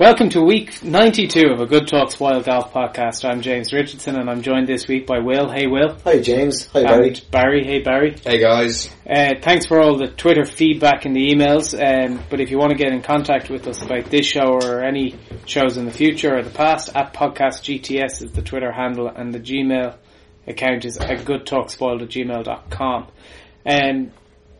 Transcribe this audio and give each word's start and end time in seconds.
Welcome 0.00 0.30
to 0.30 0.40
week 0.40 0.82
92 0.82 1.48
of 1.48 1.60
a 1.60 1.66
Good 1.66 1.86
Talk 1.86 2.10
Spoiled 2.10 2.46
Golf 2.46 2.72
podcast. 2.72 3.22
I'm 3.28 3.42
James 3.42 3.70
Richardson 3.70 4.16
and 4.16 4.30
I'm 4.30 4.40
joined 4.40 4.66
this 4.66 4.88
week 4.88 5.06
by 5.06 5.18
Will. 5.18 5.50
Hey 5.50 5.66
Will. 5.66 5.94
Hi 6.04 6.18
James. 6.20 6.68
Hi 6.68 6.84
Barry. 6.84 7.08
And 7.08 7.30
Barry. 7.30 7.64
Hey 7.66 7.80
Barry. 7.80 8.16
Hey 8.24 8.38
guys. 8.38 8.88
Uh, 9.06 9.34
thanks 9.42 9.66
for 9.66 9.78
all 9.78 9.98
the 9.98 10.06
Twitter 10.06 10.46
feedback 10.46 11.04
and 11.04 11.14
the 11.14 11.28
emails. 11.28 11.74
Um, 11.74 12.18
but 12.30 12.40
if 12.40 12.50
you 12.50 12.56
want 12.56 12.70
to 12.70 12.78
get 12.78 12.94
in 12.94 13.02
contact 13.02 13.50
with 13.50 13.66
us 13.66 13.82
about 13.82 14.06
this 14.06 14.24
show 14.24 14.54
or 14.54 14.82
any 14.82 15.16
shows 15.44 15.76
in 15.76 15.84
the 15.84 15.92
future 15.92 16.34
or 16.34 16.42
the 16.42 16.48
past, 16.48 16.88
at 16.96 17.12
podcast 17.12 17.60
GTS 17.60 18.22
is 18.22 18.32
the 18.32 18.40
Twitter 18.40 18.72
handle 18.72 19.06
and 19.06 19.34
the 19.34 19.38
Gmail 19.38 19.98
account 20.46 20.86
is 20.86 20.96
at 20.96 21.26
goodtalkspoiled 21.26 22.00
at 22.00 22.08
gmail.com. 22.08 23.06
And 23.66 24.12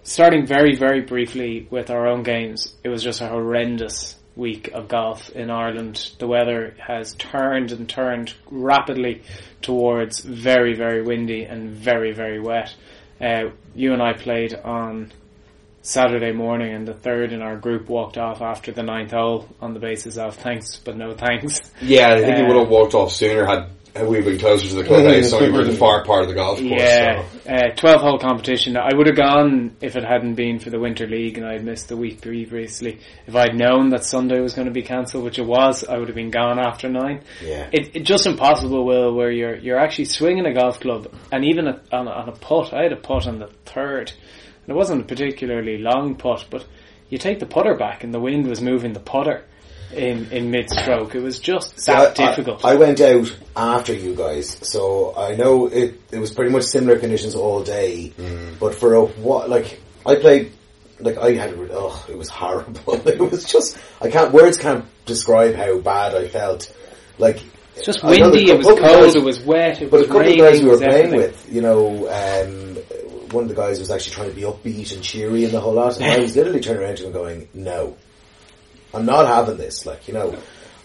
starting 0.03 0.45
very, 0.45 0.77
very 0.77 1.01
briefly 1.01 1.67
with 1.71 1.89
our 1.89 2.09
own 2.09 2.25
games, 2.25 2.77
it 2.85 2.91
was 2.91 3.03
just 3.03 3.23
a 3.23 3.29
horrendous 3.29 4.20
week 4.37 4.69
of 4.73 4.89
golf 4.89 5.31
in 5.31 5.51
Ireland. 5.51 6.13
The 6.19 6.27
weather 6.27 6.75
has 6.79 7.15
turned 7.15 7.73
and 7.73 7.89
turned 7.89 8.35
rapidly 8.51 9.23
towards 9.63 10.21
very, 10.21 10.75
very 10.75 11.03
windy 11.03 11.45
and 11.45 11.71
very, 11.71 12.13
very 12.13 12.41
wet. 12.41 12.75
Uh, 13.21 13.51
you 13.75 13.93
and 13.93 14.03
I 14.03 14.15
played 14.15 14.55
on 14.55 15.13
Saturday 15.83 16.33
morning, 16.33 16.75
and 16.75 16.87
the 16.87 16.95
third 16.95 17.33
in 17.33 17.41
our 17.43 17.57
group 17.57 17.89
walked 17.89 18.19
off 18.19 18.43
after 18.43 18.71
the 18.71 18.83
ninth 18.83 19.13
hole 19.13 19.49
on 19.61 19.73
the 19.73 19.81
basis 19.81 20.19
of 20.19 20.37
thanks 20.37 20.77
but 20.77 20.97
no 20.97 21.15
thanks. 21.15 21.73
Yeah, 21.81 22.13
I 22.15 22.21
think 22.21 22.37
he 22.37 22.43
Uh, 22.43 22.49
would 22.49 22.57
have 22.57 22.69
walked 22.69 22.95
off 22.95 23.13
sooner 23.13 23.47
had 23.47 23.69
had 23.95 24.09
we 24.09 24.21
been 24.21 24.39
closer 24.39 24.69
to 24.69 24.75
the 24.75 24.85
clubhouse, 24.85 25.31
so 25.31 25.41
we 25.41 25.51
were 25.51 25.65
the 25.65 25.77
far 25.77 26.05
part 26.05 26.23
of 26.23 26.29
the 26.29 26.35
golf 26.35 26.59
course. 26.59 26.71
Yeah, 26.71 27.25
So. 27.43 27.51
uh, 27.51 27.75
twelve 27.77 28.01
hole 28.01 28.19
competition. 28.19 28.77
I 28.77 28.95
would 28.95 29.07
have 29.07 29.17
gone 29.17 29.77
if 29.81 29.97
it 29.97 30.05
hadn't 30.05 30.35
been 30.35 30.59
for 30.59 30.71
the 30.71 30.79
winter 30.79 31.07
league 31.07 31.39
and 31.39 31.47
I'd 31.47 31.65
missed 31.65 31.89
the 31.89 31.97
week 31.97 32.21
previously. 32.21 33.01
If 33.27 33.35
I'd 33.35 33.55
known 33.57 33.91
that 33.91 34.05
Sunday 34.05 34.41
was 34.41 34.55
going 34.55 34.67
to 34.67 34.73
be 34.73 34.83
cancelled, 34.83 35.25
which 35.25 35.39
it 35.39 35.47
was, 35.47 35.85
I 35.85 35.99
would 35.99 36.09
have 36.09 36.15
been 36.15 36.31
gone 36.31 36.59
after 36.59 36.89
nine. 36.89 37.23
Yeah. 37.45 37.69
It, 37.73 37.91
it's 37.95 38.09
just 38.09 38.27
impossible, 38.27 38.85
Will, 38.85 39.15
where 39.15 39.31
you're 39.31 39.57
you're 39.57 39.79
actually 39.79 40.07
swinging 40.07 40.47
a 40.47 40.55
golf 40.55 40.81
club, 40.81 41.13
and 41.33 41.45
even 41.45 41.67
a, 41.67 41.81
on, 41.93 42.07
on 42.09 42.29
a 42.29 42.33
putt. 42.33 42.73
I 42.73 42.83
had 42.85 42.93
a 42.93 42.97
putt 42.97 43.27
on 43.27 43.39
the 43.39 43.49
third, 43.65 44.13
and 44.63 44.69
it 44.69 44.75
wasn't 44.75 45.03
a 45.03 45.05
particularly 45.05 45.79
long 45.79 46.15
putt, 46.15 46.47
but 46.51 46.65
you 47.09 47.19
take 47.19 47.41
the 47.41 47.47
putter 47.47 47.75
back, 47.75 48.05
and 48.05 48.15
the 48.15 48.21
wind 48.21 48.47
was 48.47 48.61
moving 48.61 48.93
the 48.93 49.01
putter 49.01 49.45
in 49.95 50.31
in 50.31 50.51
mid 50.51 50.71
stroke. 50.71 51.15
It 51.15 51.23
was 51.23 51.39
just 51.39 51.87
that 51.87 52.19
I- 52.19 52.25
I- 52.25 52.31
difficult. 52.31 52.65
I, 52.65 52.75
went 52.77 53.01
out 53.01 53.37
after 53.57 53.93
you 53.93 54.15
guys, 54.15 54.57
so 54.63 55.15
I 55.17 55.35
know 55.35 55.67
it. 55.67 56.01
It 56.13 56.19
was 56.19 56.31
pretty 56.31 56.51
much 56.51 56.65
similar 56.65 56.99
conditions 56.99 57.35
all 57.35 57.63
day. 57.63 58.13
But 58.61 58.75
for 58.75 58.95
a 58.95 59.05
what, 59.05 59.49
like 59.51 59.81
I 60.07 60.17
played, 60.17 60.53
like 61.01 61.17
I 61.19 61.33
had. 61.33 61.55
Oh, 61.73 62.07
it 62.09 62.17
was 62.17 62.29
horrible. 62.29 63.01
It 63.07 63.19
was 63.21 63.45
just 63.45 63.79
I 64.01 64.11
can't. 64.11 64.33
Words 64.33 64.57
can't 64.59 64.85
describe 65.07 65.55
how 65.55 65.79
bad 65.79 66.15
I 66.15 66.29
felt. 66.29 66.73
Like 67.19 67.43
It's 67.77 67.85
just 67.85 68.03
windy. 68.05 68.51
It 68.51 68.59
was 68.59 68.67
cold. 68.67 68.81
guys- 68.81 69.15
it 69.17 69.23
was 69.25 69.41
wet. 69.41 69.83
It 69.83 69.91
But 69.91 69.97
a 69.97 70.01
was 70.01 70.07
couple 70.09 70.21
raining. 70.23 70.41
of 70.41 70.53
guys 70.53 70.63
we 70.63 70.69
were 70.69 70.77
playing 70.79 70.93
everything. 71.07 71.19
with, 71.19 71.53
you 71.53 71.61
know, 71.63 72.09
um, 72.09 72.77
one 73.31 73.45
of 73.45 73.49
the 73.49 73.55
guys 73.55 73.79
was 73.79 73.91
actually 73.91 74.13
trying 74.15 74.29
to 74.31 74.35
be 74.35 74.43
upbeat 74.43 74.93
and 74.95 75.03
cheery 75.03 75.45
and 75.45 75.53
the 75.53 75.61
whole 75.61 75.75
lot, 75.75 75.97
and 75.97 76.05
I 76.05 76.19
was 76.19 76.35
literally 76.37 76.61
turning 76.61 76.83
around 76.83 76.97
to 76.97 77.07
him 77.07 77.13
going, 77.13 77.49
"No, 77.55 77.97
I'm 78.95 79.07
not 79.07 79.27
having 79.27 79.57
this." 79.57 79.87
Like, 79.87 80.09
you 80.09 80.15
know, 80.15 80.35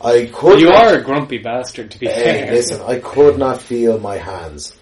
I 0.02 0.30
could. 0.34 0.60
You 0.60 0.70
not- 0.70 0.88
are 0.88 0.96
a 0.96 1.02
grumpy 1.04 1.38
bastard, 1.38 1.92
to 1.92 2.00
be 2.00 2.08
Hey, 2.08 2.42
fair. 2.46 2.52
listen, 2.54 2.82
I 2.86 3.00
could 3.00 3.38
not 3.38 3.62
feel 3.62 4.00
my 4.00 4.18
hands, 4.18 4.74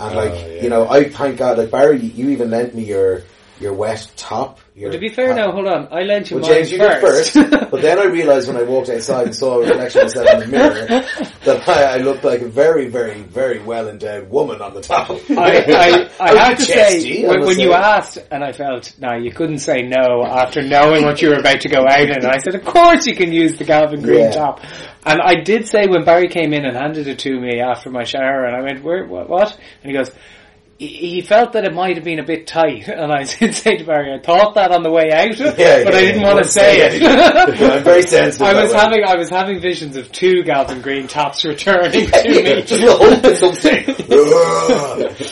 and 0.00 0.14
oh, 0.14 0.16
like, 0.16 0.32
Oh, 0.32 0.46
yeah. 0.48 0.62
you 0.62 0.68
know, 0.68 0.88
I 0.88 1.04
thank 1.08 1.36
God. 1.38 1.58
Like 1.58 1.70
Barry, 1.70 1.98
you 2.00 2.30
even 2.30 2.50
lent 2.50 2.74
me 2.74 2.84
your 2.84 3.22
your 3.60 3.72
wet 3.74 4.10
top. 4.16 4.58
To 4.74 4.98
be 4.98 5.10
fair, 5.10 5.34
now 5.34 5.52
hold 5.52 5.66
on. 5.68 5.88
I 5.92 6.00
lent 6.02 6.30
you 6.30 6.38
well, 6.38 6.48
James, 6.48 6.72
you 6.72 6.78
did 6.78 7.00
first. 7.02 7.34
first, 7.34 7.50
but 7.70 7.82
then 7.82 7.98
I 7.98 8.04
realised 8.04 8.48
when 8.48 8.56
I 8.56 8.62
walked 8.62 8.88
outside 8.88 9.26
and 9.26 9.36
saw 9.36 9.56
a 9.60 9.66
reflection 9.68 10.00
of 10.00 10.06
myself 10.06 10.28
in 10.32 10.40
the 10.40 10.46
mirror 10.46 10.86
that 11.44 11.68
I, 11.68 11.82
I 11.94 11.96
looked 11.98 12.24
like 12.24 12.40
a 12.40 12.48
very, 12.48 12.88
very, 12.88 13.20
very 13.20 13.58
well 13.62 13.88
endowed 13.88 14.30
woman 14.30 14.62
on 14.62 14.72
the 14.72 14.80
top. 14.80 15.10
I, 15.10 15.58
I, 15.68 16.10
I 16.18 16.34
have 16.48 16.58
to 16.58 16.64
chesty, 16.64 17.16
say, 17.22 17.28
when, 17.28 17.44
when 17.44 17.58
you 17.60 17.74
asked, 17.74 18.16
and 18.30 18.42
I 18.42 18.52
felt, 18.52 18.98
now 18.98 19.14
you 19.18 19.30
couldn't 19.30 19.58
say 19.58 19.82
no 19.82 20.24
after 20.24 20.62
knowing 20.62 21.04
what 21.04 21.20
you 21.20 21.28
were 21.28 21.36
about 21.38 21.60
to 21.60 21.68
go 21.68 21.86
out 21.86 22.00
in. 22.00 22.10
And 22.12 22.26
I 22.26 22.38
said, 22.38 22.54
of 22.54 22.64
course 22.64 23.06
you 23.06 23.14
can 23.14 23.30
use 23.30 23.58
the 23.58 23.64
Galvin 23.64 24.00
Green 24.00 24.20
Yeah. 24.20 24.30
top. 24.30 24.60
And 25.04 25.20
I 25.20 25.34
did 25.34 25.66
say 25.68 25.86
when 25.86 26.04
Barry 26.06 26.28
came 26.28 26.54
in 26.54 26.64
and 26.64 26.74
handed 26.76 27.08
it 27.08 27.18
to 27.20 27.38
me 27.38 27.60
after 27.60 27.90
my 27.90 28.04
shower, 28.04 28.46
and 28.46 28.56
I 28.56 28.62
went, 28.62 28.82
where, 28.82 29.04
what, 29.04 29.28
what? 29.28 29.52
And 29.82 29.92
he 29.92 29.98
goes, 29.98 30.10
he 30.86 31.20
felt 31.20 31.52
that 31.52 31.64
it 31.64 31.74
might 31.74 31.96
have 31.96 32.04
been 32.04 32.18
a 32.18 32.24
bit 32.24 32.46
tight, 32.46 32.88
and 32.88 33.12
I 33.12 33.24
did 33.24 33.54
say 33.54 33.76
to 33.76 33.84
Barry, 33.84 34.12
I 34.12 34.18
thought 34.18 34.54
that 34.54 34.70
on 34.70 34.82
the 34.82 34.90
way 34.90 35.10
out, 35.12 35.38
Yeah, 35.38 35.50
but 35.50 35.58
yeah, 35.58 35.98
I 35.98 36.00
didn't 36.00 36.22
want 36.22 36.42
to 36.42 36.48
say 36.48 36.80
it. 36.80 37.02
I'm 37.02 37.84
very 37.84 38.02
sensitive. 38.02 38.46
I 38.46 38.62
was 38.62 38.72
way. 38.72 38.78
having 38.78 39.04
I 39.04 39.16
was 39.16 39.28
having 39.30 39.60
visions 39.60 39.96
of 39.96 40.10
two 40.12 40.42
Galvin 40.42 40.82
Green 40.82 41.06
tops 41.08 41.44
returning 41.44 42.06
to 42.06 42.28
me. 42.28 42.62
Just 42.62 42.82
a 42.82 42.92
hope 42.92 43.24
of 43.24 43.36
something. 43.38 43.84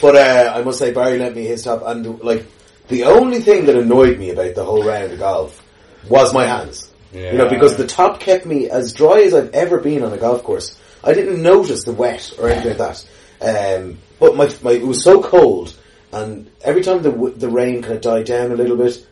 but 0.00 0.16
uh, 0.16 0.52
I 0.56 0.62
must 0.62 0.78
say, 0.78 0.92
Barry 0.92 1.18
lent 1.18 1.36
me 1.36 1.44
his 1.44 1.64
top, 1.64 1.82
and 1.84 2.20
like 2.20 2.46
the 2.88 3.04
only 3.04 3.40
thing 3.40 3.66
that 3.66 3.76
annoyed 3.76 4.18
me 4.18 4.30
about 4.30 4.54
the 4.54 4.64
whole 4.64 4.84
round 4.84 5.12
of 5.12 5.18
golf 5.18 5.64
was 6.08 6.32
my 6.34 6.46
hands. 6.46 6.90
You 7.12 7.32
know, 7.32 7.48
because 7.48 7.76
the 7.76 7.88
top 7.88 8.20
kept 8.20 8.46
me 8.46 8.70
as 8.70 8.94
dry 8.94 9.22
as 9.22 9.34
I've 9.34 9.50
ever 9.52 9.80
been 9.80 10.04
on 10.04 10.12
a 10.12 10.16
golf 10.16 10.44
course. 10.44 10.78
I 11.02 11.12
didn't 11.12 11.42
notice 11.42 11.82
the 11.82 11.92
wet 11.92 12.32
or 12.38 12.48
anything 12.48 12.78
like 12.78 12.96
that. 13.40 13.78
Um, 13.80 13.98
but 14.20 14.36
my, 14.36 14.52
my 14.62 14.72
it 14.72 14.86
was 14.86 15.02
so 15.02 15.22
cold, 15.22 15.74
and 16.12 16.48
every 16.62 16.82
time 16.82 17.02
the 17.02 17.10
the 17.36 17.48
rain 17.48 17.82
kind 17.82 17.94
of 17.96 18.00
died 18.02 18.26
down 18.26 18.52
a 18.52 18.56
little 18.56 18.76
bit, 18.76 19.06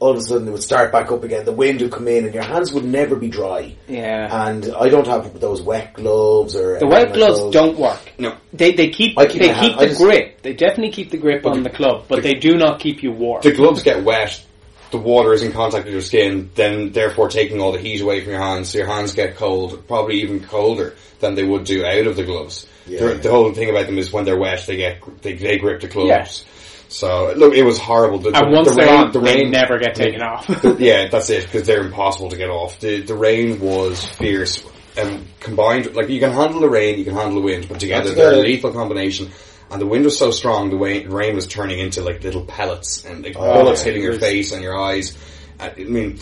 all 0.00 0.10
of 0.12 0.16
a 0.16 0.20
sudden 0.22 0.48
it 0.48 0.50
would 0.50 0.62
start 0.62 0.90
back 0.92 1.10
up 1.12 1.22
again. 1.24 1.44
The 1.44 1.52
wind 1.52 1.80
would 1.82 1.92
come 1.92 2.08
in, 2.08 2.24
and 2.24 2.34
your 2.34 2.42
hands 2.42 2.72
would 2.72 2.84
never 2.84 3.16
be 3.16 3.28
dry. 3.28 3.74
Yeah. 3.88 4.48
And 4.48 4.72
I 4.78 4.88
don't 4.88 5.06
have 5.06 5.38
those 5.40 5.62
wet 5.62 5.94
gloves 5.94 6.56
or 6.56 6.78
The 6.78 6.86
anything 6.86 6.88
wet 6.90 7.12
gloves 7.14 7.40
those. 7.40 7.52
don't 7.52 7.78
work. 7.78 8.12
No. 8.18 8.34
They 8.52 8.72
they 8.72 8.88
keep 8.90 9.18
I 9.18 9.26
keep 9.26 9.40
they 9.42 9.48
keep 9.48 9.56
hand- 9.56 9.78
the 9.80 9.86
just- 9.88 10.00
grip. 10.00 10.42
They 10.42 10.54
definitely 10.54 10.92
keep 10.92 11.10
the 11.10 11.18
grip 11.18 11.46
on 11.46 11.62
the 11.62 11.70
club, 11.70 12.04
but 12.08 12.22
they 12.22 12.34
do 12.34 12.56
not 12.56 12.80
keep 12.80 13.02
you 13.02 13.12
warm. 13.12 13.42
The 13.42 13.52
gloves 13.52 13.82
get 13.82 14.02
wet, 14.02 14.42
the 14.90 14.96
water 14.98 15.32
is 15.34 15.42
in 15.42 15.52
contact 15.52 15.84
with 15.84 15.92
your 15.92 16.02
skin, 16.02 16.50
then 16.54 16.90
therefore 16.92 17.28
taking 17.28 17.60
all 17.60 17.72
the 17.72 17.78
heat 17.78 18.00
away 18.00 18.22
from 18.22 18.32
your 18.32 18.40
hands, 18.42 18.70
so 18.70 18.78
your 18.78 18.86
hands 18.88 19.12
get 19.14 19.36
cold, 19.36 19.86
probably 19.86 20.22
even 20.22 20.40
colder 20.40 20.96
than 21.20 21.34
they 21.34 21.44
would 21.44 21.64
do 21.64 21.84
out 21.84 22.06
of 22.06 22.16
the 22.16 22.24
gloves. 22.24 22.66
Yeah. 22.86 23.00
The, 23.00 23.14
the 23.14 23.30
whole 23.30 23.52
thing 23.52 23.70
about 23.70 23.86
them 23.86 23.98
is 23.98 24.12
when 24.12 24.24
they're 24.24 24.38
wet, 24.38 24.64
they 24.66 24.76
get 24.76 25.22
they, 25.22 25.34
they 25.34 25.58
grip 25.58 25.80
the 25.80 25.88
gloves. 25.88 26.08
Yes. 26.08 26.44
So 26.88 27.32
look, 27.36 27.54
it 27.54 27.62
was 27.62 27.78
horrible. 27.78 28.18
The, 28.18 28.30
and 28.30 28.52
the, 28.52 28.56
once 28.56 28.68
the 28.68 28.74
they're 28.74 28.86
rain, 28.86 29.00
on, 29.00 29.12
the 29.12 29.20
they 29.20 29.34
rain 29.34 29.50
never 29.52 29.78
get 29.78 29.94
taken 29.94 30.22
off. 30.22 30.48
yeah, 30.78 31.08
that's 31.08 31.30
it 31.30 31.44
because 31.44 31.66
they're 31.66 31.82
impossible 31.82 32.30
to 32.30 32.36
get 32.36 32.50
off. 32.50 32.80
The 32.80 33.02
the 33.02 33.14
rain 33.14 33.60
was 33.60 34.04
fierce 34.04 34.64
and 34.96 35.24
combined. 35.38 35.94
Like 35.94 36.08
you 36.08 36.18
can 36.18 36.32
handle 36.32 36.60
the 36.60 36.68
rain, 36.68 36.98
you 36.98 37.04
can 37.04 37.14
handle 37.14 37.36
the 37.36 37.46
wind, 37.46 37.68
but 37.68 37.78
together 37.78 38.10
together. 38.10 38.30
they're 38.32 38.40
a 38.40 38.42
lethal 38.42 38.72
combination. 38.72 39.30
And 39.70 39.80
the 39.80 39.86
wind 39.86 40.04
was 40.04 40.18
so 40.18 40.32
strong, 40.32 40.70
the 40.70 40.76
wa- 40.76 41.14
rain 41.14 41.36
was 41.36 41.46
turning 41.46 41.78
into 41.78 42.02
like 42.02 42.24
little 42.24 42.44
pellets 42.44 43.04
and 43.04 43.22
like 43.22 43.36
oh, 43.36 43.52
bullets 43.52 43.82
yeah. 43.82 43.84
hitting 43.84 44.02
your 44.02 44.18
face 44.18 44.50
and 44.50 44.62
your 44.64 44.76
eyes. 44.76 45.16
I 45.60 45.70
I 45.70 45.84
mean, 45.84 46.18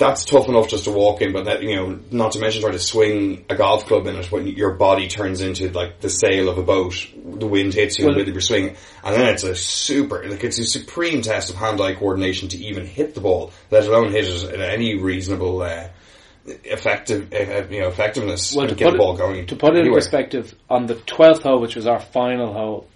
that's 0.00 0.24
tough 0.24 0.48
enough 0.48 0.66
just 0.68 0.84
to 0.84 0.90
walk 0.90 1.20
in, 1.22 1.32
but 1.32 1.44
that 1.44 1.62
you 1.62 1.76
know, 1.76 2.00
not 2.10 2.32
to 2.32 2.40
mention 2.40 2.62
trying 2.62 2.72
to 2.72 2.78
swing 2.80 3.44
a 3.48 3.54
golf 3.54 3.86
club 3.86 4.06
in 4.08 4.16
it 4.16 4.32
when 4.32 4.48
your 4.48 4.72
body 4.74 5.06
turns 5.06 5.40
into 5.40 5.70
like 5.70 6.00
the 6.00 6.10
sail 6.10 6.48
of 6.48 6.58
a 6.58 6.62
boat. 6.62 7.06
The 7.14 7.46
wind 7.46 7.74
hits 7.74 7.98
you 7.98 8.06
Well- 8.06 8.18
of 8.18 8.26
your 8.26 8.40
swing, 8.40 8.74
and 9.04 9.14
then 9.14 9.28
it's 9.32 9.44
a 9.44 9.54
super, 9.54 10.28
like 10.28 10.42
it's 10.42 10.58
a 10.58 10.64
supreme 10.64 11.22
test 11.22 11.50
of 11.50 11.56
hand-eye 11.56 11.94
coordination 11.94 12.48
to 12.48 12.58
even 12.58 12.84
hit 12.86 13.14
the 13.14 13.20
ball, 13.20 13.52
let 13.70 13.86
alone 13.86 14.10
hit 14.10 14.24
it 14.24 14.44
at 14.54 14.60
any 14.60 14.96
reasonable, 14.98 15.62
uh, 15.62 15.88
effective, 16.64 17.32
uh, 17.32 17.62
you 17.72 17.80
know, 17.82 17.88
effectiveness 17.88 18.54
Well, 18.54 18.68
to 18.68 18.74
get 18.74 18.88
the 18.88 18.94
it- 18.94 18.98
ball 18.98 19.14
going. 19.16 19.46
to 19.46 19.56
put 19.56 19.76
it 19.76 19.86
in 19.86 19.92
perspective, 19.92 20.54
on 20.68 20.86
the 20.86 20.94
twelfth 20.94 21.42
hole, 21.42 21.60
which 21.60 21.76
was 21.76 21.86
our 21.86 22.00
final 22.00 22.52
hole, 22.52 22.86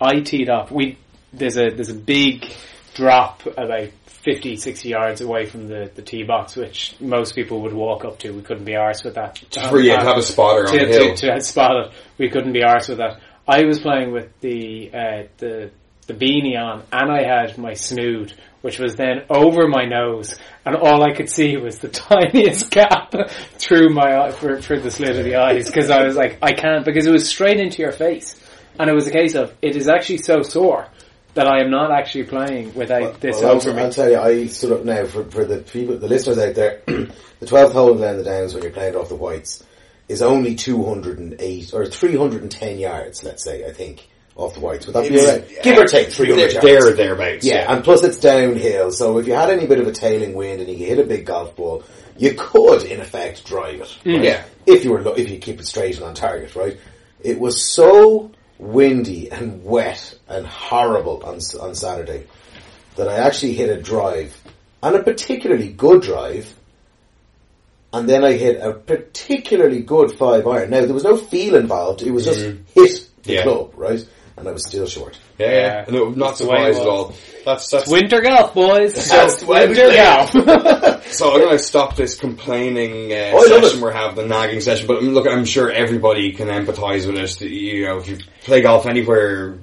I 0.00 0.20
teed 0.20 0.48
off. 0.48 0.70
We 0.72 0.96
there's 1.32 1.56
a 1.58 1.70
there's 1.70 1.90
a 1.90 1.94
big 1.94 2.46
drop 2.94 3.42
about 3.56 3.88
50, 4.22 4.56
60 4.56 4.88
yards 4.88 5.20
away 5.22 5.46
from 5.46 5.68
the, 5.68 5.90
the 5.94 6.02
tee 6.02 6.24
box, 6.24 6.54
which 6.54 6.94
most 7.00 7.34
people 7.34 7.62
would 7.62 7.72
walk 7.72 8.04
up 8.04 8.18
to. 8.18 8.32
We 8.32 8.42
couldn't 8.42 8.64
be 8.64 8.72
arsed 8.72 9.04
with 9.04 9.14
that. 9.14 9.38
For 9.68 9.80
you 9.80 9.92
to 9.92 10.00
have 10.00 10.18
a 10.18 10.22
spotter 10.22 10.68
on 10.68 10.78
to, 10.78 10.86
the 10.86 10.92
hill. 10.92 11.14
to, 11.14 11.34
to 11.34 11.40
spot 11.40 11.86
it. 11.86 11.92
We 12.18 12.28
couldn't 12.28 12.52
be 12.52 12.60
arsed 12.60 12.90
with 12.90 12.98
that. 12.98 13.20
I 13.48 13.64
was 13.64 13.80
playing 13.80 14.12
with 14.12 14.38
the 14.40 14.90
uh, 14.92 15.22
the 15.38 15.70
the 16.06 16.14
beanie 16.14 16.58
on, 16.60 16.82
and 16.92 17.10
I 17.10 17.22
had 17.22 17.56
my 17.56 17.74
snood, 17.74 18.34
which 18.62 18.78
was 18.78 18.96
then 18.96 19.22
over 19.30 19.68
my 19.68 19.86
nose, 19.86 20.36
and 20.66 20.76
all 20.76 21.02
I 21.02 21.14
could 21.14 21.30
see 21.30 21.56
was 21.56 21.78
the 21.78 21.88
tiniest 21.88 22.70
gap 22.70 23.14
through 23.58 23.90
my 23.90 24.18
eye 24.20 24.32
for, 24.32 24.60
for 24.60 24.78
the 24.78 24.90
slit 24.90 25.16
of 25.16 25.24
the 25.24 25.36
eyes 25.36 25.66
because 25.66 25.88
I 25.88 26.04
was 26.04 26.16
like, 26.16 26.38
I 26.42 26.52
can't 26.52 26.84
because 26.84 27.06
it 27.06 27.12
was 27.12 27.28
straight 27.28 27.58
into 27.58 27.80
your 27.80 27.92
face, 27.92 28.34
and 28.78 28.90
it 28.90 28.94
was 28.94 29.06
a 29.06 29.12
case 29.12 29.34
of 29.34 29.54
it 29.62 29.76
is 29.76 29.88
actually 29.88 30.18
so 30.18 30.42
sore 30.42 30.88
that 31.34 31.46
I 31.46 31.60
am 31.60 31.70
not 31.70 31.90
actually 31.90 32.24
playing 32.24 32.74
without 32.74 33.20
this 33.20 33.40
Well, 33.40 33.52
over 33.56 33.70
I'll, 33.70 33.76
me. 33.76 33.82
I'll 33.82 33.92
tell 33.92 34.10
you, 34.10 34.18
I 34.18 34.46
stood 34.46 34.72
up 34.72 34.84
now 34.84 35.04
for, 35.06 35.24
for 35.24 35.44
the 35.44 35.58
people, 35.58 35.96
the 35.98 36.08
listeners 36.08 36.38
out 36.38 36.54
there. 36.54 36.82
the 36.86 37.46
12th 37.46 37.72
hole 37.72 37.94
down 37.94 38.16
the 38.18 38.24
downs 38.24 38.52
when 38.54 38.62
you're 38.62 38.72
playing 38.72 38.96
off 38.96 39.08
the 39.08 39.14
whites 39.16 39.62
is 40.08 40.22
only 40.22 40.56
208 40.56 41.72
or 41.74 41.86
310 41.86 42.78
yards, 42.78 43.22
let's 43.22 43.44
say, 43.44 43.64
I 43.64 43.72
think, 43.72 44.08
off 44.34 44.54
the 44.54 44.60
whites. 44.60 44.86
Would 44.86 44.96
that 44.96 45.08
be 45.08 45.14
It's- 45.14 45.26
alright? 45.28 45.62
Give 45.62 45.78
or 45.78 45.84
take 45.86 46.08
300 46.10 46.36
There, 46.36 46.50
yards. 46.52 46.66
there 46.66 46.88
or 46.88 46.92
thereabouts. 46.96 47.44
Yeah, 47.44 47.72
and 47.72 47.84
plus 47.84 48.02
it's 48.02 48.18
downhill, 48.18 48.90
so 48.90 49.18
if 49.18 49.26
you 49.26 49.34
had 49.34 49.50
any 49.50 49.66
bit 49.66 49.78
of 49.78 49.86
a 49.86 49.92
tailing 49.92 50.34
wind 50.34 50.60
and 50.60 50.68
you 50.68 50.84
hit 50.84 50.98
a 50.98 51.04
big 51.04 51.26
golf 51.26 51.54
ball, 51.54 51.84
you 52.16 52.34
could, 52.34 52.82
in 52.82 53.00
effect, 53.00 53.46
drive 53.46 53.76
it. 53.76 53.80
right? 53.80 54.16
Mm. 54.20 54.24
Yeah. 54.24 54.42
If 54.66 54.84
you 54.84 54.90
were, 54.90 55.16
if 55.16 55.30
you 55.30 55.38
keep 55.38 55.60
it 55.60 55.66
straight 55.66 55.96
and 55.96 56.04
on 56.04 56.14
target, 56.14 56.54
right? 56.56 56.76
It 57.22 57.38
was 57.38 57.64
so 57.64 58.30
windy 58.60 59.30
and 59.30 59.64
wet 59.64 60.18
and 60.28 60.46
horrible 60.46 61.22
on, 61.24 61.40
on 61.60 61.74
Saturday 61.74 62.26
that 62.96 63.08
I 63.08 63.16
actually 63.18 63.54
hit 63.54 63.70
a 63.70 63.80
drive, 63.80 64.36
and 64.82 64.94
a 64.96 65.02
particularly 65.02 65.72
good 65.72 66.02
drive, 66.02 66.54
and 67.92 68.08
then 68.08 68.24
I 68.24 68.32
hit 68.34 68.60
a 68.60 68.72
particularly 68.72 69.80
good 69.80 70.12
five 70.12 70.46
iron. 70.46 70.70
Now, 70.70 70.82
there 70.84 70.94
was 70.94 71.04
no 71.04 71.16
feel 71.16 71.54
involved, 71.56 72.02
it 72.02 72.10
was 72.10 72.24
just 72.26 72.40
hit 72.40 72.66
the 72.74 72.82
Mm-hmm. 72.82 73.30
Yeah. 73.32 73.42
club, 73.42 73.72
right? 73.76 74.08
And 74.36 74.48
I 74.48 74.52
was 74.52 74.66
still 74.66 74.86
short. 74.86 75.18
Yeah, 75.38 75.46
yeah. 75.46 75.84
Yeah. 75.88 75.94
No, 75.94 76.08
not 76.10 76.26
That's 76.28 76.38
the 76.38 76.44
surprised 76.44 76.80
at 76.80 76.86
all. 76.86 77.14
That's 77.44 77.70
that's 77.70 77.88
Winter 77.88 78.20
golf, 78.20 78.54
boys. 78.54 79.08
That's 79.08 79.42
winter 79.42 79.90
golf. 79.92 80.34
So 81.10 81.32
I'm 81.32 81.40
going 81.40 81.58
to 81.58 81.58
stop 81.58 81.96
this 81.96 82.14
complaining 82.14 83.12
uh, 83.12 83.32
Oh, 83.34 83.44
I 83.44 83.50
love 83.50 83.62
session 83.64 83.80
we're 83.80 83.90
having, 83.90 84.14
the 84.16 84.26
nagging 84.26 84.60
session. 84.60 84.86
But 84.86 84.98
um, 84.98 85.08
look, 85.08 85.26
I'm 85.26 85.44
sure 85.44 85.70
everybody 85.70 86.32
can 86.32 86.46
empathise 86.46 87.06
with 87.06 87.16
it. 87.16 87.40
You 87.50 87.86
know, 87.86 87.98
if 87.98 88.08
you 88.08 88.18
play 88.44 88.60
golf 88.62 88.86
anywhere 88.86 89.58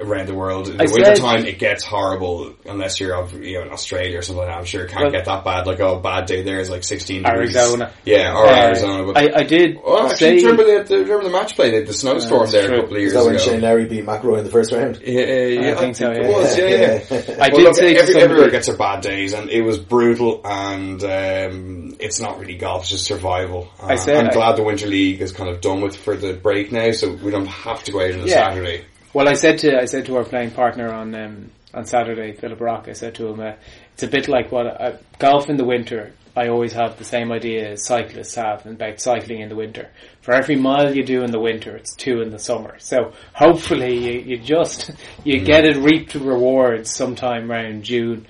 around 0.00 0.26
the 0.28 0.34
world, 0.34 0.68
in 0.68 0.80
I 0.80 0.86
the 0.86 0.92
winter 0.92 1.14
said- 1.16 1.22
time 1.22 1.44
it 1.46 1.58
gets 1.58 1.82
horrible 1.84 2.54
unless 2.66 3.00
you're 3.00 3.14
of, 3.16 3.32
you 3.42 3.58
know 3.58 3.62
in 3.66 3.72
Australia 3.72 4.18
or 4.18 4.22
something 4.22 4.38
like 4.44 4.48
that. 4.48 4.58
I'm 4.58 4.64
sure 4.64 4.84
it 4.84 4.90
can't 4.90 5.02
Well- 5.04 5.10
get 5.10 5.24
that 5.24 5.44
bad. 5.44 5.66
Like 5.66 5.80
oh, 5.80 5.98
bad 5.98 6.26
day 6.26 6.42
there 6.42 6.60
is 6.60 6.70
like 6.70 6.84
16 6.84 7.22
degrees. 7.24 7.56
Arizona. 7.56 7.92
Yeah, 8.04 8.34
or 8.36 8.46
Uh, 8.46 8.56
Arizona. 8.66 9.12
But 9.12 9.16
I, 9.18 9.40
I 9.40 9.42
did 9.42 9.78
oh, 9.84 10.04
actually, 10.04 10.16
say 10.16 10.30
do 10.30 10.36
you 10.42 10.50
remember 10.50 10.78
the, 10.84 10.88
the, 10.88 10.98
remember 11.00 11.24
the 11.24 11.30
match 11.30 11.56
play? 11.56 11.70
The, 11.80 11.86
the 11.86 11.92
snowstorm 11.92 12.40
that's 12.40 12.52
there 12.52 12.68
true. 12.68 12.76
a 12.78 12.80
couple 12.82 12.96
of 12.96 13.00
years 13.02 13.12
Is 13.14 13.18
that 13.24 13.30
when. 13.30 13.38
Shane 13.38 13.60
Lowry 13.60 13.86
beat 13.86 14.04
McIlroy 14.06 14.38
in 14.38 14.44
the 14.44 14.50
first 14.50 14.72
round? 14.72 15.00
Yeah, 15.04 15.20
yeah, 15.20 15.72
I 15.72 15.74
think 15.76 15.96
so, 15.96 16.10
it 16.10 16.22
yeah. 16.22 16.28
was, 16.28 16.58
yeah, 16.58 16.66
yeah. 16.68 16.76
I 17.40 17.48
Well, 17.48 17.50
did 17.50 17.64
look, 17.64 17.74
say 17.76 17.94
to 17.94 18.00
every, 18.00 18.12
somebody- 18.12 18.20
everywhere 18.24 18.50
gets 18.50 18.66
their 18.68 18.76
bad 18.76 19.00
days, 19.00 19.32
and 19.34 19.50
it 19.50 19.62
was 19.62 19.78
brutal, 19.78 20.40
and 20.44 21.02
um, 21.02 21.96
it's 21.98 22.20
not 22.20 22.38
really 22.38 22.56
golf; 22.56 22.82
it's 22.82 22.90
just 22.90 23.06
survival. 23.06 23.68
Uh, 23.82 23.86
I 23.86 23.96
said 23.96 24.16
I'm 24.16 24.30
I- 24.30 24.32
glad 24.32 24.56
the 24.56 24.62
Winter 24.62 24.86
League 24.86 25.20
is 25.20 25.32
kind 25.32 25.50
of 25.50 25.60
done 25.60 25.80
with 25.80 25.96
for 25.96 26.16
the 26.16 26.32
break 26.34 26.70
now, 26.72 26.90
so 26.92 27.12
we 27.12 27.30
don't 27.30 27.46
have 27.46 27.82
to 27.84 27.92
go 27.92 28.00
out 28.00 28.12
on 28.12 28.20
a 28.20 28.24
Yeah. 28.26 28.48
Saturday. 28.48 28.84
Well, 29.14 29.26
I 29.26 29.34
said 29.34 29.58
to 29.60 29.80
I 29.80 29.86
said 29.86 30.04
to 30.06 30.16
our 30.16 30.24
playing 30.24 30.50
partner 30.50 30.92
on 30.92 31.14
um, 31.14 31.50
on 31.72 31.86
Saturday, 31.86 32.32
Philip 32.34 32.60
Rock. 32.60 32.88
I 32.88 32.92
said 32.92 33.14
to 33.14 33.28
him, 33.28 33.40
uh, 33.40 33.52
"It's 33.94 34.02
a 34.02 34.08
bit 34.08 34.28
like 34.28 34.52
what 34.52 34.66
uh, 34.66 34.98
golf 35.18 35.48
in 35.48 35.56
the 35.56 35.64
winter. 35.64 36.12
I 36.36 36.48
always 36.48 36.74
have 36.74 36.98
the 36.98 37.04
same 37.04 37.32
idea 37.32 37.70
as 37.70 37.84
cyclists 37.84 38.34
have 38.34 38.66
about 38.66 39.00
cycling 39.00 39.40
in 39.40 39.48
the 39.48 39.56
winter. 39.56 39.88
For 40.20 40.34
every 40.34 40.56
mile 40.56 40.94
you 40.94 41.02
do 41.02 41.24
in 41.24 41.32
the 41.32 41.40
winter, 41.40 41.74
it's 41.74 41.96
two 41.96 42.20
in 42.20 42.30
the 42.30 42.38
summer. 42.38 42.78
So 42.78 43.12
hopefully 43.32 43.96
you, 43.96 44.20
you 44.20 44.38
just 44.38 44.90
you 45.24 45.40
get 45.40 45.64
it 45.64 45.76
reaped 45.76 46.14
rewards 46.14 46.90
sometime 46.90 47.50
around 47.50 47.84
June." 47.84 48.26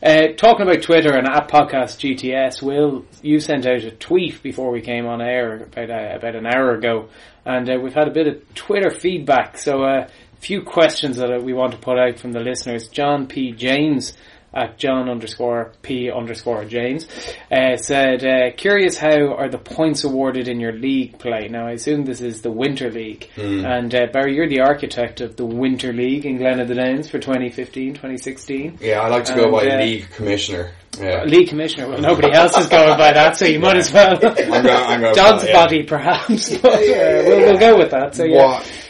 Uh, 0.00 0.28
talking 0.36 0.62
about 0.62 0.80
Twitter 0.80 1.16
and 1.16 1.26
at 1.26 1.48
podcast 1.48 1.98
GTS, 1.98 2.62
Will, 2.62 3.04
you 3.20 3.40
sent 3.40 3.66
out 3.66 3.82
a 3.82 3.90
tweet 3.90 4.40
before 4.44 4.70
we 4.70 4.80
came 4.80 5.06
on 5.06 5.20
air 5.20 5.56
about 5.56 5.90
uh, 5.90 6.14
about 6.14 6.36
an 6.36 6.46
hour 6.46 6.74
ago, 6.74 7.08
and 7.44 7.68
uh, 7.68 7.78
we've 7.82 7.94
had 7.94 8.06
a 8.06 8.12
bit 8.12 8.28
of 8.28 8.54
Twitter 8.54 8.90
feedback. 8.90 9.58
So 9.58 9.82
a 9.82 10.02
uh, 10.02 10.08
few 10.38 10.62
questions 10.62 11.16
that 11.16 11.32
uh, 11.32 11.40
we 11.40 11.52
want 11.52 11.72
to 11.72 11.78
put 11.78 11.98
out 11.98 12.20
from 12.20 12.30
the 12.30 12.38
listeners. 12.38 12.86
John 12.86 13.26
P. 13.26 13.50
James 13.50 14.16
at 14.52 14.78
John 14.78 15.08
underscore 15.08 15.72
P 15.82 16.10
underscore 16.10 16.64
James 16.64 17.06
uh, 17.50 17.76
said, 17.76 18.24
uh, 18.24 18.56
"Curious 18.56 18.96
how 18.96 19.34
are 19.34 19.48
the 19.48 19.58
points 19.58 20.04
awarded 20.04 20.48
in 20.48 20.60
your 20.60 20.72
league 20.72 21.18
play?" 21.18 21.48
Now 21.48 21.66
I 21.66 21.72
assume 21.72 22.04
this 22.04 22.20
is 22.20 22.42
the 22.42 22.50
Winter 22.50 22.90
League, 22.90 23.30
and 23.36 23.94
uh, 23.94 24.06
Barry, 24.12 24.34
you're 24.34 24.48
the 24.48 24.60
architect 24.60 25.20
of 25.20 25.36
the 25.36 25.46
Winter 25.46 25.92
League 25.92 26.24
in 26.26 26.38
Glen 26.38 26.60
of 26.60 26.68
the 26.68 26.74
Downs 26.74 27.08
for 27.08 27.18
2015-2016. 27.18 28.80
Yeah, 28.80 29.00
I 29.00 29.08
like 29.08 29.24
to 29.26 29.34
go 29.34 29.50
by 29.50 29.66
uh, 29.66 29.78
league 29.78 30.10
commissioner. 30.10 30.72
Yeah. 30.98 31.22
League 31.24 31.48
commissioner. 31.48 31.88
Well, 31.88 32.00
nobody 32.00 32.32
else 32.32 32.56
is 32.58 32.66
going 32.66 32.98
by 32.98 33.12
that, 33.12 33.36
so 33.36 33.44
you 33.44 33.60
might 33.60 33.76
as 33.76 33.92
well. 33.92 34.14
I'm 34.14 34.20
going, 34.20 34.66
I'm 34.66 35.00
going 35.00 35.14
John's 35.14 35.44
yeah. 35.46 35.52
body, 35.52 35.82
perhaps, 35.84 36.56
but 36.62 36.72
uh, 36.72 37.22
we'll, 37.26 37.38
we'll 37.40 37.58
go 37.58 37.78
with 37.78 37.90
that. 37.92 38.14
So 38.14 38.24
yeah, 38.24 38.36
What 38.36 38.87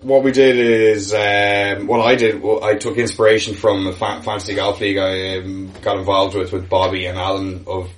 what 0.00 0.22
we 0.22 0.32
did 0.32 0.56
is, 0.56 1.12
um, 1.12 1.86
well, 1.86 2.02
I 2.02 2.14
did. 2.14 2.42
Well, 2.42 2.62
I 2.62 2.74
took 2.74 2.96
inspiration 2.96 3.54
from 3.54 3.86
a 3.86 3.92
fa- 3.92 4.22
fantasy 4.22 4.54
golf 4.54 4.80
league 4.80 4.98
I 4.98 5.38
um, 5.38 5.72
got 5.82 5.98
involved 5.98 6.34
with 6.36 6.52
with 6.52 6.68
Bobby 6.68 7.06
and 7.06 7.18
Alan 7.18 7.64
of 7.66 7.90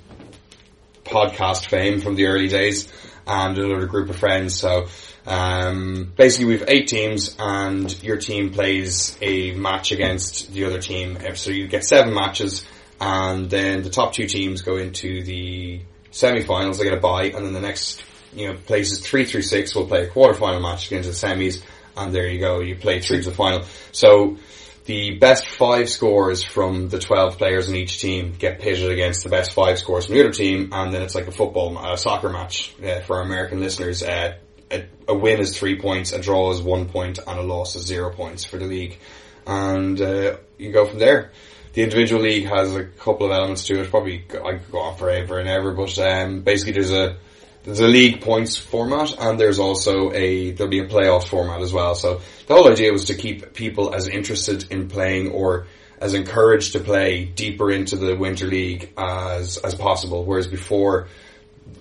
podcast 1.03 1.67
fame 1.67 2.01
from 2.01 2.15
the 2.15 2.25
early 2.27 2.47
days, 2.47 2.91
and 3.27 3.57
another 3.57 3.85
group 3.87 4.09
of 4.09 4.15
friends. 4.15 4.57
So. 4.57 4.87
Um, 5.23 6.11
basically, 6.15 6.47
we've 6.47 6.63
eight 6.67 6.87
teams, 6.87 7.35
and 7.37 8.01
your 8.01 8.17
team 8.17 8.49
plays 8.49 9.15
a 9.21 9.51
match 9.51 9.91
against 9.91 10.51
the 10.51 10.65
other 10.65 10.81
team. 10.81 11.19
So 11.35 11.51
you 11.51 11.67
get 11.67 11.83
seven 11.83 12.11
matches, 12.11 12.65
and 12.99 13.47
then 13.47 13.83
the 13.83 13.91
top 13.91 14.13
two 14.13 14.25
teams 14.25 14.63
go 14.63 14.77
into 14.77 15.23
the 15.23 15.81
semi-finals. 16.09 16.79
They 16.79 16.85
get 16.85 16.93
a 16.93 16.99
bye, 16.99 17.25
and 17.25 17.45
then 17.45 17.53
the 17.53 17.61
next, 17.61 18.03
you 18.33 18.47
know, 18.47 18.57
places 18.65 18.99
three 18.99 19.25
through 19.25 19.43
six 19.43 19.75
will 19.75 19.85
play 19.85 20.05
a 20.05 20.07
quarter-final 20.07 20.59
match 20.59 20.87
against 20.87 21.07
the 21.07 21.27
semis, 21.27 21.61
and 22.01 22.13
there 22.13 22.27
you 22.27 22.39
go. 22.39 22.59
You 22.59 22.75
play 22.75 22.99
through 22.99 23.23
to 23.23 23.29
the 23.29 23.35
final. 23.35 23.65
So 23.91 24.37
the 24.85 25.11
best 25.17 25.47
five 25.47 25.89
scores 25.89 26.43
from 26.43 26.89
the 26.89 26.99
12 26.99 27.37
players 27.37 27.69
in 27.69 27.75
each 27.75 27.99
team 27.99 28.33
get 28.37 28.59
pitted 28.59 28.91
against 28.91 29.23
the 29.23 29.29
best 29.29 29.53
five 29.53 29.77
scores 29.77 30.05
from 30.07 30.15
the 30.15 30.21
other 30.21 30.33
team, 30.33 30.69
and 30.71 30.93
then 30.93 31.01
it's 31.01 31.15
like 31.15 31.27
a 31.27 31.31
football, 31.31 31.77
a 31.77 31.97
soccer 31.97 32.29
match 32.29 32.73
uh, 32.83 32.99
for 33.01 33.17
our 33.17 33.21
American 33.21 33.59
listeners. 33.59 34.03
Uh, 34.03 34.35
a, 34.71 34.85
a 35.07 35.13
win 35.13 35.39
is 35.39 35.57
three 35.57 35.79
points, 35.79 36.13
a 36.13 36.19
draw 36.19 36.51
is 36.51 36.61
one 36.61 36.87
point, 36.87 37.19
and 37.25 37.39
a 37.39 37.43
loss 37.43 37.75
is 37.75 37.85
zero 37.85 38.11
points 38.13 38.43
for 38.43 38.57
the 38.57 38.65
league. 38.65 38.97
And 39.45 39.99
uh, 40.01 40.37
you 40.57 40.71
go 40.71 40.85
from 40.87 40.99
there. 40.99 41.31
The 41.73 41.83
individual 41.83 42.23
league 42.23 42.47
has 42.47 42.75
a 42.75 42.83
couple 42.83 43.27
of 43.27 43.31
elements 43.31 43.65
to 43.67 43.81
it. 43.81 43.89
Probably 43.89 44.25
I 44.43 44.57
could 44.57 44.71
go 44.71 44.79
on 44.79 44.97
forever 44.97 45.39
and 45.39 45.47
ever, 45.47 45.73
but 45.73 45.97
um, 45.99 46.41
basically 46.41 46.73
there's 46.73 46.91
a 46.91 47.17
a 47.65 47.87
league 47.87 48.21
points 48.21 48.57
format, 48.57 49.13
and 49.19 49.39
there's 49.39 49.59
also 49.59 50.11
a 50.13 50.51
there'll 50.51 50.71
be 50.71 50.79
a 50.79 50.87
playoff 50.87 51.27
format 51.27 51.61
as 51.61 51.71
well. 51.71 51.95
So 51.95 52.21
the 52.47 52.55
whole 52.55 52.71
idea 52.71 52.91
was 52.91 53.05
to 53.05 53.15
keep 53.15 53.53
people 53.53 53.93
as 53.93 54.07
interested 54.07 54.71
in 54.71 54.87
playing 54.87 55.31
or 55.31 55.67
as 55.99 56.13
encouraged 56.15 56.73
to 56.73 56.79
play 56.79 57.25
deeper 57.25 57.71
into 57.71 57.95
the 57.95 58.15
winter 58.15 58.47
league 58.47 58.91
as 58.97 59.57
as 59.57 59.75
possible. 59.75 60.25
Whereas 60.25 60.47
before, 60.47 61.07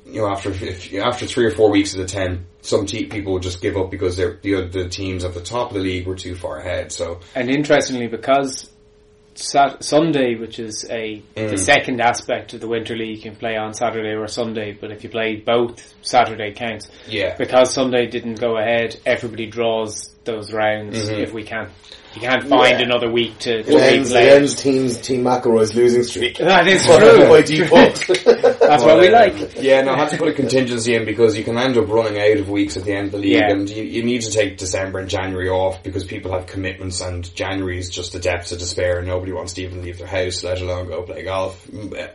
you 0.04 0.20
know, 0.20 0.28
after 0.28 0.50
if, 0.50 0.92
after 0.94 1.26
three 1.26 1.46
or 1.46 1.50
four 1.50 1.70
weeks 1.70 1.94
of 1.94 2.00
the 2.00 2.06
ten, 2.06 2.46
some 2.60 2.84
te- 2.84 3.06
people 3.06 3.32
would 3.32 3.42
just 3.42 3.62
give 3.62 3.76
up 3.76 3.90
because 3.90 4.18
the 4.18 4.38
the 4.42 4.88
teams 4.88 5.24
at 5.24 5.32
the 5.32 5.40
top 5.40 5.68
of 5.68 5.74
the 5.74 5.80
league 5.80 6.06
were 6.06 6.16
too 6.16 6.34
far 6.34 6.58
ahead. 6.58 6.92
So 6.92 7.20
and 7.34 7.48
interestingly, 7.48 8.06
because 8.06 8.70
Sat- 9.42 9.82
Sunday, 9.82 10.36
which 10.36 10.58
is 10.58 10.84
a 10.90 11.22
the 11.34 11.42
mm. 11.42 11.58
second 11.58 12.00
aspect 12.00 12.54
of 12.54 12.60
the 12.60 12.68
Winter 12.68 12.96
League, 12.96 13.16
you 13.16 13.22
can 13.22 13.36
play 13.36 13.56
on 13.56 13.74
Saturday 13.74 14.14
or 14.14 14.26
Sunday. 14.26 14.72
But 14.72 14.90
if 14.90 15.02
you 15.04 15.10
play 15.10 15.36
both, 15.36 15.94
Saturday 16.02 16.52
counts. 16.52 16.88
yeah, 17.06 17.36
Because 17.36 17.72
Sunday 17.72 18.06
didn't 18.06 18.40
go 18.40 18.58
ahead, 18.58 19.00
everybody 19.06 19.46
draws 19.46 20.14
those 20.24 20.52
rounds 20.52 20.98
mm-hmm. 20.98 21.20
if 21.20 21.32
we 21.32 21.44
can. 21.44 21.70
You 22.14 22.22
can't 22.22 22.48
find 22.48 22.80
Yeah. 22.80 22.86
another 22.86 23.08
week 23.08 23.38
to, 23.40 23.60
It 23.60 23.66
to 23.66 23.78
ends, 23.78 24.10
it 24.10 24.16
ends 24.16 24.54
teams, 24.56 24.98
Team 24.98 25.22
McIlroy's 25.22 25.76
losing 25.76 26.02
streak. 26.02 26.38
That 26.38 26.66
is 26.66 26.84
By 26.88 26.98
true. 26.98 27.42
default. 27.42 28.04
That's 28.60 28.82
what 28.82 28.98
we 29.00 29.10
like. 29.10 29.54
Yeah, 29.62 29.82
no, 29.82 29.92
I 29.92 29.98
had 29.98 30.08
to 30.10 30.16
put 30.16 30.26
a 30.28 30.32
contingency 30.32 30.96
in 30.96 31.04
because 31.04 31.38
you 31.38 31.44
can 31.44 31.56
end 31.56 31.76
up 31.76 31.88
running 31.88 32.20
out 32.20 32.38
of 32.38 32.48
weeks 32.50 32.76
at 32.76 32.82
the 32.84 32.92
end 32.94 33.06
of 33.06 33.12
the 33.12 33.18
league, 33.18 33.32
Yeah. 33.34 33.50
and 33.52 33.70
you, 33.70 33.84
you 33.84 34.02
need 34.02 34.22
to 34.22 34.30
take 34.32 34.58
December 34.58 34.98
and 34.98 35.08
January 35.08 35.48
off 35.48 35.84
because 35.84 36.02
people 36.04 36.32
have 36.32 36.46
commitments, 36.46 37.00
and 37.00 37.32
January 37.36 37.78
is 37.78 37.88
just 37.88 38.12
the 38.12 38.18
depths 38.18 38.50
of 38.50 38.58
despair, 38.58 38.98
and 38.98 39.06
nobody 39.06 39.32
wants 39.32 39.52
to 39.54 39.62
even 39.62 39.82
leave 39.82 39.98
their 39.98 40.06
house, 40.08 40.42
let 40.42 40.60
alone 40.60 40.88
go 40.88 41.02
play 41.02 41.22
golf 41.22 41.64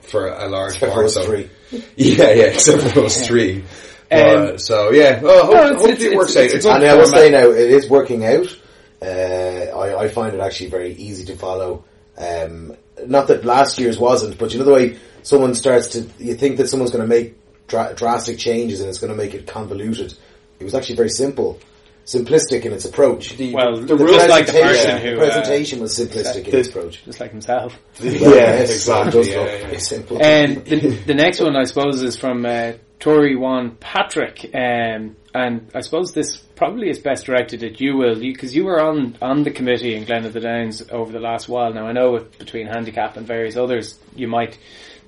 for 0.01 0.27
a 0.27 0.47
large 0.49 0.73
Except 0.73 0.91
for 0.91 0.93
part. 0.93 1.05
us 1.05 1.13
So, 1.13 1.23
three. 1.23 1.49
yeah, 1.95 2.31
yeah, 2.31 2.43
except 2.45 2.81
for 2.83 2.89
those 2.89 3.25
three. 3.25 3.63
Um, 4.11 4.19
Uh, 4.19 4.57
so 4.57 4.91
yeah, 4.91 5.21
well, 5.21 5.45
hope, 5.45 5.53
No, 5.53 5.59
it's- 5.61 5.71
hopefully 5.71 5.91
it's- 5.93 6.11
it 6.11 6.17
works 6.17 6.31
it's- 6.35 6.37
out. 6.51 6.55
it's 6.55 6.55
It's, 6.55 6.65
And 6.65 6.83
I 6.85 6.95
will 6.95 7.05
say 7.07 7.29
now, 7.31 7.49
it 7.49 7.71
is 7.71 7.89
working 7.89 8.25
out. 8.25 8.47
Uh, 9.05 9.77
I, 9.77 10.03
I 10.03 10.07
find 10.09 10.33
it 10.33 10.39
actually 10.39 10.69
very 10.69 10.93
easy 10.93 11.25
to 11.25 11.35
follow. 11.35 11.85
Um, 12.17 12.75
not 13.05 13.27
that 13.27 13.45
last 13.45 13.77
year's 13.77 13.99
wasn't, 13.99 14.37
but 14.37 14.51
you 14.53 14.59
know 14.59 14.65
the 14.65 14.73
way 14.73 14.97
someone 15.23 15.53
starts 15.53 15.89
to, 15.89 16.07
you 16.17 16.33
think 16.35 16.57
that 16.57 16.69
someone's 16.69 16.91
going 16.91 17.03
to 17.03 17.07
make 17.07 17.35
dra- 17.67 17.93
drastic 17.95 18.37
changes 18.37 18.79
and 18.79 18.89
it's 18.89 18.99
going 18.99 19.11
to 19.11 19.17
make 19.17 19.33
it 19.33 19.45
convoluted. 19.47 20.13
It 20.59 20.63
was 20.63 20.73
actually 20.73 20.95
very 20.95 21.09
simple. 21.09 21.59
simplistic 22.05 22.63
in 22.65 22.71
its 22.71 22.85
approach. 22.85 23.35
The, 23.35 23.53
Well, 23.53 23.77
the, 23.81 23.87
the 23.87 23.95
rules 23.97 24.27
like 24.27 24.45
the 24.45 24.53
presentation- 24.53 24.91
person 24.95 25.01
who, 25.01 25.15
the 25.15 25.21
uh, 25.21 25.25
presentation 25.33 25.79
was 25.81 25.97
simplistic 25.99 26.47
in 26.47 26.55
its 26.55 26.69
approach. 26.69 27.03
just 27.03 27.19
like 27.19 27.31
himself. 27.31 27.77
Well, 27.99 28.13
yeah, 28.13 28.29
yes, 28.29 28.71
exactly. 28.71 29.31
Yeah, 29.31 29.71
yeah. 29.71 29.77
simple. 29.79 30.23
And 30.23 30.63
the, 30.65 30.89
the 31.05 31.13
next 31.15 31.41
one, 31.41 31.55
I 31.55 31.63
suppose, 31.65 32.01
is 32.01 32.15
from 32.17 32.45
uh, 32.45 32.73
Tory 32.99 33.35
Juan 33.35 33.71
Patrick, 33.79 34.45
um, 34.53 35.15
and 35.33 35.69
I 35.73 35.81
suppose 35.81 36.13
this 36.13 36.41
probably 36.55 36.89
is 36.89 36.99
best 36.99 37.25
directed 37.25 37.63
at 37.63 37.79
you, 37.79 37.97
Will, 37.97 38.19
because 38.19 38.55
you, 38.55 38.65
were 38.65 38.81
on 38.81 39.17
on 39.21 39.43
the 39.43 39.51
committee 39.51 39.95
in 39.95 40.05
Glen 40.05 40.25
of 40.25 40.33
the 40.33 40.39
Downs 40.39 40.83
over 40.89 41.11
the 41.11 41.19
last 41.19 41.47
while. 41.49 41.73
Now, 41.73 41.87
I 41.87 41.91
know 41.91 42.11
with, 42.11 42.37
between 42.37 42.67
handicap 42.67 43.17
and 43.17 43.27
various 43.27 43.55
others, 43.55 43.99
you 44.15 44.27
might 44.27 44.57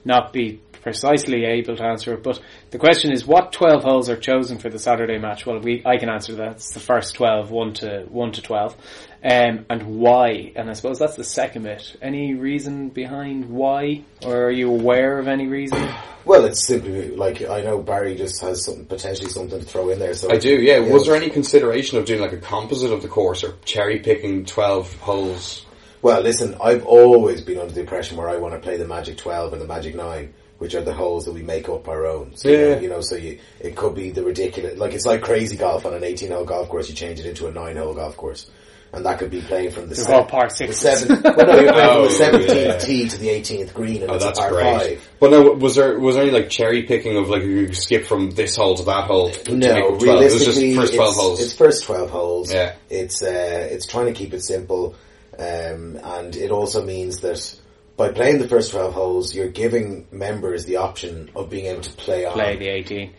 not 0.05 0.31
be 0.31 0.61
precisely 0.87 1.43
able 1.43 1.75
to 1.75 1.83
answer 1.83 2.13
it, 2.13 2.23
but 2.23 2.39
the 2.71 2.77
question 2.77 3.11
is, 3.11 3.27
what 3.27 3.51
twelve 3.51 3.83
holes 3.83 4.09
are 4.09 4.15
chosen 4.15 4.57
for 4.57 4.69
the 4.69 4.79
Saturday 4.79 5.17
match? 5.17 5.45
Well, 5.45 5.59
we 5.59 5.81
I 5.85 5.97
can 5.97 6.07
answer 6.07 6.35
that. 6.35 6.53
It's 6.53 6.71
the 6.71 6.79
first 6.79 7.15
12, 7.15 7.51
1 7.51 7.73
to 7.73 8.05
one 8.09 8.31
to 8.31 8.41
twelve, 8.41 8.73
um, 9.21 9.65
and 9.69 9.83
why? 9.83 10.53
And 10.55 10.69
I 10.69 10.73
suppose 10.73 10.97
that's 10.97 11.17
the 11.17 11.25
second 11.25 11.63
bit. 11.63 11.97
Any 12.01 12.35
reason 12.35 12.87
behind 12.87 13.49
why, 13.49 14.05
or 14.23 14.45
are 14.45 14.51
you 14.51 14.71
aware 14.71 15.19
of 15.19 15.27
any 15.27 15.47
reason? 15.47 15.93
Well, 16.23 16.45
it's 16.45 16.65
simply 16.65 17.13
like 17.13 17.41
I 17.41 17.59
know 17.61 17.79
Barry 17.79 18.15
just 18.15 18.41
has 18.41 18.63
some 18.63 18.85
potentially 18.85 19.29
something 19.29 19.59
to 19.59 19.65
throw 19.65 19.89
in 19.89 19.99
there. 19.99 20.13
So 20.13 20.31
I 20.31 20.37
do, 20.37 20.61
yeah. 20.61 20.79
Was 20.79 21.05
there 21.05 21.17
any 21.17 21.29
consideration 21.29 21.97
of 21.97 22.05
doing 22.05 22.21
like 22.21 22.33
a 22.33 22.37
composite 22.37 22.93
of 22.93 23.01
the 23.01 23.09
course 23.09 23.43
or 23.43 23.55
cherry 23.65 23.99
picking 23.99 24.45
12 24.45 24.99
holes? 24.99 25.65
Well, 26.01 26.21
listen, 26.21 26.55
I've 26.61 26.85
always 26.85 27.41
been 27.41 27.57
under 27.57 27.73
the 27.73 27.81
impression 27.81 28.17
where 28.17 28.29
I 28.29 28.37
want 28.37 28.53
to 28.53 28.59
play 28.59 28.77
the 28.77 28.87
Magic 28.87 29.17
Twelve 29.17 29.51
and 29.53 29.61
the 29.61 29.65
Magic 29.65 29.95
Nine, 29.95 30.33
which 30.57 30.73
are 30.75 30.81
the 30.83 30.93
holes 30.93 31.25
that 31.25 31.33
we 31.33 31.43
make 31.43 31.69
up 31.69 31.87
our 31.87 32.05
own. 32.05 32.35
So, 32.35 32.49
you, 32.49 32.57
know, 32.57 32.67
Yeah. 32.69 32.79
you 32.79 32.89
know, 32.89 33.01
so 33.01 33.15
you, 33.15 33.39
it 33.59 33.75
could 33.75 33.93
be 33.95 34.09
the 34.11 34.23
ridiculous, 34.23 34.77
like 34.77 34.93
it's 34.93 35.05
like 35.05 35.21
crazy 35.21 35.55
golf 35.57 35.85
on 35.85 35.93
an 35.93 36.03
eighteen-hole 36.03 36.45
golf 36.45 36.67
course. 36.69 36.89
You 36.89 36.95
change 36.95 37.19
it 37.19 37.25
into 37.25 37.47
a 37.47 37.51
nine-hole 37.51 37.93
golf 37.93 38.17
course, 38.17 38.49
and 38.93 39.05
that 39.05 39.19
could 39.19 39.29
be 39.29 39.41
playing 39.41 39.71
from 39.71 39.87
the, 39.89 39.95
se- 39.95 40.11
all 40.11 40.25
par 40.25 40.47
the 40.49 40.55
sixes. 40.55 40.79
seventh. 40.79 41.23
Well, 41.23 41.45
no, 41.45 41.59
you're 41.59 41.73
playing 41.73 41.89
from 41.89 41.97
Oh, 41.99 42.03
the 42.07 42.09
seventeenth 42.11 42.53
yeah. 42.55 42.77
tee 42.77 43.07
to 43.09 43.17
the 43.17 43.29
eighteenth 43.29 43.73
green, 43.73 44.01
and 44.01 44.11
Oh, 44.11 44.15
it's 44.15 44.23
that's 44.25 44.39
a 44.39 44.41
par 44.41 44.51
great. 44.51 44.77
five. 44.97 45.09
But 45.19 45.31
no, 45.31 45.41
was 45.51 45.75
there 45.75 45.99
was 45.99 46.15
there 46.15 46.23
any 46.23 46.31
like 46.31 46.49
cherry 46.49 46.83
picking 46.83 47.17
of 47.17 47.29
like 47.29 47.43
you 47.43 47.73
skip 47.73 48.05
from 48.05 48.31
this 48.31 48.55
hole 48.55 48.75
to 48.75 48.83
that 48.85 49.05
hole 49.05 49.29
to 49.31 49.55
No, 49.55 49.93
up 49.93 49.99
12? 49.99 50.21
It 50.21 50.33
was 50.33 50.45
just 50.45 50.59
first 50.75 50.93
12 50.95 51.09
it's, 51.09 51.17
holes. 51.19 51.39
it's 51.41 51.53
first 51.53 51.83
twelve 51.83 52.09
holes. 52.09 52.51
Yeah. 52.53 52.73
It's 52.89 53.21
uh, 53.21 53.67
it's 53.71 53.85
trying 53.85 54.07
to 54.07 54.13
keep 54.13 54.33
it 54.33 54.41
simple, 54.43 54.95
um, 55.37 55.99
and 56.03 56.35
it 56.35 56.49
also 56.51 56.83
means 56.83 57.19
that 57.19 57.55
by 57.97 58.11
playing 58.11 58.37
the 58.37 58.47
first 58.47 58.71
twelve 58.71 58.93
holes, 58.93 59.35
you're 59.35 59.49
giving 59.49 60.07
members 60.11 60.65
the 60.65 60.77
option 60.77 61.31
of 61.35 61.49
being 61.49 61.65
able 61.65 61.81
to 61.81 61.91
play 61.93 62.25
on. 62.25 62.33
Play 62.33 62.55
the 62.55 62.67
18. 62.67 63.13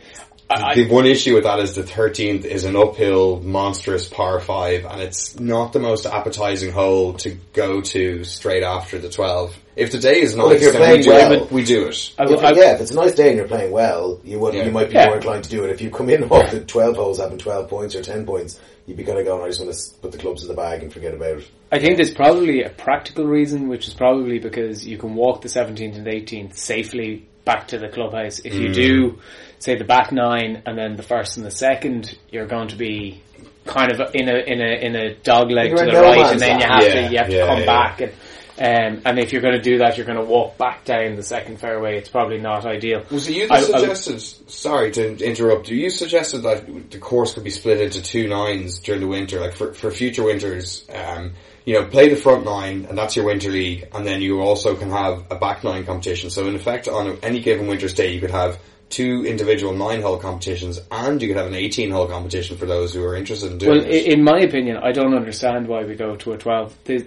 I, 0.50 0.74
the 0.74 0.86
I, 0.86 0.90
one 0.90 1.04
issue 1.04 1.34
with 1.34 1.44
that 1.44 1.58
is 1.58 1.74
the 1.74 1.82
13th 1.82 2.44
is 2.44 2.64
an 2.64 2.74
uphill, 2.74 3.40
monstrous 3.40 4.08
par 4.08 4.40
5, 4.40 4.86
and 4.86 5.02
it's 5.02 5.38
not 5.38 5.74
the 5.74 5.78
most 5.78 6.06
appetizing 6.06 6.72
hole 6.72 7.14
to 7.14 7.36
go 7.52 7.82
to 7.82 8.24
straight 8.24 8.62
after 8.62 8.98
the 8.98 9.10
12. 9.10 9.54
If 9.78 9.92
the 9.92 9.98
day 9.98 10.20
is 10.20 10.34
Well, 10.34 10.48
nice, 10.48 10.56
if 10.56 10.62
you're 10.62 10.72
then 10.72 10.80
we 10.80 10.86
playing 10.88 11.02
do, 11.02 11.10
well- 11.10 11.32
it, 11.44 11.52
we 11.52 11.64
do 11.64 11.86
it. 11.88 12.12
I, 12.18 12.24
If, 12.24 12.42
I, 12.42 12.50
yeah, 12.52 12.74
if 12.74 12.80
it's 12.80 12.90
a 12.90 12.94
nice 12.96 13.12
day 13.14 13.28
and 13.28 13.36
you're 13.38 13.46
playing 13.46 13.70
well, 13.70 14.20
you 14.24 14.38
would 14.40 14.54
Yeah. 14.54 14.64
you 14.64 14.72
might 14.72 14.88
be 14.88 14.94
Yeah. 14.94 15.06
more 15.06 15.16
inclined 15.16 15.44
to 15.44 15.50
do 15.50 15.62
it. 15.64 15.70
If 15.70 15.80
you 15.80 15.90
come 15.90 16.10
in 16.10 16.24
off 16.30 16.50
the 16.50 16.60
twelve 16.60 16.96
holes 16.96 17.18
having 17.20 17.38
twelve 17.38 17.68
points 17.68 17.94
or 17.94 18.02
ten 18.02 18.26
points, 18.26 18.58
you'd 18.86 18.96
be 18.96 19.04
kind 19.04 19.18
of 19.18 19.24
going, 19.24 19.42
"I 19.42 19.46
just 19.48 19.60
want 19.64 19.72
to 19.72 20.00
put 20.02 20.12
the 20.12 20.18
clubs 20.18 20.42
in 20.42 20.48
the 20.48 20.54
bag 20.54 20.82
and 20.82 20.92
forget 20.92 21.14
about 21.14 21.38
it." 21.38 21.48
I 21.70 21.78
think 21.78 21.96
there's 21.96 22.10
probably 22.12 22.62
a 22.64 22.70
practical 22.70 23.24
reason, 23.26 23.68
which 23.68 23.86
is 23.86 23.94
probably 23.94 24.38
because 24.38 24.86
you 24.86 24.98
can 24.98 25.14
walk 25.14 25.42
the 25.42 25.48
17th 25.48 25.96
and 25.96 26.06
18th 26.06 26.56
safely 26.56 27.26
back 27.44 27.68
to 27.68 27.78
the 27.78 27.88
clubhouse. 27.88 28.40
If 28.40 28.54
Mm. 28.54 28.60
you 28.60 28.68
do, 28.74 29.18
say, 29.58 29.76
the 29.76 29.84
back 29.84 30.10
nine 30.12 30.62
and 30.66 30.76
then 30.76 30.96
the 30.96 31.02
first 31.02 31.36
and 31.36 31.46
the 31.46 31.50
second, 31.50 32.16
you're 32.30 32.46
going 32.46 32.68
to 32.68 32.76
be 32.76 33.20
kind 33.64 33.92
of 33.92 34.00
in 34.14 34.28
a 34.28 34.38
in 34.38 34.60
a 34.60 34.86
in 34.86 34.96
a 34.96 35.14
dog 35.14 35.50
leg 35.50 35.70
to 35.76 35.84
the 35.84 35.92
no 35.92 36.02
right, 36.02 36.32
and 36.32 36.40
then 36.40 36.58
you 36.58 36.66
have 36.66 36.82
Yeah, 36.82 36.94
to 37.06 37.12
you 37.12 37.18
have 37.18 37.28
to 37.28 37.46
come 37.46 37.58
yeah. 37.60 37.64
back 37.66 38.00
and. 38.00 38.12
Um, 38.58 39.02
and 39.04 39.18
if 39.20 39.32
you're 39.32 39.42
going 39.42 39.54
to 39.54 39.62
do 39.62 39.78
that, 39.78 39.96
you're 39.96 40.06
going 40.06 40.18
to 40.18 40.24
walk 40.24 40.58
back 40.58 40.84
down 40.84 41.14
the 41.14 41.22
second 41.22 41.60
fairway. 41.60 41.96
It's 41.96 42.08
probably 42.08 42.38
not 42.38 42.66
ideal. 42.66 43.04
Was 43.10 43.28
it 43.28 43.36
you 43.36 43.46
that 43.48 43.54
I- 43.54 43.56
I- 43.58 43.94
suggested, 43.94 44.50
sorry 44.50 44.90
to 44.92 45.24
interrupt, 45.24 45.68
you 45.68 45.90
suggested 45.90 46.38
that 46.38 46.90
the 46.90 46.98
course 46.98 47.34
could 47.34 47.44
be 47.44 47.50
split 47.50 47.80
into 47.80 48.02
two 48.02 48.26
nines 48.26 48.80
during 48.80 49.00
the 49.00 49.06
winter, 49.06 49.38
like 49.40 49.54
for, 49.54 49.72
for 49.74 49.90
future 49.92 50.24
winters, 50.24 50.84
um, 50.92 51.32
you 51.64 51.74
know, 51.74 51.84
play 51.84 52.08
the 52.08 52.16
front 52.16 52.44
nine, 52.44 52.86
and 52.88 52.98
that's 52.98 53.14
your 53.14 53.26
winter 53.26 53.50
league, 53.50 53.86
and 53.94 54.04
then 54.06 54.22
you 54.22 54.40
also 54.40 54.74
can 54.74 54.90
have 54.90 55.24
a 55.30 55.36
back 55.36 55.62
nine 55.62 55.84
competition. 55.86 56.28
So 56.30 56.48
in 56.48 56.56
effect, 56.56 56.88
on 56.88 57.16
any 57.22 57.40
given 57.40 57.68
winter's 57.68 57.94
day, 57.94 58.12
you 58.12 58.20
could 58.20 58.30
have 58.32 58.58
two 58.88 59.24
individual 59.26 59.74
nine 59.74 60.00
hole 60.02 60.16
competitions, 60.16 60.80
and 60.90 61.20
you 61.22 61.28
could 61.28 61.36
have 61.36 61.46
an 61.46 61.54
18 61.54 61.90
hole 61.92 62.06
competition 62.08 62.56
for 62.56 62.66
those 62.66 62.92
who 62.94 63.04
are 63.04 63.14
interested 63.14 63.52
in 63.52 63.58
doing 63.58 63.78
Well, 63.82 63.86
i- 63.86 63.90
in 63.90 64.24
my 64.24 64.40
opinion, 64.40 64.78
I 64.78 64.90
don't 64.92 65.14
understand 65.14 65.68
why 65.68 65.84
we 65.84 65.94
go 65.94 66.16
to 66.16 66.32
a 66.32 66.38
12. 66.38 66.74
They, 66.84 67.04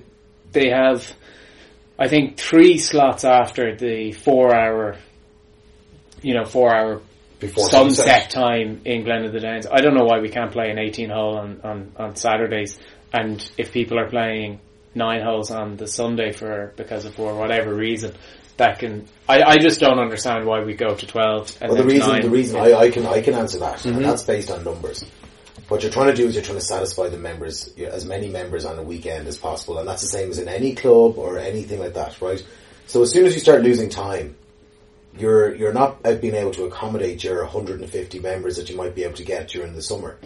they 0.52 0.70
have, 0.70 1.12
I 2.02 2.08
think, 2.08 2.38
three 2.38 2.78
slots 2.80 3.24
after 3.24 3.76
the 3.76 4.12
four 4.12 4.56
hour, 4.56 4.98
you 6.24 6.34
know, 6.34 6.46
four 6.46 6.74
hour 6.74 7.02
Before 7.40 7.70
sunset, 7.70 8.06
sunset. 8.06 8.30
time 8.32 8.82
in 8.86 9.04
Glen 9.04 9.24
of 9.26 9.34
the 9.34 9.40
Downs. 9.40 9.68
I 9.72 9.82
don't 9.82 9.94
know 9.94 10.06
why 10.06 10.20
we 10.20 10.30
can't 10.30 10.52
play 10.52 10.72
an 10.72 10.80
18 10.80 11.10
hole 11.12 11.38
on, 11.38 11.62
on, 11.64 11.92
on 11.98 12.16
Saturdays. 12.16 12.80
And 13.14 13.38
if 13.58 13.72
people 13.72 14.00
are 14.00 14.10
playing 14.10 14.60
nine 14.96 15.22
holes 15.22 15.52
on 15.52 15.78
the 15.78 15.86
Sunday 15.88 16.32
for, 16.32 16.74
because 16.76 17.06
of 17.06 17.14
for 17.14 17.36
whatever 17.38 17.74
reason, 17.76 18.14
that 18.58 18.80
can, 18.80 19.06
I, 19.30 19.42
I 19.44 19.58
just 19.58 19.80
don't 19.80 20.00
understand 20.00 20.46
why 20.46 20.64
we 20.64 20.74
go 20.74 20.96
to 20.96 21.06
12 21.06 21.58
and 21.62 21.72
Well, 21.72 21.82
the 21.84 21.88
reason 21.88 22.10
nine. 22.10 22.22
the 22.24 22.30
reason 22.30 22.60
I, 22.60 22.74
I 22.74 22.90
can 22.90 23.06
I 23.06 23.22
can 23.22 23.34
answer 23.36 23.60
that, 23.60 23.80
Mm-hmm. 23.80 23.98
and 23.98 24.06
that's 24.06 24.24
based 24.24 24.50
on 24.52 24.64
numbers. 24.64 25.06
What 25.72 25.84
you're 25.84 25.92
trying 25.92 26.08
to 26.08 26.14
do 26.14 26.28
is 26.28 26.36
you're 26.36 26.44
trying 26.44 26.60
to 26.60 26.66
satisfy 26.66 27.08
the 27.08 27.18
members, 27.18 27.74
as 27.78 28.04
many 28.04 28.28
members 28.28 28.66
on 28.66 28.78
a 28.78 28.84
weekend 28.84 29.26
as 29.30 29.38
possible, 29.38 29.80
and 29.80 29.88
that's 29.88 30.02
the 30.02 30.10
same 30.10 30.30
as 30.30 30.38
in 30.38 30.50
any 30.50 30.76
club 30.76 31.18
or 31.18 31.40
anything 31.40 31.80
like 31.80 31.94
that, 31.94 32.22
right? 32.22 32.46
So 32.88 33.04
as 33.04 33.12
soon 33.12 33.26
as 33.26 33.34
you 33.34 33.40
start 33.40 33.62
losing 33.62 33.88
time, 33.88 34.36
you're 35.18 35.56
you're 35.56 35.72
not 35.72 36.04
being 36.04 36.36
able 36.36 36.52
to 36.52 36.66
accommodate 36.66 37.24
your 37.24 37.44
150 37.44 38.20
members 38.20 38.58
that 38.58 38.70
you 38.70 38.76
might 38.76 38.96
be 38.96 39.06
able 39.06 39.16
to 39.16 39.24
get 39.24 39.48
during 39.48 39.74
the 39.74 39.82
summer. 39.82 40.18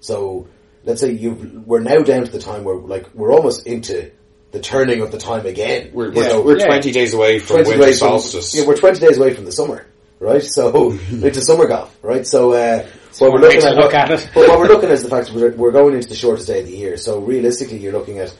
So 0.00 0.48
let's 0.82 1.00
say 1.00 1.12
you 1.12 1.62
we're 1.64 1.78
now 1.78 2.00
down 2.00 2.24
to 2.24 2.32
the 2.32 2.40
time 2.40 2.64
where 2.64 2.74
like 2.74 3.14
we're 3.14 3.32
almost 3.32 3.68
into 3.68 4.10
the 4.50 4.58
turning 4.58 5.00
of 5.00 5.12
the 5.12 5.18
time 5.18 5.46
again. 5.46 5.90
We're, 5.92 6.10
we're, 6.10 6.28
know, 6.28 6.42
we're 6.42 6.58
yeah. 6.58 6.66
20 6.66 6.90
days 6.90 7.14
away 7.14 7.38
from 7.38 7.58
20 7.58 7.68
winter 7.70 7.84
days 7.84 8.00
from- 8.00 8.08
solstice. 8.08 8.52
yeah, 8.52 8.66
we're 8.66 8.76
20 8.76 8.98
days 8.98 9.16
away 9.16 9.32
from 9.32 9.44
the 9.44 9.52
summer, 9.52 9.86
right? 10.18 10.42
So, 10.42 10.90
into 11.10 11.40
summer 11.40 11.68
golf, 11.68 11.96
right? 12.02 12.26
So, 12.26 12.54
uh, 12.54 12.86
what 13.20 13.32
we're 13.32 13.40
looking 13.40 13.62
at, 13.62 13.76
look 13.76 13.94
at 13.94 14.10
it. 14.10 14.30
but 14.34 14.48
what 14.48 14.58
we're 14.58 14.68
looking 14.68 14.88
at 14.88 14.94
is 14.94 15.02
the 15.02 15.10
fact 15.10 15.28
that 15.28 15.34
we're, 15.36 15.52
we're 15.52 15.72
going 15.72 15.94
into 15.94 16.08
the 16.08 16.14
shortest 16.14 16.46
day 16.46 16.60
of 16.60 16.66
the 16.66 16.76
year. 16.76 16.96
So 16.96 17.20
realistically, 17.20 17.78
you're 17.78 17.92
looking 17.92 18.18
at 18.18 18.36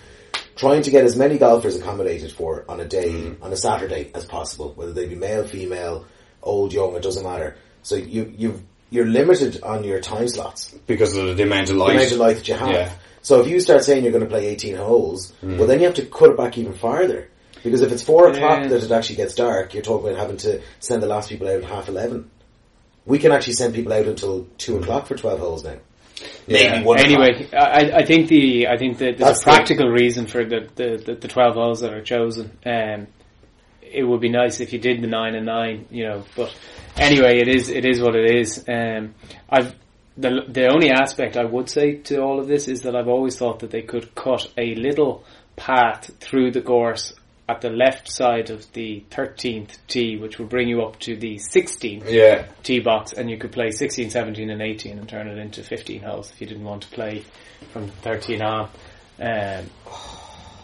trying 0.57 0.83
to 0.83 0.91
get 0.91 1.05
as 1.05 1.17
many 1.17 1.39
golfers 1.39 1.77
accommodated 1.77 2.33
for 2.33 2.65
on 2.69 2.81
a 2.81 2.85
day, 2.85 3.09
Mm-hmm. 3.11 3.43
on 3.43 3.53
a 3.53 3.57
Saturday 3.57 4.11
as 4.15 4.25
possible, 4.25 4.73
whether 4.75 4.93
they 4.93 5.07
be 5.07 5.15
male, 5.15 5.45
female, 5.47 6.05
old, 6.43 6.73
young, 6.73 6.95
it 6.97 7.03
doesn't 7.03 7.25
matter. 7.25 7.57
So 7.83 7.95
you, 7.97 8.33
you, 8.37 8.63
you're 8.91 9.07
limited 9.07 9.63
on 9.63 9.85
your 9.85 10.01
time 10.01 10.29
slots 10.29 10.75
because 10.87 11.17
of 11.17 11.37
the 11.37 11.43
amount 11.43 11.71
of 11.71 11.77
the 11.77 11.85
amount 11.85 12.13
of 12.13 12.19
light 12.19 12.37
that 12.37 12.49
you 12.49 12.55
have. 12.55 12.71
Yeah. 12.71 12.93
So 13.23 13.41
if 13.41 13.49
you 13.49 13.61
start 13.61 13.85
saying 13.85 14.03
you're 14.05 14.13
going 14.13 14.25
to 14.25 14.31
play 14.31 14.47
18 14.49 14.77
holes, 14.77 15.33
well 15.43 15.67
then 15.67 15.81
you 15.81 15.87
have 15.87 15.95
to 15.97 16.07
cut 16.07 16.31
it 16.31 16.37
back 16.37 16.57
even 16.59 16.73
farther. 16.75 17.29
Because 17.65 17.83
if 17.83 17.91
it's 17.93 18.03
four 18.05 18.29
o'clock 18.29 18.61
Yeah. 18.63 18.69
that 18.69 18.83
it 18.85 18.91
actually 18.93 19.17
gets 19.17 19.35
dark, 19.35 19.75
you're 19.75 19.83
talking 19.83 20.09
about 20.09 20.19
having 20.19 20.37
to 20.39 20.63
send 20.79 21.03
the 21.03 21.07
last 21.07 21.29
people 21.29 21.49
out 21.49 21.57
at 21.57 21.65
half 21.65 21.89
11. 21.89 22.31
We 23.09 23.19
can 23.19 23.33
actually 23.33 23.55
send 23.55 23.75
people 23.75 23.93
out 23.93 24.07
until 24.07 24.47
two 24.59 24.77
o'clock 24.79 25.07
for 25.07 25.17
12 25.17 25.41
holes 25.41 25.65
now. 25.65 25.77
Maybe 26.47 26.63
Yeah. 26.65 26.83
one. 26.83 26.99
Anyway, 27.01 27.49
I, 27.53 27.91
I 28.01 28.05
think 28.05 28.29
the 28.29 28.69
I 28.69 28.77
think 28.77 28.99
that 28.99 29.19
there's 29.19 29.19
That's 29.19 29.43
a 29.43 29.45
the- 29.45 29.51
practical 29.51 29.89
reason 29.89 30.27
for 30.27 30.45
the, 30.45 30.69
the, 30.75 31.03
the, 31.05 31.15
the 31.15 31.29
twelve 31.29 31.55
holes 31.55 31.81
that 31.81 31.93
are 31.93 32.03
chosen. 32.03 32.51
Um, 32.67 33.07
it 33.83 34.03
would 34.03 34.21
be 34.21 34.29
nice 34.29 34.61
if 34.61 34.73
you 34.73 34.79
did 34.79 35.01
the 35.01 35.07
nine 35.07 35.35
and 35.35 35.47
nine, 35.47 35.87
you 35.91 36.05
know. 36.09 36.25
But 36.37 36.55
anyway, 36.97 37.39
it 37.41 37.49
is 37.49 37.69
it 37.71 37.85
is 37.85 38.01
what 38.01 38.15
it 38.17 38.35
is. 38.35 38.65
Um, 38.69 39.15
I've 39.49 39.75
the 40.17 40.43
the 40.49 40.67
only 40.73 40.91
aspect 40.91 41.37
I 41.37 41.45
would 41.45 41.69
say 41.71 41.95
to 42.09 42.21
all 42.21 42.41
of 42.41 42.49
this 42.49 42.67
is 42.69 42.83
that 42.83 42.97
I've 42.97 43.09
always 43.09 43.39
thought 43.39 43.61
that 43.61 43.71
they 43.71 43.83
could 43.83 44.15
cut 44.17 44.51
a 44.59 44.75
little 44.75 45.25
path 45.57 46.11
through 46.21 46.51
the 46.51 46.63
course 46.63 47.15
at 47.49 47.63
the 47.63 47.71
left 47.71 48.11
side 48.11 48.51
of 48.51 48.71
the 48.75 49.03
13th 49.11 49.79
tee, 49.89 50.17
which 50.17 50.39
will 50.39 50.47
bring 50.47 50.69
you 50.69 50.83
up 50.83 50.99
to 51.01 51.17
the 51.17 51.37
16th 51.39 52.05
Yeah. 52.09 52.47
tee 52.63 52.81
box 52.81 53.13
and 53.15 53.31
you 53.31 53.39
could 53.39 53.53
play 53.53 53.71
16, 53.71 54.11
17 54.11 54.51
and 54.51 54.61
18 54.61 54.99
and 54.99 55.09
turn 55.09 55.29
it 55.29 55.39
into 55.39 55.63
15 55.63 56.03
holes 56.03 56.31
if 56.31 56.41
you 56.41 56.47
didn't 56.47 56.65
want 56.65 56.83
to 56.83 56.89
play 56.91 57.25
from 57.73 57.89
13 57.89 58.43
on. 58.43 58.69
Um, 59.21 59.71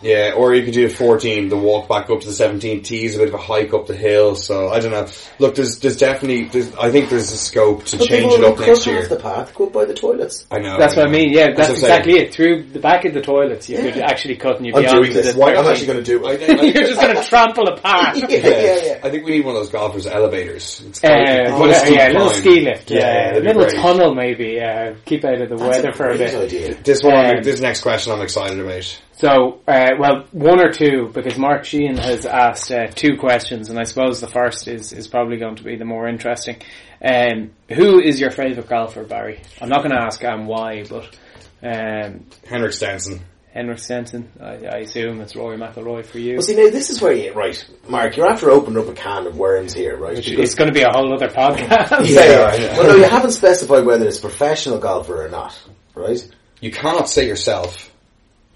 Yeah, 0.05 0.33
or 0.37 0.55
you 0.55 0.63
could 0.65 0.75
do 0.75 0.85
a 0.85 0.91
14, 0.91 1.49
the 1.49 1.57
walk 1.57 1.89
back 1.89 2.11
up 2.11 2.21
to 2.21 2.27
the 2.27 2.33
17 2.35 2.83
tees, 2.83 3.17
a 3.17 3.19
bit 3.21 3.29
of 3.29 3.35
a 3.35 3.39
hike 3.39 3.73
up 3.73 3.87
the 3.87 3.97
hill. 3.97 4.35
So 4.35 4.69
I 4.69 4.79
don't 4.81 4.91
know. 4.93 5.09
Look, 5.39 5.55
there's 5.55 5.79
there's 5.81 5.97
definitely 5.97 6.45
there's, 6.45 6.75
I 6.77 6.91
think 6.91 7.09
there's 7.09 7.33
a 7.33 7.39
scope 7.39 7.85
to 7.87 7.97
But 7.97 8.09
they've 8.11 8.21
change 8.21 8.33
it 8.35 8.41
already 8.45 8.53
up 8.53 8.59
next 8.69 8.85
cut 8.85 8.87
year. 8.93 9.07
the 9.09 9.17
path, 9.17 9.55
go 9.55 9.71
by 9.71 9.87
the 9.87 9.95
toilets. 9.95 10.47
I 10.51 10.59
know. 10.59 10.79
That's 10.79 10.95
what 10.95 11.09
I 11.09 11.11
mean. 11.11 11.33
Yeah, 11.33 11.49
that's, 11.57 11.59
what 11.61 11.69
I'm 11.71 11.75
exactly 11.77 12.13
saying. 12.15 12.27
it. 12.27 12.35
Through 12.35 12.63
the 12.65 12.81
back 12.81 13.07
of 13.07 13.15
the 13.15 13.23
toilets, 13.23 13.69
you 13.71 13.79
could 13.79 13.97
actually 13.99 14.37
cut 14.37 14.59
and 14.59 14.67
you'd 14.67 14.77
I'm 14.77 14.83
be 14.83 14.89
doing 14.89 15.01
onto 15.05 15.13
this. 15.15 15.33
the 15.33 15.41
Why, 15.41 15.55
I'm 15.55 15.65
13. 15.65 15.71
actually 15.73 15.87
going 15.87 16.05
to 16.05 16.05
do 16.05 16.27
I 16.27 16.33
it. 16.33 16.41
think, 16.41 16.61
I 16.61 16.65
You're 16.65 16.89
just 16.89 17.01
going 17.01 17.17
to 17.17 17.23
trample 17.25 17.69
a 17.69 17.77
path. 17.81 18.17
yeah, 18.29 18.29
yeah, 18.29 18.85
yeah. 18.85 19.01
I 19.03 19.11
think 19.11 19.25
we 19.25 19.31
need 19.33 19.45
one 19.47 19.57
of 19.57 19.63
those 19.63 19.71
golfers 19.71 20.07
elevators. 20.07 20.83
It's 20.87 21.03
Uh, 21.03 21.09
quite- 21.09 21.55
quite 21.57 21.69
a 21.69 21.73
yeah, 21.73 21.79
steep 21.79 21.97
yeah, 21.97 22.05
a 22.05 22.13
little 22.13 22.29
climb. 22.29 22.41
ski 22.43 22.61
lift, 22.61 22.91
Yeah, 22.91 22.99
yeah, 22.99 23.05
a 23.07 23.27
that'd 23.29 23.43
be 23.43 23.49
little 23.49 23.63
great. 23.65 23.81
tunnel 23.81 24.15
maybe, 24.15 24.61
uh, 24.61 24.95
keep 25.07 25.25
out 25.25 25.41
of 25.41 25.49
the 25.49 25.57
That's 25.57 25.77
weather 25.77 25.89
a 25.89 25.95
for 25.95 26.05
a 26.11 26.17
great 26.19 26.31
bit. 26.33 26.35
idea. 26.45 26.75
This 26.85 27.03
one, 27.03 27.37
Um, 27.39 27.43
this 27.43 27.61
next 27.61 27.81
question, 27.81 28.13
I'm 28.13 28.21
excited 28.21 28.61
about. 28.61 29.01
So, 29.17 29.61
uh, 29.69 29.91
well, 29.99 30.25
one 30.33 30.61
or 30.61 30.73
two, 30.73 31.11
because 31.15 31.39
Mark 31.39 31.65
Sheehan 31.65 31.97
has 31.99 32.27
asked 32.27 32.71
uh, 32.73 32.89
two 32.89 33.17
questions, 33.17 33.71
and 33.71 33.79
I 33.79 33.85
suppose 33.85 34.21
the 34.21 34.27
first 34.29 34.67
is, 34.67 34.93
is 34.93 35.07
probably 35.07 35.37
going 35.37 35.57
to 35.57 35.63
be 35.63 35.77
the 35.77 35.85
more 35.85 36.09
interesting. 36.09 36.57
Um, 37.03 37.53
who 37.69 38.01
is 38.01 38.21
your 38.21 38.31
favourite 38.31 38.69
golfer, 38.69 39.05
Barry? 39.05 39.41
I'm 39.61 39.69
not 39.69 39.79
going 39.79 39.93
to 39.93 40.03
ask 40.03 40.25
um, 40.25 40.47
why, 40.47 40.85
but 40.85 41.17
um, 41.63 42.27
Henrik 42.47 42.73
Stenson. 42.73 43.21
Henrik 43.55 43.79
Stenson, 43.79 44.33
I, 44.41 44.67
I 44.67 44.79
assume 44.79 45.21
it's 45.21 45.37
Rory 45.37 45.57
McIlroy 45.57 46.05
for 46.05 46.19
you. 46.19 46.35
Well, 46.35 46.43
see, 46.43 46.57
now 46.57 46.71
this 46.71 46.91
is 46.91 47.01
where 47.01 47.13
you, 47.13 47.33
right, 47.35 47.65
Mark, 47.89 48.17
you're 48.17 48.27
after 48.27 48.51
opening 48.51 48.83
up 48.83 48.89
a 48.89 48.95
can 48.95 49.29
of 49.29 49.39
worms 49.39 49.73
here, 49.73 49.97
right? 49.97 50.17
Which 50.17 50.29
it's 50.29 50.57
going 50.57 50.67
to 50.67 50.75
be 50.75 50.83
a 50.83 50.91
whole 50.91 51.15
other 51.15 51.29
podcast. 51.29 51.91
yeah, 51.91 51.99
Yeah, 52.01 52.27
yeah. 52.27 52.55
yeah. 52.57 52.79
Well, 52.79 52.89
no, 52.89 52.97
you 52.97 53.05
haven't 53.05 53.31
specified 53.31 53.85
whether 53.85 54.09
it's 54.09 54.19
professional 54.19 54.79
golfer 54.79 55.25
or 55.25 55.29
not, 55.29 55.57
right? 55.95 56.29
You 56.61 56.73
cannot 56.73 57.09
say 57.09 57.29
yourself. 57.29 57.94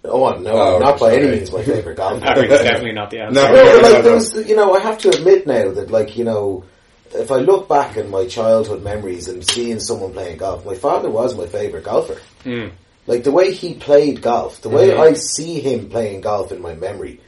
Oh, 0.05 0.37
no, 0.39 0.51
Oh, 0.53 0.79
not 0.79 1.01
by 1.01 1.15
any 1.15 1.27
means 1.29 1.53
my 1.53 1.63
favourite 1.63 1.97
golfer. 1.97 2.21
Barry's 2.21 2.49
definitely 2.63 2.93
not 2.93 3.11
the 3.11 3.21
answer. 3.21 3.35
No. 3.41 3.47
No, 3.53 3.65
but 3.65 3.65
no, 3.65 3.81
like 3.83 3.93
no. 3.95 4.03
there 4.03 4.15
was, 4.15 4.49
you 4.49 4.57
know, 4.57 4.75
I 4.75 4.81
have 4.81 4.99
to 4.99 5.09
admit 5.11 5.47
now 5.47 5.71
that, 5.73 5.91
like, 5.91 6.17
you 6.17 6.25
know, 6.25 6.65
if 7.13 7.33
I 7.33 7.37
look 7.37 7.69
back 7.69 7.97
in 7.97 8.11
my 8.11 8.27
childhood 8.27 8.83
memories 8.83 9.29
and 9.29 9.45
seeing 9.45 9.81
someone 9.81 10.13
playing 10.13 10.39
golf, 10.39 10.65
my 10.65 10.75
father 10.75 11.11
was 11.11 11.37
my 11.37 11.47
favourite 11.47 11.85
golfer. 11.85 12.21
Mm. 12.45 12.73
Like 13.07 13.25
the 13.25 13.33
way 13.33 13.53
he 13.53 13.75
played 13.75 14.21
golf, 14.21 14.61
the 14.61 14.69
way 14.69 14.91
Mhm. 14.91 15.01
I 15.01 15.13
see 15.15 15.61
him 15.61 15.89
playing 15.89 16.21
golf 16.21 16.53
in 16.53 16.61
my 16.61 16.75
memory 16.75 17.21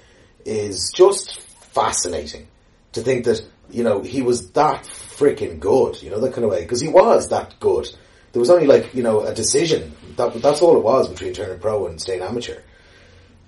is 0.44 0.92
just 0.94 1.40
fascinating. 1.40 2.46
To 2.92 3.00
think 3.02 3.24
that 3.24 3.42
you 3.70 3.82
know 3.84 4.00
he 4.02 4.20
was 4.20 4.50
that 4.50 4.84
freaking 4.84 5.58
good, 5.60 6.02
you 6.02 6.10
know 6.10 6.20
that 6.20 6.32
kind 6.34 6.44
of 6.44 6.50
way 6.50 6.60
because 6.62 6.80
he 6.80 6.88
was 6.88 7.28
that 7.28 7.54
good. 7.60 7.88
There 8.32 8.40
was 8.40 8.50
only 8.50 8.66
like 8.66 8.94
you 8.94 9.02
know 9.02 9.20
a 9.22 9.32
decision 9.34 9.94
that 10.32 10.42
that's 10.42 10.62
all 10.62 10.76
it 10.76 10.82
was 10.82 11.08
between 11.08 11.32
turning 11.34 11.58
pro 11.58 11.86
and 11.86 12.00
staying 12.00 12.22
amateur. 12.22 12.60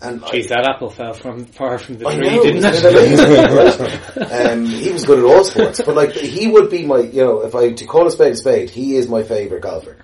And 0.00 0.24
I- 0.24 0.42
that 0.42 0.64
apple 0.68 0.90
fell 0.90 1.14
from 1.14 1.44
far 1.44 1.78
from 1.78 1.98
the 1.98 2.08
I 2.08 2.16
tree, 2.16 2.30
know, 2.30 2.42
didn't 2.42 2.64
it? 2.64 2.84
it 2.84 4.16
right? 4.16 4.32
um, 4.50 4.64
he 4.66 4.90
was 4.90 5.04
good 5.04 5.20
at 5.20 5.24
all 5.24 5.44
sports, 5.44 5.80
but 5.84 5.94
like 5.94 6.10
he 6.12 6.48
would 6.48 6.70
be 6.70 6.84
my, 6.84 6.98
you 6.98 7.22
know, 7.22 7.42
if 7.42 7.54
I 7.54 7.72
to 7.72 7.84
call 7.86 8.06
a 8.06 8.10
spade 8.10 8.32
a 8.32 8.36
spade, 8.36 8.70
he 8.70 8.96
is 8.96 9.06
my 9.08 9.22
favorite 9.22 9.62
golfer. 9.62 9.96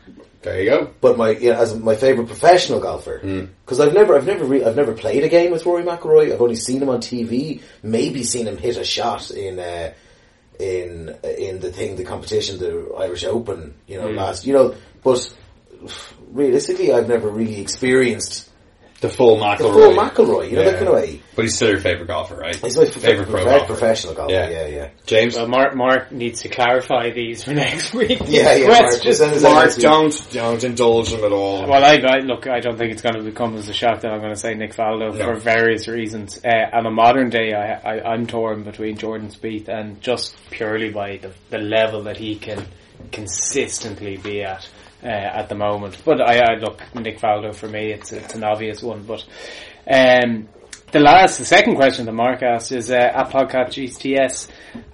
There 0.42 0.62
you 0.62 0.70
go. 0.70 0.90
But 1.00 1.18
my, 1.18 1.30
you 1.30 1.50
know, 1.50 1.58
as 1.58 1.76
my 1.76 1.96
favorite 1.96 2.28
professional 2.28 2.78
golfer, 2.78 3.18
because 3.64 3.80
I've 3.80 3.92
never, 3.92 4.14
I've 4.16 4.24
never, 4.24 4.44
re- 4.44 4.62
I've 4.62 4.76
never 4.76 4.92
played 4.92 5.24
a 5.24 5.28
game 5.28 5.50
with 5.50 5.66
Rory 5.66 5.82
McIlroy. 5.82 6.32
I've 6.32 6.40
only 6.40 6.54
seen 6.54 6.80
him 6.80 6.88
on 6.90 7.00
TV. 7.00 7.60
Maybe 7.82 8.22
seen 8.22 8.46
him 8.46 8.56
hit 8.56 8.76
a 8.76 8.84
shot 8.84 9.32
in, 9.32 9.58
uh, 9.58 9.92
in 10.60 11.12
in 11.24 11.58
the 11.58 11.72
thing, 11.72 11.96
the 11.96 12.04
competition, 12.04 12.60
the 12.60 12.94
Irish 13.00 13.24
Open, 13.24 13.74
you 13.88 14.00
know, 14.00 14.10
last, 14.10 14.46
you 14.46 14.52
know. 14.52 14.76
But 15.02 15.28
realistically, 16.32 16.92
I've 16.92 17.08
never 17.08 17.28
really 17.28 17.60
experienced 17.60 18.46
The 19.00 19.08
full 19.08 19.36
McIlroy. 19.38 19.58
the 19.58 19.64
full 19.64 19.94
McIlroy. 19.94 20.50
You 20.50 20.56
know, 20.56 20.62
Yeah. 20.62 20.70
that 20.70 20.76
kind 20.78 20.88
of 20.88 20.94
way. 20.94 21.20
But 21.36 21.44
he's 21.44 21.54
still 21.54 21.68
your 21.70 21.78
favourite 21.78 22.08
golfer, 22.08 22.34
right? 22.34 22.56
He's 22.56 22.76
my 22.76 22.84
Favorite 22.86 23.00
favorite 23.00 23.28
pro 23.28 23.44
golfer. 23.44 23.66
professional 23.66 24.14
golfer. 24.14 24.32
Yeah. 24.34 24.50
Yeah, 24.50 24.66
yeah. 24.66 24.88
James? 25.06 25.36
Well, 25.36 25.46
Mark, 25.46 25.76
Mark 25.76 26.10
needs 26.10 26.42
to 26.42 26.48
clarify 26.48 27.10
these 27.10 27.44
for 27.44 27.54
next 27.54 27.94
week. 27.94 28.18
Yeah, 28.26 28.54
These 28.54 28.62
yeah, 28.64 28.68
Mark, 28.68 28.80
questions. 28.88 29.18
send 29.18 29.42
Mark, 29.42 29.74
don't, 29.76 30.32
don't 30.32 30.64
indulge 30.64 31.12
him 31.12 31.22
at 31.24 31.30
all. 31.30 31.64
Well, 31.68 31.84
I, 31.84 32.00
I 32.04 32.18
look. 32.24 32.48
I 32.48 32.58
don't 32.58 32.76
think 32.76 32.90
it's 32.90 33.02
going 33.02 33.14
to 33.14 33.22
become 33.22 33.56
as 33.56 33.68
a 33.68 33.72
shock 33.72 34.00
that 34.00 34.10
I'm 34.10 34.18
going 34.20 34.34
to 34.34 34.40
say 34.40 34.54
Nick 34.54 34.74
Faldo 34.74 35.16
No. 35.16 35.24
for 35.26 35.36
various 35.36 35.86
reasons. 35.86 36.40
Uh, 36.44 36.48
on 36.76 36.84
a 36.84 36.90
modern 36.90 37.30
day, 37.30 37.54
I, 37.54 37.74
I, 37.98 38.12
I'm 38.12 38.26
torn 38.26 38.64
between 38.64 38.96
Jordan 38.96 39.28
Spieth 39.28 39.68
and 39.68 40.00
just 40.00 40.34
purely 40.50 40.90
by 40.90 41.18
the, 41.18 41.30
the 41.50 41.58
level 41.58 42.02
that 42.02 42.16
he 42.16 42.34
can 42.34 42.66
consistently 43.12 44.16
be 44.16 44.42
at 44.42 44.68
uh, 45.02 45.06
at 45.06 45.48
the 45.48 45.54
moment. 45.54 45.98
But 46.04 46.20
I, 46.20 46.52
I 46.52 46.54
look 46.58 46.82
Nick 46.94 47.18
Faldo 47.20 47.54
for 47.54 47.68
me. 47.68 47.92
It's 47.92 48.12
it's 48.12 48.34
an 48.34 48.44
obvious 48.44 48.82
one. 48.82 49.04
But 49.04 49.24
um, 49.90 50.48
the 50.90 51.00
last, 51.00 51.38
the 51.38 51.44
second 51.44 51.76
question 51.76 52.06
that 52.06 52.12
Mark 52.12 52.42
asked 52.42 52.72
is 52.72 52.90
uh, 52.90 52.94
at 52.94 53.30
podcast 53.30 53.68
GTS. 53.76 54.48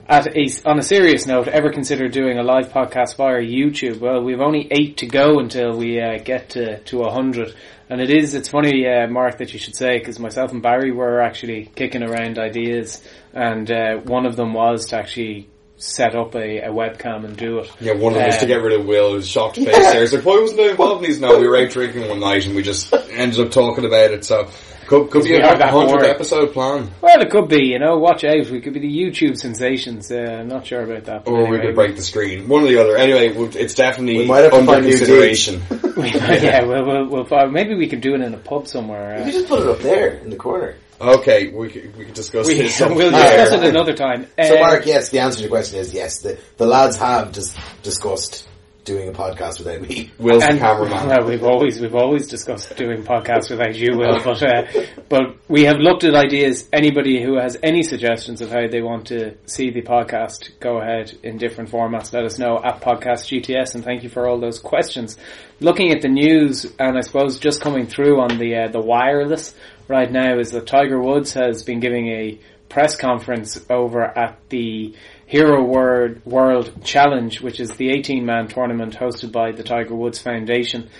At 0.06 0.26
a, 0.36 0.68
on 0.68 0.78
a 0.78 0.82
serious 0.82 1.24
note, 1.24 1.48
ever 1.48 1.70
consider 1.70 2.08
doing 2.08 2.38
a 2.38 2.42
live 2.42 2.68
podcast 2.68 3.16
via 3.16 3.40
YouTube? 3.40 4.00
Well, 4.00 4.22
we've 4.22 4.40
only 4.40 4.68
eight 4.70 4.98
to 4.98 5.06
go 5.06 5.38
until 5.38 5.78
we 5.78 6.00
uh, 6.00 6.18
get 6.18 6.50
to 6.50 6.80
to 6.80 7.04
a 7.04 7.10
hundred, 7.10 7.54
and 7.88 8.00
it 8.00 8.10
is. 8.10 8.34
It's 8.34 8.48
funny, 8.48 8.86
uh, 8.86 9.06
Mark, 9.06 9.38
that 9.38 9.52
you 9.52 9.58
should 9.58 9.76
say 9.76 9.98
because 9.98 10.18
myself 10.18 10.52
and 10.52 10.60
Barry 10.60 10.92
were 10.92 11.22
actually 11.22 11.70
kicking 11.74 12.02
around 12.02 12.38
ideas, 12.38 13.02
and 13.32 13.70
uh, 13.70 13.96
one 13.98 14.26
of 14.26 14.36
them 14.36 14.52
was 14.52 14.86
to 14.86 14.96
actually 14.96 15.48
set 15.76 16.14
up 16.14 16.34
a, 16.34 16.58
a 16.60 16.68
webcam 16.70 17.24
and 17.24 17.36
do 17.36 17.58
it. 17.58 17.70
Yeah, 17.80 17.92
one 17.94 18.12
of 18.12 18.18
them 18.18 18.26
was 18.26 18.36
to 18.36 18.42
Um, 18.42 18.48
get 18.48 18.62
rid 18.62 18.78
of 18.80 18.86
Will. 18.86 19.14
His 19.14 19.28
shocked 19.28 19.56
face 19.56 19.66
there. 19.66 20.00
He's 20.00 20.12
like, 20.14 20.24
why 20.24 20.38
wasn't 20.40 20.60
I 20.60 20.70
involved 20.70 21.04
in 21.04 21.10
these? 21.10 21.20
No, 21.20 21.38
we 21.38 21.48
were 21.48 21.56
out 21.56 21.70
drinking 21.70 22.08
one 22.08 22.20
night 22.20 22.46
and 22.46 22.54
we 22.54 22.62
just 22.62 22.92
ended 23.10 23.40
up 23.40 23.50
talking 23.50 23.84
about 23.84 24.10
it. 24.12 24.24
So, 24.24 24.48
could, 24.86 25.10
could 25.10 25.24
be 25.24 25.34
a 25.36 25.44
are 25.46 25.58
100 25.58 26.04
episode 26.04 26.52
plan. 26.52 26.90
Well, 27.00 27.20
it 27.20 27.30
could 27.30 27.48
be, 27.48 27.66
you 27.66 27.78
know, 27.78 27.98
watch 27.98 28.24
out. 28.24 28.48
We 28.50 28.60
could 28.60 28.72
be 28.74 28.80
the 28.80 28.88
YouTube 28.92 29.36
sensations. 29.38 30.10
Uh, 30.10 30.38
I'm 30.40 30.48
not 30.48 30.66
sure 30.66 30.82
about 30.82 31.04
that. 31.04 31.24
but 31.24 31.30
Or 31.30 31.48
we 31.48 31.58
could 31.60 31.74
break 31.74 31.96
the 31.96 32.02
screen. 32.02 32.48
One 32.48 32.62
or 32.64 32.66
the 32.68 32.78
other. 32.80 32.96
Anyway, 32.96 33.28
it's 33.58 33.74
definitely 33.74 34.18
We 34.18 34.26
might 34.26 34.40
have 34.40 34.52
to 34.52 34.58
under 34.58 34.72
find 34.72 34.84
new 34.86 34.96
consideration. 34.96 35.62
yeah, 35.96 36.64
we'll, 36.64 36.84
we'll, 36.84 37.06
we'll, 37.08 37.24
find- 37.24 37.52
maybe 37.52 37.74
we 37.74 37.88
could 37.88 38.00
do 38.00 38.14
it 38.14 38.20
in 38.20 38.34
a 38.34 38.38
pub 38.38 38.66
somewhere. 38.68 39.16
You 39.16 39.22
Uh, 39.22 39.24
could 39.24 39.32
just 39.34 39.48
put 39.48 39.60
it 39.60 39.68
up 39.68 39.78
there 39.78 40.08
in 40.18 40.30
the 40.30 40.36
corner. 40.36 40.76
okay, 41.00 41.48
we 41.50 41.68
could, 41.68 41.96
we 41.96 42.04
could 42.06 42.14
discuss 42.14 42.46
we, 42.48 42.54
this. 42.54 42.80
we'll 42.80 43.10
Yeah. 43.12 43.36
discuss 43.44 43.60
it 43.62 43.68
another 43.68 43.94
time. 43.94 44.26
So, 44.42 44.54
Um, 44.54 44.60
Mark, 44.60 44.86
yes, 44.86 45.10
the 45.10 45.18
answer 45.20 45.36
to 45.38 45.42
your 45.42 45.50
question 45.50 45.78
is 45.78 45.92
yes. 45.92 46.20
The, 46.20 46.38
the 46.56 46.66
lads 46.66 46.96
have 46.98 47.32
dis- 47.32 47.56
discussed 47.82 48.48
doing 48.84 49.08
a 49.08 49.12
podcast 49.12 49.58
without 49.58 49.80
me. 49.80 50.10
Will's 50.18 50.42
the 50.42 50.50
and, 50.50 50.58
cameraman. 50.58 51.08
Well, 51.08 51.26
we've 51.26 51.42
always 51.42 51.80
we've 51.80 51.94
always 51.94 52.28
discussed 52.28 52.76
doing 52.76 53.02
podcasts 53.02 53.50
without 53.50 53.74
you, 53.74 53.96
Will, 53.96 54.22
but 54.22 54.42
uh, 54.42 54.66
but 55.08 55.36
we 55.48 55.64
have 55.64 55.78
looked 55.78 56.04
at 56.04 56.14
ideas. 56.14 56.68
Anybody 56.72 57.22
who 57.22 57.38
has 57.38 57.56
any 57.62 57.82
suggestions 57.82 58.40
of 58.40 58.50
how 58.50 58.68
they 58.68 58.82
want 58.82 59.06
to 59.08 59.36
see 59.46 59.70
the 59.70 59.82
podcast, 59.82 60.58
go 60.60 60.78
ahead 60.78 61.16
in 61.22 61.38
different 61.38 61.70
formats. 61.70 62.12
Let 62.12 62.24
us 62.24 62.38
know 62.38 62.60
at 62.62 62.80
podcast 62.80 63.26
GTS, 63.28 63.74
and 63.74 63.84
thank 63.84 64.02
you 64.02 64.10
for 64.10 64.28
all 64.28 64.38
those 64.38 64.58
questions. 64.58 65.16
Looking 65.60 65.90
at 65.92 66.02
the 66.02 66.08
news, 66.08 66.66
and 66.78 66.96
I 66.98 67.00
suppose 67.00 67.38
just 67.38 67.60
coming 67.60 67.86
through 67.86 68.20
on 68.20 68.38
the 68.38 68.56
uh, 68.56 68.68
the 68.68 68.80
wireless 68.80 69.54
right 69.88 70.10
now 70.10 70.38
is 70.38 70.50
that 70.52 70.66
Tiger 70.66 71.00
Woods 71.00 71.32
has 71.34 71.62
been 71.62 71.80
giving 71.80 72.08
a 72.08 72.38
press 72.68 72.96
conference 72.96 73.64
over 73.70 74.02
at 74.02 74.38
the 74.48 74.94
Hero 75.26 75.64
World, 75.64 76.24
World 76.24 76.84
Challenge, 76.84 77.40
which 77.40 77.60
is 77.60 77.70
the 77.76 77.90
18 77.90 78.24
man 78.24 78.48
tournament 78.48 78.94
hosted 78.94 79.32
by 79.32 79.52
the 79.52 79.62
Tiger 79.62 79.94
Woods 79.94 80.18
Foundation. 80.20 80.90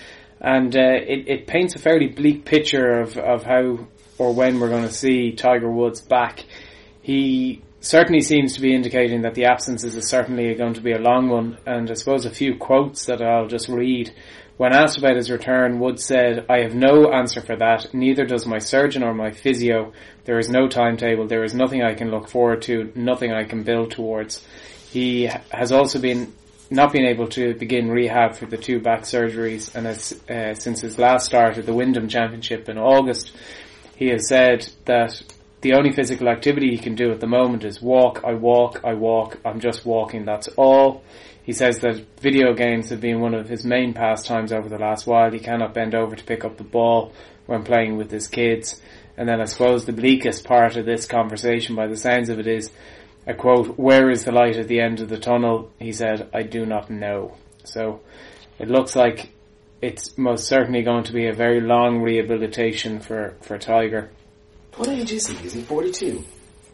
And 0.41 0.75
uh, 0.75 0.79
it, 0.79 1.27
it 1.27 1.47
paints 1.47 1.75
a 1.75 1.79
fairly 1.79 2.07
bleak 2.07 2.45
picture 2.45 2.99
of, 3.01 3.17
of 3.17 3.43
how 3.43 3.87
or 4.17 4.33
when 4.33 4.59
we're 4.59 4.69
going 4.69 4.83
to 4.87 4.91
see 4.91 5.33
Tiger 5.33 5.69
Woods 5.69 6.01
back. 6.01 6.45
He 7.01 7.61
certainly 7.81 8.21
seems 8.21 8.53
to 8.53 8.61
be 8.61 8.73
indicating 8.73 9.21
that 9.21 9.35
the 9.35 9.45
absence 9.45 9.83
is 9.83 10.07
certainly 10.07 10.53
going 10.55 10.73
to 10.73 10.81
be 10.81 10.93
a 10.93 10.99
long 10.99 11.29
one. 11.29 11.57
And 11.65 11.89
I 11.89 11.93
suppose 11.93 12.25
a 12.25 12.31
few 12.31 12.57
quotes 12.57 13.05
that 13.05 13.21
I'll 13.21 13.47
just 13.47 13.69
read. 13.69 14.11
When 14.57 14.71
asked 14.71 14.97
about 14.97 15.17
his 15.17 15.29
return, 15.29 15.79
Wood 15.79 15.99
said, 15.99 16.45
I 16.49 16.59
have 16.59 16.73
no 16.73 17.11
answer 17.11 17.41
for 17.41 17.57
that. 17.57 17.93
Neither 17.93 18.25
does 18.25 18.45
my 18.45 18.59
surgeon 18.59 19.03
or 19.03 19.13
my 19.13 19.31
physio. 19.31 19.91
There 20.23 20.39
is 20.39 20.49
no 20.49 20.69
timetable. 20.69 21.27
There 21.27 21.43
is 21.43 21.53
nothing 21.53 21.83
I 21.83 21.93
can 21.93 22.09
look 22.09 22.29
forward 22.29 22.61
to, 22.63 22.91
nothing 22.95 23.33
I 23.33 23.43
can 23.43 23.63
build 23.63 23.91
towards. 23.91 24.45
He 24.91 25.29
has 25.51 25.73
also 25.73 25.99
been 25.99 26.33
not 26.71 26.91
been 26.91 27.05
able 27.05 27.27
to 27.27 27.53
begin 27.53 27.89
rehab 27.89 28.35
for 28.35 28.45
the 28.47 28.57
two 28.57 28.79
back 28.79 29.01
surgeries 29.01 29.73
and 29.75 29.85
has, 29.85 30.19
uh, 30.29 30.55
since 30.55 30.81
his 30.81 30.97
last 30.97 31.25
start 31.25 31.57
at 31.57 31.65
the 31.65 31.73
Wyndham 31.73 32.07
Championship 32.07 32.67
in 32.69 32.77
August, 32.77 33.31
he 33.95 34.07
has 34.07 34.27
said 34.27 34.67
that 34.85 35.21
the 35.61 35.73
only 35.73 35.91
physical 35.91 36.29
activity 36.29 36.71
he 36.71 36.77
can 36.77 36.95
do 36.95 37.11
at 37.11 37.19
the 37.19 37.27
moment 37.27 37.63
is 37.63 37.81
walk, 37.81 38.21
I 38.23 38.33
walk, 38.33 38.81
I 38.83 38.93
walk, 38.93 39.39
I'm 39.45 39.59
just 39.59 39.85
walking, 39.85 40.25
that's 40.25 40.47
all. 40.49 41.03
He 41.43 41.53
says 41.53 41.79
that 41.79 42.05
video 42.19 42.53
games 42.53 42.89
have 42.89 43.01
been 43.01 43.19
one 43.19 43.35
of 43.35 43.47
his 43.47 43.63
main 43.63 43.93
pastimes 43.93 44.51
over 44.51 44.67
the 44.67 44.79
last 44.79 45.05
while. 45.05 45.31
He 45.31 45.39
cannot 45.39 45.75
bend 45.75 45.93
over 45.93 46.15
to 46.15 46.23
pick 46.23 46.43
up 46.43 46.57
the 46.57 46.63
ball 46.63 47.13
when 47.45 47.63
playing 47.63 47.97
with 47.97 48.09
his 48.09 48.27
kids. 48.27 48.81
And 49.15 49.29
then 49.29 49.39
I 49.39 49.45
suppose 49.45 49.85
the 49.85 49.93
bleakest 49.93 50.43
part 50.43 50.75
of 50.75 50.85
this 50.85 51.05
conversation 51.05 51.75
by 51.75 51.87
the 51.87 51.97
sounds 51.97 52.29
of 52.29 52.39
it 52.39 52.47
is 52.47 52.71
a 53.27 53.33
quote, 53.33 53.77
where 53.77 54.09
is 54.09 54.25
the 54.25 54.31
light 54.31 54.57
at 54.57 54.67
the 54.67 54.81
end 54.81 54.99
of 55.01 55.09
the 55.09 55.19
tunnel? 55.19 55.71
He 55.79 55.91
said, 55.91 56.29
I 56.33 56.41
do 56.41 56.65
not 56.65 56.89
know. 56.89 57.35
So 57.63 58.01
it 58.57 58.67
looks 58.67 58.95
like 58.95 59.31
it's 59.81 60.17
most 60.17 60.47
certainly 60.47 60.81
going 60.81 61.03
to 61.03 61.13
be 61.13 61.27
a 61.27 61.33
very 61.33 61.61
long 61.61 62.01
rehabilitation 62.01 62.99
for, 62.99 63.35
for 63.41 63.57
Tiger. 63.57 64.09
What 64.77 64.89
age 64.89 65.11
is 65.11 65.27
he? 65.27 65.45
Is 65.45 65.53
he 65.53 65.61
42? 65.61 66.23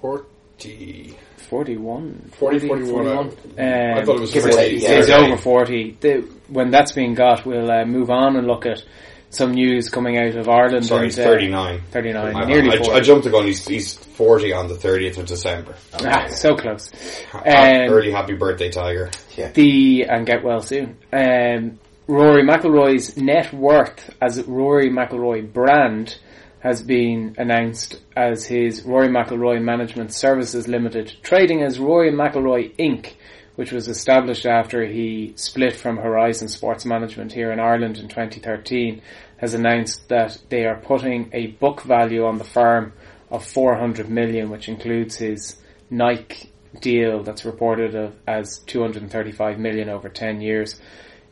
40. 0.02 1.18
41. 1.50 2.32
40, 2.38 2.68
41. 2.68 3.18
Um, 3.18 3.32
I 3.58 4.04
thought 4.06 4.16
it 4.16 4.20
was 4.22 4.32
give 4.32 4.46
or 4.46 4.52
40, 4.52 4.70
take. 4.70 4.82
yeah. 4.82 4.96
He's 4.98 5.10
over 5.10 5.38
40. 5.38 5.98
The, 6.00 6.30
when 6.48 6.72
that's 6.72 6.92
being 6.94 7.14
got, 7.14 7.46
we'll 7.46 7.70
uh, 7.70 7.86
move 7.86 8.10
on 8.10 8.36
and 8.38 8.48
look 8.48 8.66
at 8.66 8.84
some 9.30 9.52
news 9.54 9.90
coming 9.90 10.18
out 10.18 10.36
of 10.36 10.48
Ireland. 10.50 10.86
Sorry, 10.86 11.04
and, 11.04 11.12
he's 11.12 11.20
uh, 11.20 11.24
39. 11.24 11.82
39, 11.92 12.36
I, 12.36 12.46
nearly 12.46 12.70
I, 12.72 12.78
40. 12.78 12.92
I 12.92 13.00
jumped 13.02 13.24
the 13.26 13.32
gun. 13.32 13.46
He's, 13.46 13.66
he's 13.68 13.94
40 13.94 14.54
on 14.54 14.68
the 14.68 14.76
30th 14.76 15.18
of 15.18 15.26
December. 15.26 15.76
Ah, 15.94 16.28
so 16.28 16.56
close. 16.56 16.92
Ha- 17.32 17.40
Um, 17.46 17.92
early 17.94 18.12
happy 18.12 18.34
birthday, 18.34 18.70
Tiger. 18.70 19.10
Yeah. 19.36 19.52
The 19.52 20.04
and 20.06 20.26
get 20.26 20.44
well 20.44 20.62
soon. 20.62 20.98
Um, 21.14 21.80
Rory 22.08 22.44
McIlroy's 22.44 23.16
net 23.18 23.54
worth 23.54 24.10
as 24.22 24.42
Rory 24.46 24.90
McIlroy 24.90 25.52
brand 25.52 26.18
has 26.62 26.84
been 26.84 27.36
announced 27.38 28.00
as 28.16 28.46
his 28.46 28.84
Rory 28.84 29.08
McIlroy 29.08 29.62
Management 29.62 30.14
Services 30.14 30.68
Limited, 30.68 31.14
trading 31.24 31.64
as 31.64 31.80
Rory 31.80 32.12
McIlroy 32.12 32.76
Inc., 32.78 33.14
which 33.56 33.72
was 33.72 33.88
established 33.88 34.46
after 34.46 34.86
he 34.86 35.34
split 35.36 35.76
from 35.76 35.98
Horizon 35.98 36.48
Sports 36.48 36.86
Management 36.86 37.34
here 37.34 37.52
in 37.52 37.60
Ireland 37.60 37.98
in 37.98 38.08
2013, 38.08 39.02
has 39.38 39.56
announced 39.56 40.08
that 40.10 40.38
they 40.50 40.66
are 40.66 40.80
putting 40.80 41.30
a 41.34 41.48
book 41.48 41.82
value 41.82 42.26
on 42.26 42.38
the 42.38 42.44
firm 42.44 42.94
of 43.32 43.44
400 43.44 44.08
million, 44.08 44.52
which 44.52 44.70
includes 44.70 45.16
his 45.16 45.58
Nike 45.90 46.52
deal 46.80 47.24
that's 47.24 47.44
reported 47.44 48.14
as 48.28 48.60
235 48.60 49.58
million 49.60 49.90
over 49.90 50.10
10 50.10 50.42
years. 50.42 50.80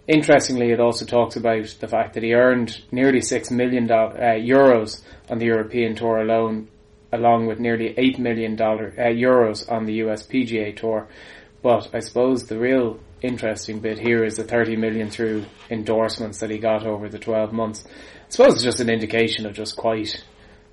Interestingly, 0.09 0.71
it 0.71 0.79
also 0.79 1.05
talks 1.05 1.35
about 1.35 1.67
the 1.79 1.87
fact 1.87 2.15
that 2.15 2.23
he 2.23 2.33
earned 2.33 2.81
nearly 2.91 3.21
6 3.21 3.51
million 3.51 3.89
uh, 3.91 4.09
euros 4.39 5.03
on 5.29 5.37
the 5.37 5.45
European 5.45 5.93
Tour 5.93 6.21
alone, 6.21 6.67
along 7.13 7.45
with 7.45 7.59
nearly 7.59 7.93
8 7.95 8.17
million 8.17 8.59
uh, 8.59 8.65
euros 8.65 9.71
on 9.71 9.85
the 9.85 9.93
US 10.05 10.25
PGA 10.25 10.75
Tour. 10.75 11.07
But 11.61 11.93
I 11.93 11.99
suppose 11.99 12.47
the 12.47 12.57
real 12.57 12.99
interesting 13.21 13.81
bit 13.81 13.99
here 13.99 14.23
is 14.23 14.37
the 14.37 14.43
30 14.43 14.77
million 14.77 15.11
through 15.11 15.45
endorsements 15.69 16.39
that 16.39 16.49
he 16.49 16.57
got 16.57 16.87
over 16.87 17.07
the 17.07 17.19
12 17.19 17.53
months. 17.53 17.85
I 17.85 18.29
suppose 18.29 18.55
it's 18.55 18.63
just 18.63 18.79
an 18.79 18.89
indication 18.89 19.45
of 19.45 19.53
just 19.53 19.75
quite 19.75 20.23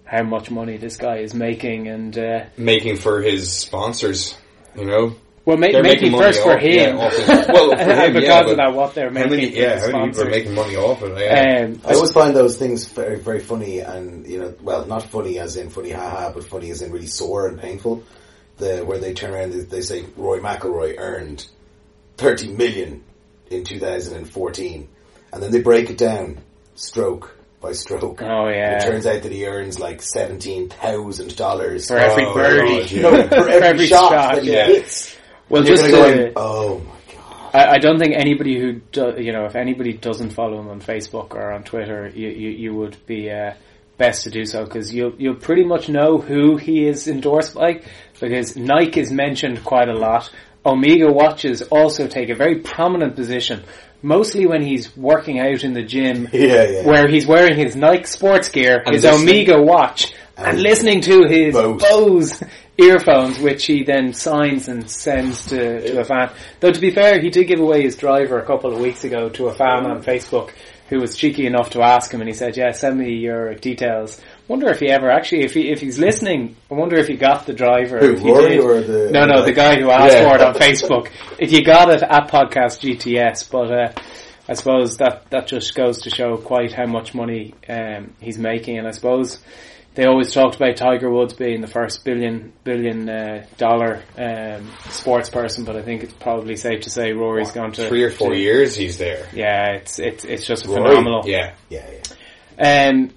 how 0.06 0.22
much 0.22 0.50
money 0.50 0.78
this 0.78 0.96
guy 0.96 1.18
is 1.18 1.34
making 1.34 1.88
and, 1.88 2.16
uh, 2.16 2.44
Making 2.56 2.96
for 2.96 3.20
his 3.20 3.52
sponsors, 3.52 4.34
you 4.74 4.86
know? 4.86 5.14
Well, 5.46 5.56
ma- 5.56 5.68
They're 5.72 5.82
making, 5.82 6.12
first 6.12 6.42
for 6.42 6.56
off- 6.56 6.62
yeah, 6.62 6.90
him. 6.90 6.98
his- 6.98 7.26
well, 7.48 7.70
for 7.70 7.76
him, 7.78 8.12
because 8.12 8.22
yeah, 8.28 8.40
of 8.50 8.56
that, 8.56 8.74
what 8.74 8.94
they're 8.94 9.06
How 9.08 9.14
making. 9.14 9.30
many, 9.30 9.56
yeah, 9.56 9.80
how 9.80 9.86
many 9.92 10.08
people 10.10 10.22
are 10.26 10.30
making 10.30 10.54
money 10.54 10.76
off 10.76 11.02
it? 11.02 11.16
Yeah. 11.18 11.64
Um, 11.66 11.80
I 11.86 11.94
always 11.94 12.12
find 12.12 12.36
those 12.36 12.58
things 12.58 12.84
very, 12.86 13.18
very 13.18 13.40
funny 13.40 13.78
and, 13.78 14.26
you 14.26 14.40
know, 14.40 14.54
well, 14.60 14.84
not 14.86 15.04
funny 15.04 15.38
as 15.38 15.56
in 15.56 15.70
funny 15.70 15.92
haha, 15.92 16.32
but 16.32 16.44
funny 16.44 16.70
as 16.70 16.82
in 16.82 16.92
really 16.92 17.06
sore 17.06 17.46
and 17.48 17.58
painful. 17.58 18.02
The, 18.58 18.84
where 18.84 18.98
they 18.98 19.12
turn 19.14 19.32
around 19.32 19.52
and 19.52 19.70
they 19.70 19.82
say 19.82 20.04
Roy 20.16 20.40
McIlroy 20.40 20.96
earned 20.98 21.46
30 22.16 22.48
million 22.54 23.04
in 23.50 23.64
2014 23.64 24.88
and 25.32 25.42
then 25.42 25.50
they 25.52 25.60
break 25.60 25.90
it 25.90 25.98
down 25.98 26.38
stroke 26.74 27.36
by 27.60 27.72
stroke. 27.72 28.22
Oh, 28.22 28.48
yeah. 28.48 28.72
And 28.74 28.82
it 28.82 28.86
turns 28.86 29.06
out 29.06 29.22
that 29.22 29.30
he 29.32 29.46
earns 29.46 29.78
like 29.78 30.00
$17,000 30.00 31.86
for 31.88 31.96
every 31.98 32.24
Oh, 32.24 32.34
birdie. 32.34 32.80
God, 32.80 32.90
yeah. 32.90 33.02
No, 33.10 33.28
for 33.28 33.48
every, 33.48 33.52
every 33.68 33.86
shot, 33.86 34.10
shot, 34.10 34.34
that 34.36 34.44
he 34.44 34.52
yeah. 34.52 34.66
hits. 34.66 35.15
Well, 35.48 35.62
just 35.62 35.84
to, 35.84 35.90
go, 35.90 36.32
oh 36.36 36.78
my 36.80 37.14
god. 37.14 37.50
I, 37.54 37.74
I 37.74 37.78
don't 37.78 37.98
think 37.98 38.14
anybody 38.16 38.58
who 38.58 38.72
do, 38.92 39.14
you 39.18 39.32
know, 39.32 39.44
if 39.44 39.54
anybody 39.56 39.92
doesn't 39.92 40.30
follow 40.30 40.58
him 40.60 40.68
on 40.68 40.80
Facebook 40.80 41.34
or 41.34 41.52
on 41.52 41.62
Twitter, 41.62 42.08
you 42.14 42.28
you, 42.28 42.50
you 42.50 42.74
would 42.74 42.96
be 43.06 43.30
uh, 43.30 43.54
best 43.98 44.24
to 44.24 44.30
do 44.30 44.44
so 44.44 44.64
because 44.64 44.92
you'll 44.92 45.14
you'll 45.18 45.34
pretty 45.36 45.64
much 45.64 45.88
know 45.88 46.18
who 46.18 46.56
he 46.56 46.86
is 46.86 47.08
endorsed 47.08 47.54
by 47.54 47.82
because 48.20 48.56
Nike 48.56 49.00
is 49.00 49.12
mentioned 49.12 49.64
quite 49.64 49.88
a 49.88 49.94
lot. 49.94 50.30
Omega 50.64 51.06
watches 51.12 51.62
also 51.62 52.08
take 52.08 52.28
a 52.28 52.34
very 52.34 52.56
prominent 52.58 53.14
position, 53.14 53.62
mostly 54.02 54.46
when 54.46 54.62
he's 54.62 54.94
working 54.96 55.38
out 55.38 55.62
in 55.62 55.74
the 55.74 55.82
gym, 55.82 56.28
Yeah, 56.32 56.64
yeah. 56.64 56.86
where 56.86 57.06
he's 57.06 57.24
wearing 57.24 57.56
his 57.56 57.76
Nike 57.76 58.04
sports 58.06 58.48
gear, 58.48 58.82
And 58.84 58.92
his 58.92 59.04
Omega 59.04 59.62
watch, 59.62 60.12
and, 60.36 60.48
And 60.48 60.60
listening 60.60 61.02
to 61.02 61.24
his 61.28 61.54
Bose. 61.54 61.80
Bose 61.82 62.42
earphones, 62.78 63.38
which 63.38 63.64
he 63.66 63.82
then 63.84 64.12
signs 64.12 64.68
and 64.68 64.90
sends 64.90 65.46
to, 65.46 65.80
to 65.92 66.00
a 66.00 66.04
fan. 66.04 66.30
Though 66.60 66.72
to 66.72 66.80
be 66.80 66.90
fair, 66.90 67.20
he 67.20 67.30
did 67.30 67.44
give 67.46 67.60
away 67.60 67.82
his 67.82 67.96
driver 67.96 68.38
a 68.38 68.44
couple 68.46 68.72
of 68.72 68.78
weeks 68.80 69.04
ago 69.04 69.28
to 69.30 69.46
a 69.48 69.54
fan 69.54 69.86
on 69.86 70.02
Facebook 70.02 70.50
who 70.88 71.00
was 71.00 71.16
cheeky 71.16 71.46
enough 71.46 71.70
to 71.70 71.82
ask 71.82 72.12
him, 72.14 72.20
and 72.20 72.28
he 72.28 72.34
said, 72.34 72.56
"Yeah, 72.56 72.70
send 72.70 72.96
me 72.98 73.14
your 73.14 73.54
details." 73.54 74.20
Wonder 74.46 74.68
if 74.68 74.78
he 74.78 74.88
ever 74.88 75.10
actually, 75.10 75.42
if 75.42 75.52
he 75.54 75.68
if 75.70 75.80
he's 75.80 75.98
listening, 75.98 76.54
I 76.70 76.74
wonder 76.74 76.96
if 76.96 77.08
he 77.08 77.16
got 77.16 77.44
the 77.46 77.52
driver. 77.54 77.98
Who, 77.98 78.14
Rory 78.32 78.58
or 78.60 78.80
the- 78.82 79.10
no, 79.10 79.24
no, 79.26 79.42
the 79.44 79.52
guy 79.52 79.80
who 79.80 79.90
asked 79.90 80.14
Yeah. 80.14 80.28
for 80.28 80.36
it 80.36 80.42
on 80.42 80.54
Facebook. 80.54 81.10
If 81.38 81.50
you 81.50 81.64
got 81.64 81.90
it 81.90 82.02
at 82.02 82.28
Podcast 82.30 82.80
GTS, 82.82 83.50
but 83.50 83.72
uh, 83.72 83.92
I 84.48 84.54
suppose 84.54 84.98
that 84.98 85.28
that 85.30 85.48
just 85.48 85.74
goes 85.74 86.02
to 86.02 86.10
show 86.10 86.36
quite 86.36 86.72
how 86.72 86.86
much 86.86 87.14
money 87.14 87.54
um, 87.68 88.12
he's 88.20 88.38
making, 88.38 88.78
and 88.78 88.86
I 88.86 88.92
suppose 88.92 89.38
they 89.96 90.04
always 90.04 90.32
talked 90.32 90.56
about 90.56 90.76
Tiger 90.76 91.10
Woods 91.10 91.32
being 91.32 91.62
the 91.62 91.66
first 91.66 92.04
billion 92.04 92.52
billion 92.64 93.08
uh, 93.08 93.46
dollar 93.56 94.02
um, 94.16 94.70
sports 94.90 95.30
person, 95.30 95.64
but 95.64 95.74
I 95.74 95.82
think 95.82 96.04
it's 96.04 96.12
probably 96.12 96.54
safe 96.56 96.82
to 96.82 96.90
say 96.90 97.12
Rory's 97.12 97.50
gone 97.50 97.72
to 97.72 97.88
Three 97.88 98.04
or 98.04 98.10
four 98.10 98.30
to- 98.30 98.38
years 98.38 98.76
he's 98.76 98.98
there. 98.98 99.26
Yeah, 99.32 99.72
it's 99.72 99.98
it's 99.98 100.24
it's 100.24 100.46
just 100.46 100.66
Rory? 100.66 100.82
phenomenal. 100.90 101.22
Yeah. 101.26 101.54
Yeah, 101.70 101.90
yeah. 102.58 102.88
Um, 102.90 103.10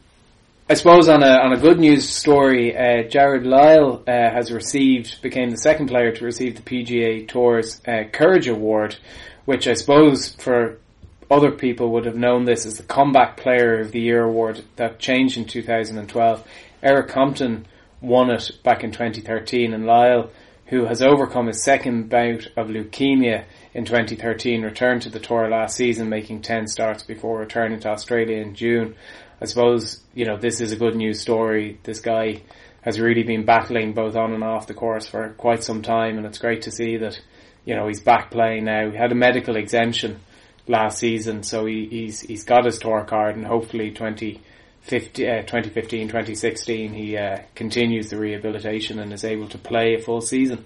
I 0.70 0.76
suppose 0.76 1.10
on 1.10 1.22
a 1.22 1.32
on 1.40 1.52
a 1.52 1.58
good 1.58 1.80
news 1.80 2.08
story, 2.08 2.76
uh, 2.78 3.04
Jarrod 3.10 3.46
Lyle 3.46 4.02
uh, 4.08 4.12
has 4.34 4.52
received 4.52 5.22
became 5.22 5.50
the 5.50 5.58
second 5.58 5.88
player 5.88 6.12
to 6.14 6.26
receive 6.26 6.56
the 6.56 6.62
PGA 6.62 7.28
Tour's 7.28 7.82
uh, 7.88 8.04
Courage 8.12 8.48
Award, 8.48 8.96
which 9.46 9.68
I 9.68 9.74
suppose 9.74 10.34
for 10.36 10.78
other 11.32 11.52
people 11.52 11.92
would 11.92 12.06
have 12.06 12.16
known 12.16 12.46
this 12.46 12.66
as 12.66 12.78
the 12.78 12.84
Comeback 12.84 13.38
Player 13.38 13.80
of 13.82 13.92
the 13.92 14.00
Year 14.00 14.24
award 14.24 14.64
that 14.78 14.98
changed 15.00 15.38
in 15.38 15.46
2012. 15.46 16.48
Erik 16.82 17.10
Compton 17.10 17.66
won 18.02 18.30
it 18.30 18.52
back 18.64 18.84
in 18.84 18.92
2013, 18.92 19.74
and 19.74 19.86
Lyle, 19.86 20.30
who 20.68 20.86
has 20.86 21.02
overcome 21.02 21.48
his 21.48 21.64
second 21.64 22.10
bout 22.10 22.48
of 22.56 22.68
leukemia 22.68 23.46
in 23.74 23.86
2013, 23.86 24.62
returned 24.62 25.02
to 25.02 25.10
the 25.10 25.20
tour 25.20 25.50
last 25.50 25.76
season, 25.76 26.10
making 26.10 26.42
10 26.42 26.68
starts 26.68 27.04
before 27.04 27.40
returning 27.40 27.80
to 27.80 27.90
Australia 27.90 28.38
in 28.38 28.56
June. 28.56 28.96
I 29.42 29.46
suppose, 29.46 30.02
you 30.14 30.26
know, 30.26 30.38
this 30.38 30.62
is 30.62 30.72
a 30.72 30.78
good 30.78 30.96
news 30.96 31.20
story. 31.20 31.80
This 31.84 32.00
guy 32.00 32.44
has 32.82 33.00
really 33.00 33.24
been 33.24 33.46
battling 33.46 33.94
both 33.94 34.16
on 34.16 34.34
and 34.34 34.44
off 34.44 34.68
the 34.68 34.74
course 34.74 35.08
for 35.08 35.30
quite 35.38 35.64
some 35.64 35.82
time, 35.82 36.18
and 36.18 36.26
it's 36.26 36.38
great 36.38 36.62
to 36.64 36.72
see 36.72 36.98
that, 36.98 37.20
you 37.66 37.76
know, 37.76 37.88
he's 37.88 38.02
back 38.02 38.32
playing 38.32 38.66
now. 38.66 38.90
He 38.90 38.98
had 38.98 39.12
a 39.12 39.16
medical 39.16 39.58
exemption 39.58 40.20
last 40.68 41.00
season, 41.00 41.44
so 41.44 41.66
he, 41.66 41.88
he's 41.90 42.22
he's 42.22 42.44
got 42.44 42.66
his 42.66 42.80
tour 42.80 43.04
card, 43.04 43.36
and 43.36 43.46
hopefully 43.46 43.92
2015, 44.88 45.30
uh, 45.30 45.42
2015 45.42 46.08
2016 46.08 46.94
he 46.94 47.18
uh, 47.18 47.40
continues 47.56 48.10
the 48.10 48.18
rehabilitation 48.18 49.00
and 49.00 49.14
is 49.14 49.24
able 49.24 49.48
to 49.50 49.58
play 49.58 49.96
a 49.96 50.00
full 50.02 50.22
season. 50.22 50.66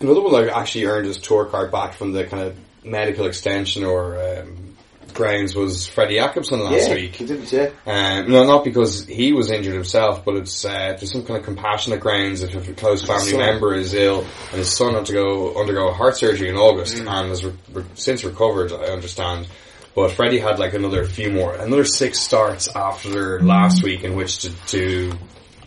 Another 0.00 0.20
one 0.20 0.32
that 0.32 0.56
actually 0.56 0.84
earned 0.86 1.06
his 1.06 1.18
tour 1.18 1.44
card 1.46 1.70
back 1.70 1.94
from 1.94 2.12
the 2.12 2.24
kind 2.24 2.42
of 2.42 2.56
medical 2.84 3.26
extension 3.26 3.84
or 3.84 4.16
um, 4.20 4.76
grounds 5.14 5.54
was 5.54 5.86
Freddie 5.86 6.16
Jacobson 6.16 6.58
last 6.60 6.88
yeah, 6.88 6.94
week. 6.94 7.14
he 7.16 7.26
did, 7.26 7.52
yeah. 7.52 7.70
Um, 7.86 8.30
no, 8.30 8.44
not 8.44 8.64
because 8.64 9.06
he 9.06 9.32
was 9.32 9.50
injured 9.50 9.74
himself, 9.74 10.24
but 10.24 10.36
it's 10.36 10.64
uh, 10.64 10.96
there's 10.98 11.12
some 11.12 11.24
kind 11.24 11.38
of 11.38 11.44
compassionate 11.44 12.00
grounds 12.00 12.42
if, 12.42 12.54
if 12.54 12.68
a 12.68 12.72
close 12.72 13.04
family 13.04 13.36
member 13.36 13.74
is 13.74 13.94
ill 13.94 14.20
and 14.50 14.58
his 14.58 14.74
son 14.74 14.94
had 14.94 15.06
to 15.06 15.12
go 15.12 15.60
undergo 15.60 15.92
heart 15.92 16.16
surgery 16.16 16.48
in 16.48 16.56
August 16.56 16.96
Mm. 16.96 17.08
and 17.20 17.28
has 17.28 17.44
re- 17.44 17.52
re- 17.72 17.84
since 17.94 18.24
recovered. 18.24 18.72
I 18.72 18.86
understand. 18.86 19.46
But 19.94 20.12
Freddie 20.12 20.38
had 20.38 20.58
like 20.58 20.74
another 20.74 21.04
few 21.04 21.30
more, 21.30 21.54
another 21.54 21.84
six 21.84 22.18
starts 22.18 22.68
after 22.74 23.40
last 23.40 23.82
week 23.82 24.04
in 24.04 24.14
which 24.16 24.38
to, 24.40 24.50
to 24.68 25.12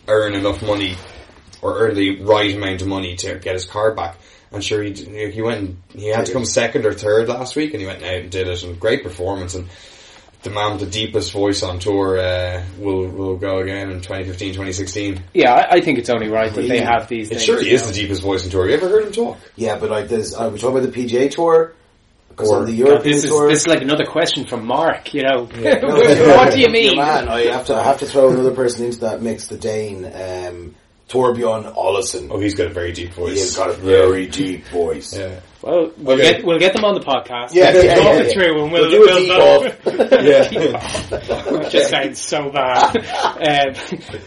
earn 0.08 0.34
enough 0.34 0.62
money 0.64 0.96
or 1.62 1.80
earn 1.80 1.96
the 1.96 2.22
right 2.22 2.56
amount 2.56 2.82
of 2.82 2.88
money 2.88 3.16
to 3.18 3.38
get 3.40 3.54
his 3.54 3.66
car 3.66 3.94
back. 3.94 4.18
And 4.52 4.64
sure, 4.64 4.82
he 4.82 4.94
he 5.32 5.42
went. 5.42 5.60
and- 5.60 5.78
He 6.02 6.08
had 6.08 6.26
to 6.28 6.34
come 6.34 6.46
second 6.46 6.86
or 6.86 6.94
third 6.94 7.28
last 7.28 7.56
week, 7.56 7.74
and 7.74 7.82
he 7.82 7.88
went 7.88 8.04
out 8.04 8.14
and 8.14 8.32
did 8.32 8.48
it. 8.48 8.64
And 8.64 8.80
great 8.80 9.04
performance. 9.04 9.54
And 9.54 9.68
the 10.44 10.50
man 10.52 10.74
with 10.74 10.82
the 10.82 10.90
deepest 10.90 11.32
voice 11.34 11.62
on 11.64 11.80
tour 11.80 12.18
uh, 12.20 12.64
will 12.80 13.08
will 13.08 13.36
go 13.38 13.60
again 13.60 13.90
in 13.90 13.98
2015, 14.02 14.50
2016. 14.54 15.24
Yeah, 15.34 15.54
I, 15.54 15.78
I 15.78 15.82
think 15.82 15.98
it's 16.00 16.10
only 16.10 16.30
right 16.30 16.54
that 16.54 16.68
they 16.68 16.80
have 16.82 17.08
these. 17.10 17.28
It 17.32 17.36
things, 17.36 17.44
sure 17.46 17.58
is 17.64 17.82
know. 17.82 17.88
the 17.90 17.94
deepest 17.94 18.22
voice 18.22 18.46
on 18.46 18.52
tour. 18.52 18.62
Have 18.70 18.70
you 18.70 18.76
ever 18.88 18.90
heard 18.90 19.06
him 19.08 19.12
talk? 19.12 19.40
Yeah, 19.56 19.78
but 19.78 19.90
like 19.90 20.08
there's, 20.08 20.34
are 20.34 20.50
we 20.50 20.58
talking 20.60 20.78
about 20.78 20.92
the 20.94 21.06
PGA 21.06 21.30
Tour? 21.32 21.74
Because 22.36 22.52
Or- 22.52 22.66
the 22.66 22.72
God, 22.78 22.88
European 22.90 23.16
this 23.16 23.24
is 23.24 23.32
this 23.48 23.62
is 23.62 23.68
like 23.68 23.82
another 23.82 24.06
question 24.06 24.46
from 24.46 24.66
Mark. 24.66 25.14
You 25.14 25.24
know, 25.24 25.46
No, 25.56 25.88
what 26.36 26.52
do 26.54 26.60
you 26.60 26.70
mean? 26.70 26.98
Man, 26.98 27.30
I 27.30 27.44
have 27.52 27.66
to 27.68 27.76
I 27.76 27.84
have 27.84 28.00
to 28.00 28.06
throw 28.06 28.30
another 28.30 28.52
person 28.54 28.86
into 28.86 29.00
that 29.02 29.22
mix. 29.22 29.48
The 29.48 29.58
Dane, 29.58 30.04
um, 30.06 30.76
Thorbjorn 31.08 31.74
Olesen. 31.76 32.30
Oh, 32.32 32.40
he's 32.40 32.56
got 32.56 32.68
a 32.68 32.74
very 32.74 32.92
deep 32.92 33.14
voice. 33.14 33.34
He 33.36 33.40
has 33.40 33.56
got 33.56 33.70
a 33.70 33.74
very 33.74 34.28
deep 34.28 34.66
voice. 34.68 35.16
Yeah. 35.18 35.40
Well, 35.62 35.92
we'll 35.98 36.20
Okay. 36.20 36.34
get 36.34 36.46
we'll 36.46 36.60
get 36.60 36.74
them 36.74 36.84
on 36.84 36.94
the 36.96 37.00
podcast. 37.00 37.54
Yeah, 37.54 37.72
We'll 37.74 37.86
yeah, 37.86 37.98
yeah, 37.98 38.22
yeah. 38.22 38.34
through 38.34 38.64
and 38.64 38.72
we'll, 38.72 38.82
We'll 38.82 38.90
do 38.90 39.04
a 39.04 39.16
we'll 39.16 39.62
deep 39.64 40.52
yeah. 40.66 41.70
just 41.70 41.90
sounds 41.90 42.22
so 42.22 42.50
bad. 42.52 42.98
um, 42.98 43.76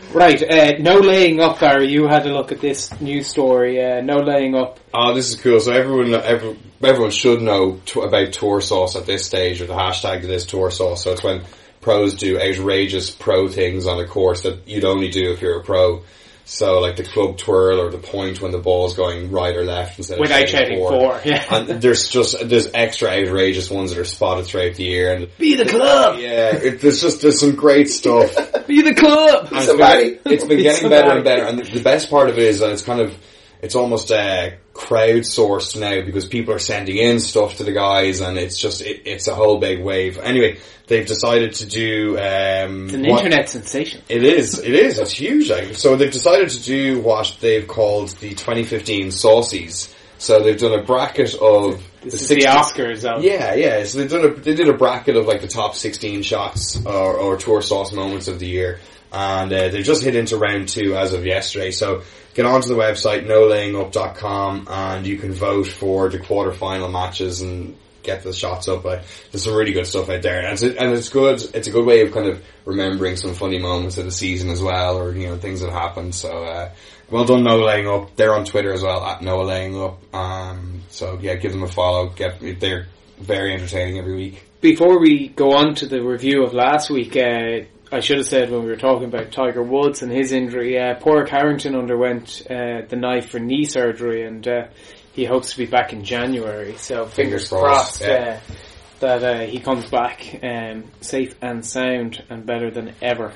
right, 0.14 0.42
uh, 0.42 0.79
no 0.79 0.99
laying 0.99 1.40
up, 1.40 1.61
Barry. 1.61 1.88
You 1.92 2.07
had 2.09 2.27
a 2.27 2.33
look 2.33 2.53
at 2.53 2.61
this 2.61 2.99
news 3.01 3.27
story. 3.27 3.81
Uh, 3.85 4.01
no 4.01 4.16
laying 4.16 4.55
up. 4.55 4.81
Oh, 4.94 5.14
this 5.14 5.29
is 5.29 5.37
cool. 5.40 5.61
So 5.61 5.73
everyone, 5.73 6.14
every, 6.14 6.57
everyone 6.82 7.10
should 7.10 7.42
know 7.42 7.80
t- 7.84 8.00
about 8.00 8.32
tour 8.32 8.60
sauce 8.60 8.96
at 8.96 9.06
this 9.06 9.24
stage, 9.26 9.60
or 9.60 9.66
the 9.66 9.74
hashtag 9.74 10.22
that 10.22 10.30
is 10.30 10.46
tour 10.46 10.70
sauce. 10.70 11.04
So 11.04 11.12
it's 11.12 11.22
when 11.22 11.42
pros 11.80 12.14
do 12.14 12.38
outrageous 12.40 13.10
pro 13.10 13.48
things 13.48 13.86
on 13.86 14.00
a 14.00 14.06
course 14.06 14.42
that 14.42 14.66
you'd 14.68 14.84
only 14.84 15.08
do 15.10 15.32
if 15.32 15.40
you're 15.40 15.60
a 15.60 15.62
pro. 15.64 16.02
So 16.44 16.80
like 16.80 16.96
the 16.96 17.04
club 17.04 17.36
twirl 17.36 17.78
or 17.78 17.90
the 17.90 17.98
point 17.98 18.40
when 18.40 18.52
the 18.52 18.58
ball's 18.58 18.96
going 18.96 19.30
right 19.30 19.54
or 19.54 19.64
left 19.64 19.98
instead 19.98 20.18
Without 20.18 20.44
of 20.44 20.48
shouting 20.48 20.78
shouting 20.78 20.98
four, 21.00 21.20
yeah. 21.26 21.44
And 21.54 21.82
there's 21.82 22.08
just 22.08 22.48
there's 22.48 22.68
extra 22.72 23.10
outrageous 23.10 23.70
ones 23.70 23.90
that 23.90 24.00
are 24.00 24.06
spotted 24.06 24.46
throughout 24.46 24.74
the 24.76 24.84
year, 24.84 25.12
and 25.12 25.28
Be 25.36 25.56
the 25.56 25.66
club. 25.66 26.18
yeah, 26.18 26.54
it, 26.56 26.80
there's 26.80 27.02
just 27.02 27.20
there's 27.20 27.38
some 27.38 27.54
great 27.54 27.90
stuff. 27.90 28.34
Be 28.66 28.80
the 28.80 28.94
club. 28.94 29.48
And 29.48 29.56
it's 29.58 29.66
Somebody. 29.66 30.14
been, 30.14 30.32
it's 30.32 30.44
been 30.44 30.56
Be 30.56 30.62
getting 30.62 30.88
better 30.88 31.10
and 31.10 31.22
better. 31.24 31.44
And 31.44 31.58
the, 31.58 31.64
the 31.64 31.82
best 31.82 32.08
part 32.08 32.30
of 32.30 32.38
it 32.38 32.44
is 32.44 32.60
that 32.60 32.70
it's 32.70 32.80
kind 32.82 33.00
of, 33.02 33.14
it's 33.62 33.75
almost 33.75 34.11
uh, 34.11 34.51
crowdsourced 34.75 35.79
now 35.81 36.05
because 36.05 36.27
people 36.27 36.55
are 36.55 36.59
sending 36.59 36.97
in 36.97 37.21
stuff 37.21 37.57
to 37.57 37.64
the 37.64 37.73
guys 37.73 38.21
and 38.21 38.38
it's 38.38 38.59
just, 38.59 38.83
it, 38.83 39.03
it's 39.07 39.29
a 39.29 39.35
whole 39.35 39.59
big 39.59 39.83
wave. 39.83 40.18
Anyway, 40.18 40.59
they've 40.87 41.07
decided 41.07 41.55
to 41.55 41.66
do, 41.66 42.16
um, 42.18 42.85
It's 42.87 42.94
an 42.94 43.07
what- 43.09 43.25
internet 43.25 43.49
sensation. 43.49 44.03
it 44.09 44.23
is, 44.25 44.59
it 44.59 44.75
is, 44.75 44.99
it's 44.99 45.12
huge. 45.12 45.51
Like, 45.51 45.75
so 45.75 45.97
they've 45.97 46.12
decided 46.12 46.51
to 46.51 46.62
do 46.62 47.01
what 47.01 47.37
they've 47.40 47.66
called 47.66 48.11
the 48.21 48.31
2015 48.31 49.09
Saucies. 49.09 49.94
So 50.21 50.42
they've 50.42 50.59
done 50.59 50.77
a 50.77 50.83
bracket 50.83 51.35
of 51.37 51.81
This 52.03 52.12
the 52.14 52.16
is 52.18 52.27
60 52.29 52.35
the 52.40 52.47
Oscars 52.49 53.05
of 53.05 53.23
yeah, 53.23 53.55
yeah. 53.55 53.85
So 53.85 53.99
they've 53.99 54.11
done 54.11 54.25
a, 54.25 54.31
they 54.31 54.55
did 54.55 54.68
a 54.68 54.73
bracket 54.73 55.16
of 55.16 55.27
like 55.27 55.42
the 55.42 55.47
top 55.47 55.77
16 55.77 56.23
shots 56.23 56.85
or, 56.85 57.14
or 57.16 57.37
tour 57.37 57.62
sauce 57.62 57.92
moments 57.92 58.27
of 58.27 58.40
the 58.40 58.47
year. 58.49 58.81
And 59.12 59.53
uh, 59.53 59.68
they've 59.68 59.85
just 59.85 60.05
hit 60.05 60.14
into 60.14 60.37
round 60.37 60.68
two 60.68 60.97
as 60.97 61.12
of 61.12 61.25
yesterday. 61.25 61.71
So 61.71 62.03
get 62.35 62.47
onto 62.47 62.68
the 62.68 62.75
website, 62.75 63.27
nolayingup.com 63.27 64.68
and 64.71 65.07
you 65.07 65.16
can 65.16 65.33
vote 65.33 65.68
for 65.68 66.09
the 66.09 66.18
quarterfinal 66.18 66.90
matches 66.92 67.40
and 67.40 67.77
get 68.03 68.23
the 68.23 68.33
shots 68.33 68.68
up. 68.68 68.85
Uh, 68.85 69.01
there's 69.31 69.44
some 69.44 69.55
really 69.55 69.73
good 69.73 69.87
stuff 69.87 70.09
out 70.09 70.23
there. 70.23 70.40
And 70.40 70.53
it's, 70.53 70.62
and 70.62 70.92
it's 70.92 71.09
good, 71.09 71.42
it's 71.55 71.68
a 71.68 71.71
good 71.71 71.85
way 71.85 72.03
of 72.03 72.12
kind 72.12 72.27
of 72.27 72.44
remembering 72.64 73.16
some 73.16 73.35
funny 73.35 73.59
moments 73.59 73.99
of 73.99 74.05
the 74.05 74.11
season 74.11 74.51
as 74.51 74.62
well 74.62 74.99
or, 74.99 75.14
you 75.14 75.29
know, 75.29 75.37
things 75.37 75.61
that 75.61 75.71
happened. 75.71 76.14
So, 76.14 76.44
uh, 76.44 76.71
well 77.11 77.25
done, 77.25 77.42
No 77.42 77.59
Laying 77.59 77.88
Up. 77.88 78.14
They're 78.16 78.35
on 78.35 78.44
Twitter 78.44 78.73
as 78.73 78.83
well, 78.83 79.03
at 79.05 79.23
No 79.23 79.42
Laying 79.42 79.81
Up. 79.81 80.14
Um, 80.14 80.83
so 80.90 81.18
yeah, 81.21 81.35
give 81.37 81.53
them 81.53 81.62
a 81.62 81.68
follow. 81.68 82.09
Get, 82.11 82.61
they're 82.61 82.87
very 83.18 83.55
entertaining 83.55 83.99
every 83.99 84.14
week. 84.14 84.44
Before 84.61 84.99
we 84.99 85.29
go 85.29 85.53
on 85.53 85.75
to 85.77 85.87
the 85.87 86.03
review 86.03 86.44
of 86.44 86.53
last 86.53 86.90
week, 86.90 87.16
uh, 87.16 87.61
I 87.90 88.01
should 88.01 88.18
have 88.18 88.27
said 88.27 88.51
when 88.51 88.64
we 88.64 88.68
were 88.68 88.77
talking 88.77 89.07
about 89.07 89.33
Tiger 89.33 89.62
Woods 89.62 90.03
and 90.03 90.12
his 90.12 90.33
injury, 90.33 90.79
uh, 90.79 90.94
Padraig 90.94 91.29
Harrington 91.29 91.74
underwent 91.74 92.42
uh, 92.48 92.83
the 92.87 92.96
knife 92.96 93.31
for 93.31 93.38
knee 93.38 93.64
surgery 93.64 94.24
and 94.24 94.46
uh, 94.46 94.66
he 95.14 95.24
hopes 95.24 95.53
to 95.53 95.59
be 95.59 95.66
back 95.66 95.92
in 95.92 96.05
January. 96.05 96.77
So 96.77 97.07
fingers, 97.07 97.48
Fingers 97.48 97.48
crossed, 97.48 98.01
crossed 98.01 98.01
yeah. 98.03 98.40
uh, 98.51 98.55
that 99.01 99.24
uh, 99.24 99.46
he 99.46 99.59
comes 99.61 99.88
back 99.88 100.38
um, 100.42 100.85
safe 101.01 101.35
and 101.40 101.64
sound 101.64 102.22
and 102.29 102.44
better 102.44 102.70
than 102.70 102.94
ever. 103.01 103.33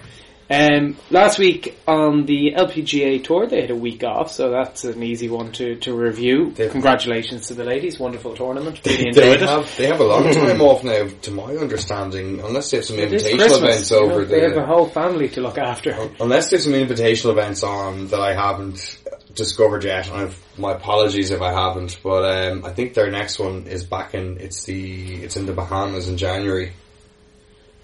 Um, 0.51 0.97
last 1.11 1.39
week 1.39 1.79
on 1.87 2.27
the 2.27 2.53
LPGA 2.57 3.25
tour, 3.25 3.47
they 3.47 3.63
had 3.63 3.71
a 3.71 3.77
week 3.77 4.05
off, 4.05 4.33
so 4.33 4.51
that's 4.51 4.85
an 4.85 5.03
easy 5.03 5.29
one 5.29 5.53
to, 5.53 5.77
to 5.77 5.95
review. 5.95 6.51
They- 6.53 6.69
Congratulations 6.69 7.47
to 7.49 7.55
the 7.55 7.65
ladies, 7.65 7.99
wonderful 7.99 8.35
tournament. 8.35 8.81
Really 8.85 9.13
They 9.13 9.33
it. 9.33 9.41
have, 9.41 9.75
they 9.77 9.87
have 9.87 10.01
a 10.01 10.05
lot 10.05 10.27
of 10.27 10.35
time 10.35 10.61
off 10.61 10.85
now, 10.85 11.09
to 11.23 11.31
my 11.31 11.57
understanding, 11.57 12.41
unless 12.41 12.71
they 12.71 12.79
have 12.79 12.87
some 12.87 12.99
It 12.99 13.11
invitational 13.11 13.59
events 13.59 13.91
you 13.91 14.01
know, 14.01 14.13
over 14.13 14.25
They 14.25 14.41
have 14.43 14.57
a 14.57 14.67
whole 14.67 14.89
family 14.89 15.29
to 15.31 15.41
look 15.41 15.59
after. 15.59 15.97
unless 16.21 16.51
there's 16.51 16.65
some 16.65 16.75
invitational 16.75 17.31
events 17.33 17.63
on 17.63 18.09
that 18.09 18.21
I 18.21 18.35
haven't 18.35 18.99
discovered 19.35 19.85
yet. 19.85 20.11
And 20.11 20.35
my 20.59 20.73
apologies 20.73 21.31
if 21.31 21.41
I 21.41 21.53
haven't, 21.53 21.99
but 22.03 22.25
um, 22.25 22.65
I 22.67 22.71
think 22.73 22.93
their 22.95 23.11
next 23.11 23.39
one 23.39 23.67
is 23.67 23.85
back 23.85 24.15
in. 24.15 24.37
It's 24.39 24.65
the 24.65 25.23
it's 25.23 25.37
in 25.37 25.47
the 25.47 25.53
Bahamas 25.55 26.09
in 26.09 26.19
January. 26.19 26.73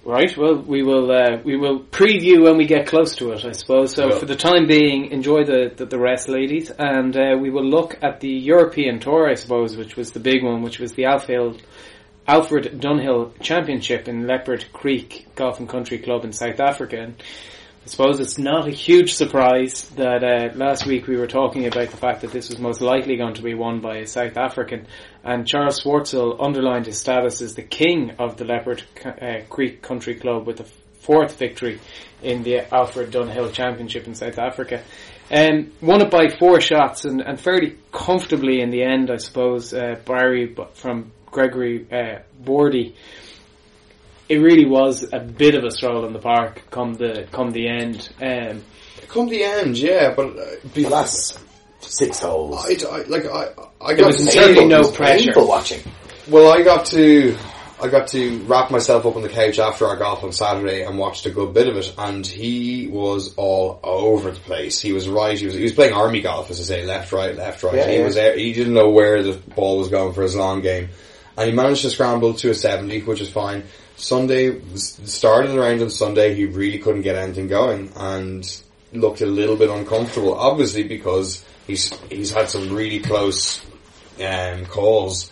Right. 0.08 0.34
Well, 0.38 0.54
we 0.56 0.82
will 0.82 1.10
uh, 1.12 1.36
we 1.44 1.58
will 1.58 1.80
preview 1.80 2.42
when 2.42 2.56
we 2.56 2.64
get 2.64 2.86
close 2.86 3.14
to 3.16 3.32
it, 3.32 3.44
I 3.44 3.52
suppose. 3.52 3.94
So 3.94 4.08
Yeah. 4.08 4.18
for 4.18 4.24
the 4.24 4.36
time 4.36 4.66
being, 4.66 5.10
enjoy 5.10 5.44
the 5.44 5.70
the, 5.76 5.84
the 5.84 5.98
rest, 5.98 6.30
ladies, 6.30 6.70
and 6.70 7.14
uh, 7.14 7.36
we 7.38 7.50
will 7.50 7.66
look 7.66 7.98
at 8.00 8.20
the 8.20 8.30
European 8.30 9.00
Tour, 9.00 9.28
I 9.28 9.34
suppose, 9.34 9.76
which 9.76 9.96
was 9.96 10.12
the 10.12 10.20
big 10.20 10.42
one, 10.42 10.62
which 10.62 10.78
was 10.78 10.92
the 10.92 11.02
Alfhill, 11.02 11.60
Alfred 12.26 12.80
Dunhill 12.80 13.38
Championship 13.42 14.08
in 14.08 14.26
Leopard 14.26 14.64
Creek 14.72 15.26
Golf 15.34 15.60
and 15.60 15.68
Country 15.68 15.98
Club 15.98 16.24
in 16.24 16.32
South 16.32 16.58
Africa. 16.58 16.96
And 16.98 17.22
I 17.88 17.90
suppose 17.90 18.20
it's 18.20 18.36
not 18.36 18.68
a 18.68 18.70
huge 18.70 19.14
surprise 19.14 19.88
that 19.96 20.22
uh, 20.22 20.54
last 20.54 20.84
week 20.84 21.06
we 21.06 21.16
were 21.16 21.26
talking 21.26 21.66
about 21.66 21.88
the 21.88 21.96
fact 21.96 22.20
that 22.20 22.32
this 22.32 22.50
was 22.50 22.58
most 22.58 22.82
likely 22.82 23.16
going 23.16 23.32
to 23.32 23.42
be 23.42 23.54
won 23.54 23.80
by 23.80 23.96
a 23.96 24.06
South 24.06 24.36
African, 24.36 24.86
and 25.24 25.48
Charl 25.48 25.70
Schwartzel 25.70 26.36
underlined 26.38 26.84
his 26.84 26.98
status 26.98 27.40
as 27.40 27.54
the 27.54 27.62
king 27.62 28.16
of 28.18 28.36
the 28.36 28.44
Leopard 28.44 28.82
uh, 29.06 29.38
Creek 29.48 29.80
Country 29.80 30.16
Club 30.16 30.46
with 30.46 30.58
the 30.58 30.68
fourth 31.00 31.38
victory 31.38 31.80
in 32.22 32.42
the 32.42 32.72
Alfred 32.74 33.10
Dunhill 33.10 33.54
Championship 33.54 34.06
in 34.06 34.14
South 34.14 34.38
Africa. 34.38 34.82
Um, 35.30 35.72
won 35.80 36.02
it 36.02 36.10
by 36.10 36.28
four 36.38 36.60
shots 36.60 37.06
and, 37.06 37.22
and 37.22 37.40
fairly 37.40 37.78
comfortably 37.90 38.60
in 38.60 38.68
the 38.68 38.82
end, 38.82 39.10
I 39.10 39.16
suppose. 39.16 39.72
Uh, 39.72 39.98
Barry 40.04 40.54
from 40.74 41.10
Gregory 41.30 41.86
uh, 41.90 42.18
Bourdy 42.38 42.96
it 44.28 44.36
really 44.38 44.66
was 44.66 45.10
a 45.12 45.20
bit 45.20 45.54
of 45.54 45.64
a 45.64 45.70
stroll 45.70 46.04
in 46.06 46.12
the 46.12 46.18
park 46.18 46.62
come 46.70 46.94
the 46.94 47.26
come 47.32 47.50
the 47.50 47.68
end. 47.68 48.08
Um, 48.20 48.62
Come 49.08 49.28
the 49.30 49.42
end, 49.42 49.78
yeah, 49.78 50.12
but 50.14 50.36
uh, 50.38 50.44
be- 50.74 50.82
The 50.82 50.90
last 50.90 51.40
six 51.80 52.18
holes. 52.18 52.62
I, 52.62 52.86
I 52.86 53.02
like 53.04 53.24
I 53.24 53.52
I 53.80 53.94
got 53.94 54.08
was 54.08 54.18
to 54.18 54.30
certainly 54.30 54.66
no 54.66 54.80
was 54.80 54.92
pressure. 54.92 55.24
Painful 55.24 55.48
watching. 55.48 55.80
Well, 56.28 56.52
I 56.52 56.62
got 56.62 56.84
to 56.86 57.34
I 57.80 57.88
got 57.88 58.08
to 58.08 58.38
wrap 58.40 58.70
myself 58.70 59.06
up 59.06 59.16
on 59.16 59.22
the 59.22 59.28
couch 59.30 59.58
after 59.58 59.86
our 59.86 59.96
golf 59.96 60.24
on 60.24 60.32
Saturday 60.32 60.82
and 60.82 60.98
watched 60.98 61.24
a 61.26 61.30
good 61.30 61.54
bit 61.54 61.68
of 61.68 61.76
it. 61.76 61.94
And 61.96 62.26
he 62.26 62.88
was 62.88 63.34
all 63.36 63.78
over 63.82 64.30
the 64.32 64.40
place. 64.40 64.78
He 64.80 64.92
was 64.92 65.08
right. 65.08 65.38
He 65.38 65.46
was 65.46 65.54
he 65.54 65.62
was 65.62 65.72
playing 65.72 65.94
army 65.94 66.20
golf, 66.20 66.50
as 66.50 66.60
I 66.60 66.64
say, 66.64 66.84
left, 66.84 67.12
right, 67.12 67.34
left, 67.34 67.62
right. 67.62 67.76
Yeah, 67.76 67.88
he 67.88 67.96
yeah. 67.98 68.04
was 68.04 68.14
there. 68.16 68.36
He 68.36 68.52
didn't 68.52 68.74
know 68.74 68.90
where 68.90 69.22
the 69.22 69.32
ball 69.54 69.78
was 69.78 69.88
going 69.88 70.12
for 70.12 70.22
his 70.22 70.34
long 70.36 70.60
game, 70.60 70.90
and 71.38 71.48
he 71.48 71.54
managed 71.54 71.82
to 71.82 71.90
scramble 71.90 72.34
to 72.34 72.50
a 72.50 72.54
seventy, 72.54 73.00
which 73.00 73.20
is 73.20 73.30
fine. 73.30 73.64
Sunday 73.96 74.60
started 74.74 75.52
the 75.52 75.58
round 75.58 75.80
on 75.82 75.90
Sunday. 75.90 76.34
He 76.34 76.46
really 76.46 76.78
couldn't 76.78 77.02
get 77.02 77.16
anything 77.16 77.48
going 77.48 77.92
and 77.96 78.62
looked 78.92 79.20
a 79.20 79.26
little 79.26 79.56
bit 79.56 79.70
uncomfortable. 79.70 80.34
Obviously, 80.34 80.82
because 80.82 81.44
he's 81.66 81.96
he's 82.10 82.32
had 82.32 82.50
some 82.50 82.74
really 82.74 82.98
close 82.98 83.60
um, 84.20 84.66
calls 84.66 85.30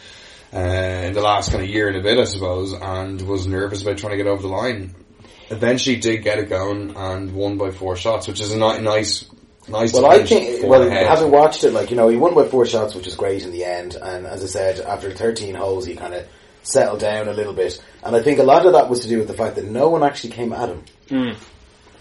uh, 0.54 0.58
in 0.58 1.12
the 1.12 1.20
last 1.20 1.50
kind 1.50 1.62
of 1.62 1.68
year 1.68 1.88
and 1.88 1.96
a 1.96 2.02
bit, 2.02 2.18
I 2.18 2.24
suppose, 2.24 2.72
and 2.72 3.20
was 3.22 3.46
nervous 3.46 3.82
about 3.82 3.98
trying 3.98 4.12
to 4.12 4.16
get 4.16 4.26
over 4.26 4.42
the 4.42 4.48
line. 4.48 4.94
Eventually, 5.50 5.96
did 5.96 6.22
get 6.24 6.38
it 6.38 6.48
going 6.48 6.96
and 6.96 7.32
won 7.32 7.56
by 7.56 7.70
four 7.70 7.96
shots, 7.96 8.26
which 8.26 8.40
is 8.40 8.52
a 8.52 8.56
ni- 8.56 8.80
nice, 8.80 9.24
nice. 9.68 9.92
Well, 9.92 10.06
I 10.06 10.24
finish 10.24 10.28
think, 10.28 10.60
four 10.60 10.70
well, 10.70 10.82
ahead. 10.82 11.06
having 11.06 11.30
watched 11.30 11.64
it, 11.64 11.72
like, 11.72 11.90
you 11.90 11.96
know, 11.96 12.08
he 12.08 12.16
won 12.16 12.34
by 12.34 12.44
four 12.44 12.66
shots, 12.66 12.94
which 12.94 13.06
is 13.06 13.14
great 13.14 13.42
in 13.42 13.52
the 13.52 13.64
end. 13.64 13.96
And 13.96 14.26
as 14.26 14.42
I 14.42 14.46
said, 14.46 14.80
after 14.80 15.10
13 15.10 15.54
holes, 15.54 15.86
he 15.86 15.96
kind 15.96 16.14
of 16.14 16.26
settled 16.62 17.00
down 17.00 17.28
a 17.28 17.32
little 17.32 17.52
bit. 17.52 17.82
And 18.02 18.14
I 18.14 18.22
think 18.22 18.38
a 18.38 18.42
lot 18.42 18.66
of 18.66 18.72
that 18.72 18.88
was 18.88 19.00
to 19.00 19.08
do 19.08 19.18
with 19.18 19.28
the 19.28 19.34
fact 19.34 19.56
that 19.56 19.64
no 19.64 19.88
one 19.88 20.02
actually 20.02 20.30
came 20.30 20.52
at 20.52 20.68
him. 20.68 20.84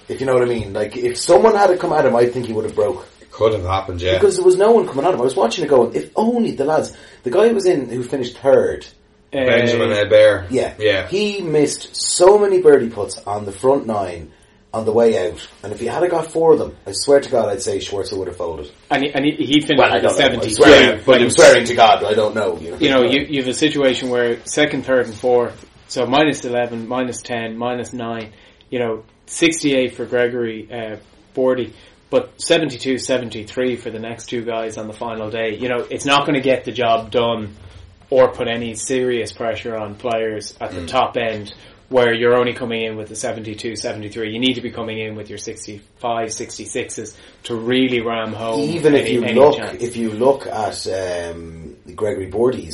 If 0.08 0.20
you 0.20 0.26
know 0.26 0.34
what 0.34 0.44
I 0.44 0.46
mean. 0.46 0.74
Like, 0.74 0.96
if 0.96 1.18
someone 1.18 1.56
had 1.56 1.68
to 1.68 1.78
come 1.78 1.94
at 1.94 2.06
him, 2.06 2.16
I 2.16 2.28
think 2.28 2.46
he 2.46 2.54
would 2.54 2.66
have 2.66 2.76
broke. 2.76 3.08
It 3.22 3.32
could 3.32 3.54
have 3.54 3.64
happened, 3.64 4.02
yeah. 4.02 4.14
Because 4.14 4.36
there 4.36 4.46
was 4.46 4.58
no 4.58 4.72
one 4.72 4.88
coming 4.88 5.06
at 5.06 5.14
him. 5.14 5.20
I 5.20 5.24
was 5.24 5.36
watching 5.36 5.66
it 5.66 5.68
going, 5.68 5.96
if 5.96 6.12
only 6.16 6.52
the 6.52 6.66
lads, 6.66 6.96
the 7.24 7.32
guy 7.32 7.50
who 7.50 7.56
was 7.56 7.66
in, 7.66 7.90
who 7.90 8.04
finished 8.04 8.38
third, 8.38 8.86
uh, 9.34 9.46
Benjamin 9.46 9.92
Hebert, 9.92 10.52
yeah, 10.52 10.76
yeah. 10.80 11.08
he 11.08 11.42
missed 11.42 11.96
so 11.96 12.38
many 12.38 12.62
birdie 12.62 12.90
puts 12.90 13.18
on 13.18 13.46
the 13.46 13.52
front 13.52 13.86
nine 13.86 14.32
on 14.76 14.84
the 14.84 14.92
way 14.92 15.30
out. 15.30 15.48
And 15.64 15.72
if 15.72 15.80
he 15.80 15.86
had 15.86 16.08
got 16.12 16.30
four 16.32 16.52
of 16.52 16.60
them, 16.60 16.76
I 16.86 16.92
swear 16.92 17.22
to 17.22 17.30
God, 17.30 17.48
I'd 17.48 17.62
say 17.62 17.78
Schwartzel 17.78 18.18
would 18.18 18.28
have 18.28 18.36
folded. 18.36 18.70
and 18.92 19.04
he, 19.04 19.14
and 19.14 19.24
he, 19.24 19.32
he 19.32 19.62
finished 19.62 19.78
Well, 19.78 19.94
I 19.94 20.00
don't 20.00 20.18
know. 20.18 20.26
I'm 20.26 20.42
70. 20.42 20.50
swearing, 20.50 20.98
Yeah, 20.98 21.04
but 21.06 21.22
I'm 21.22 21.30
swearing 21.30 21.66
to 21.66 21.76
God, 21.76 22.04
I 22.04 22.14
don't 22.14 22.36
know. 22.36 22.60
You 22.60 22.72
know, 22.72 22.78
you 22.78 22.90
know, 22.90 23.04
you, 23.04 23.22
you 23.22 23.42
have 23.42 23.48
a 23.48 23.54
situation 23.54 24.10
where 24.10 24.46
second, 24.46 24.86
third, 24.86 25.06
and 25.06 25.16
fourth, 25.16 25.66
so 25.88 26.06
minus 26.06 26.44
11, 26.44 26.90
minus 26.90 27.22
10, 27.22 27.58
minus 27.58 27.94
9, 27.94 28.34
you 28.70 28.80
know, 28.80 29.04
68 29.28 29.96
for 29.96 30.06
Gregory 30.06 30.68
uh, 30.70 30.98
Bourdy, 31.34 31.74
but 32.10 32.40
72, 32.42 32.98
73 32.98 33.78
for 33.78 33.90
the 33.90 34.00
next 34.00 34.26
two 34.26 34.44
guys 34.44 34.78
on 34.78 34.88
the 34.88 34.94
final 34.94 35.30
day. 35.30 35.56
You 35.56 35.70
know, 35.70 35.88
it's 35.90 36.06
not 36.06 36.26
going 36.26 36.36
to 36.36 36.42
get 36.42 36.66
the 36.66 36.74
job 36.74 37.12
done 37.12 37.56
or 38.10 38.32
put 38.34 38.50
any 38.50 38.76
serious 38.76 39.32
pressure 39.32 39.76
on 39.76 39.96
players 39.96 40.56
at 40.60 40.72
the 40.72 40.86
top 40.86 41.16
end 41.18 41.54
where 41.90 42.14
you're 42.14 42.36
only 42.36 42.54
coming 42.54 42.82
in 42.84 42.96
with 42.98 43.10
the 43.10 43.16
72, 43.16 43.76
73. 43.76 44.32
You 44.34 44.40
need 44.40 44.56
to 44.56 44.62
be 44.62 44.72
coming 44.72 45.00
in 45.00 45.16
with 45.16 45.30
your 45.30 45.38
65, 45.38 46.30
66s 46.30 47.16
to 47.44 47.56
really 47.56 48.02
ram 48.02 48.34
home 48.34 48.60
even 48.62 48.96
if 48.96 49.02
any- 49.06 49.14
you 49.14 49.24
any 49.24 49.34
look, 49.34 49.58
chance. 49.58 49.82
if 49.84 49.96
you 49.96 50.12
look 50.12 50.48
at 50.48 50.88
um, 50.88 51.76
Gregory 51.96 52.28
Bourdy, 52.28 52.70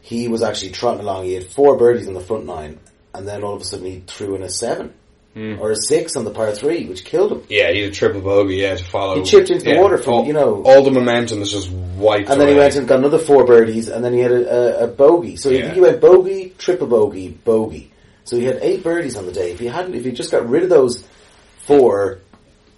he 0.00 0.28
was 0.28 0.42
actually 0.42 0.70
trotting 0.72 1.00
along. 1.00 1.24
He 1.24 1.34
had 1.34 1.46
four 1.46 1.76
birdies 1.76 2.06
on 2.08 2.14
the 2.14 2.20
front 2.20 2.46
nine, 2.46 2.78
and 3.14 3.26
then 3.26 3.42
all 3.42 3.54
of 3.54 3.62
a 3.62 3.64
sudden 3.64 3.86
he 3.86 4.02
threw 4.06 4.34
in 4.36 4.42
a 4.42 4.48
seven 4.48 4.94
or 5.34 5.70
a 5.70 5.76
six 5.76 6.14
on 6.14 6.24
the 6.24 6.30
par 6.30 6.52
three, 6.52 6.84
which 6.84 7.06
killed 7.06 7.32
him. 7.32 7.42
Yeah, 7.48 7.72
he 7.72 7.80
had 7.80 7.90
a 7.90 7.94
triple 7.94 8.20
bogey, 8.20 8.56
yeah, 8.56 8.74
to 8.74 8.84
follow. 8.84 9.16
He 9.16 9.22
chipped 9.24 9.48
into 9.48 9.64
the 9.64 9.70
yeah, 9.72 9.80
water 9.80 9.96
from, 9.96 10.12
all, 10.12 10.26
you 10.26 10.34
know- 10.34 10.62
All 10.64 10.82
the 10.84 10.90
momentum 10.90 11.40
was 11.40 11.50
just 11.50 11.70
wiped 11.70 12.28
And 12.28 12.38
then 12.38 12.48
he 12.48 12.54
went 12.54 12.76
and 12.76 12.86
got 12.86 12.98
another 12.98 13.18
four 13.18 13.46
birdies, 13.46 13.88
and 13.88 14.04
then 14.04 14.12
he 14.12 14.20
had 14.20 14.30
a, 14.30 14.80
a, 14.82 14.84
a 14.84 14.86
bogey. 14.88 15.36
So 15.36 15.48
I 15.48 15.54
Yeah. 15.54 15.62
think 15.62 15.74
he 15.74 15.80
went 15.80 16.00
bogey, 16.02 16.52
triple 16.58 16.86
bogey, 16.86 17.30
bogey. 17.30 17.91
So 18.24 18.36
he 18.36 18.44
had 18.44 18.58
eight 18.62 18.82
birdies 18.82 19.16
on 19.16 19.26
the 19.26 19.32
day. 19.32 19.50
If 19.52 19.58
he 19.58 19.66
hadn't, 19.66 19.94
if 19.94 20.04
he 20.04 20.12
just 20.12 20.30
got 20.30 20.48
rid 20.48 20.62
of 20.62 20.68
those 20.68 21.04
four 21.66 22.20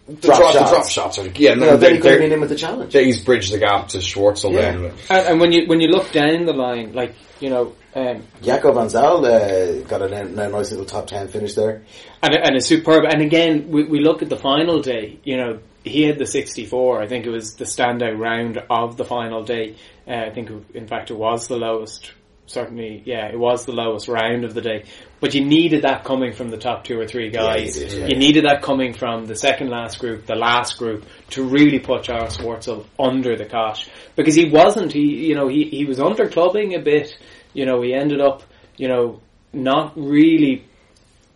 the 0.06 0.12
drop 0.16 0.38
drop, 0.38 0.52
shots, 0.52 0.70
the 0.70 0.76
drop 0.76 0.88
shots 0.88 1.18
are, 1.18 1.26
yeah, 1.28 1.50
you 1.50 1.56
no, 1.56 1.66
know, 1.66 1.76
then 1.76 1.80
they, 1.80 1.94
he 1.94 2.00
could 2.00 2.10
have 2.10 2.18
they're- 2.18 2.18
been 2.28 2.32
in 2.32 2.40
with 2.40 2.50
the 2.50 2.56
challenge. 2.56 2.92
He's 2.92 3.24
bridged 3.24 3.52
the 3.52 3.58
gap 3.58 3.88
to 3.88 3.98
Schwartzel 3.98 4.52
Yeah. 4.52 4.72
then. 4.72 4.84
And, 5.08 5.26
and 5.28 5.40
when 5.40 5.52
you 5.52 5.66
when 5.66 5.80
you 5.80 5.88
look 5.88 6.12
down 6.12 6.44
the 6.44 6.52
line, 6.52 6.92
like 6.92 7.14
you 7.40 7.48
know, 7.50 7.74
um, 7.94 8.22
Jaco 8.42 8.74
Van 8.74 8.88
Zyl 8.88 9.24
uh, 9.24 9.86
got 9.86 10.02
a, 10.02 10.14
a 10.14 10.24
nice 10.48 10.70
little 10.70 10.84
top 10.84 11.06
ten 11.06 11.28
finish 11.28 11.54
there. 11.54 11.82
and 12.22 12.34
a, 12.34 12.46
and 12.46 12.56
a 12.56 12.60
superb. 12.60 13.04
And 13.04 13.22
again, 13.22 13.68
we, 13.70 13.84
we 13.84 14.00
look 14.00 14.22
at 14.22 14.28
the 14.28 14.36
final 14.36 14.82
day. 14.82 15.18
You 15.24 15.36
know, 15.38 15.58
he 15.84 16.02
had 16.04 16.18
the 16.18 16.26
64. 16.26 17.02
I 17.02 17.06
think 17.06 17.26
it 17.26 17.30
was 17.30 17.54
the 17.56 17.64
standout 17.66 18.18
round 18.18 18.58
of 18.70 18.96
the 18.96 19.04
final 19.04 19.42
day. 19.44 19.76
Uh, 20.08 20.12
I 20.26 20.30
think, 20.30 20.50
in 20.74 20.86
fact, 20.86 21.10
it 21.10 21.14
was 21.14 21.46
the 21.48 21.56
lowest. 21.56 22.12
Certainly, 22.46 23.02
yeah, 23.06 23.26
it 23.28 23.38
was 23.38 23.64
the 23.64 23.72
lowest 23.72 24.06
round 24.06 24.44
of 24.44 24.52
the 24.52 24.60
day. 24.60 24.84
But 25.20 25.32
you 25.34 25.42
needed 25.44 25.82
that 25.82 26.04
coming 26.04 26.32
from 26.34 26.50
the 26.50 26.58
top 26.58 26.84
two 26.84 27.00
or 27.00 27.06
three 27.06 27.30
guys. 27.30 27.78
you 27.78 27.86
did, 27.88 27.98
yeah. 27.98 28.06
You 28.08 28.16
needed 28.16 28.44
that 28.44 28.60
coming 28.62 28.92
from 28.92 29.24
the 29.24 29.34
second 29.34 29.70
last 29.70 29.98
group, 29.98 30.26
the 30.26 30.34
last 30.34 30.76
group, 30.76 31.06
to 31.30 31.42
really 31.42 31.78
put 31.78 32.02
Charl 32.02 32.26
Schwartzel 32.26 32.84
under 32.98 33.34
the 33.36 33.46
cosh. 33.46 33.88
Because 34.14 34.34
he 34.34 34.50
wasn't, 34.50 34.92
he, 34.92 35.26
you 35.28 35.34
know, 35.34 35.48
he, 35.48 35.64
he 35.64 35.86
was 35.86 35.98
under 35.98 36.28
clubbing 36.28 36.74
a 36.74 36.80
bit. 36.80 37.16
You 37.54 37.64
know, 37.64 37.80
he 37.80 37.94
ended 37.94 38.20
up, 38.20 38.42
you 38.76 38.88
know, 38.88 39.20
not 39.54 39.94
really 39.96 40.66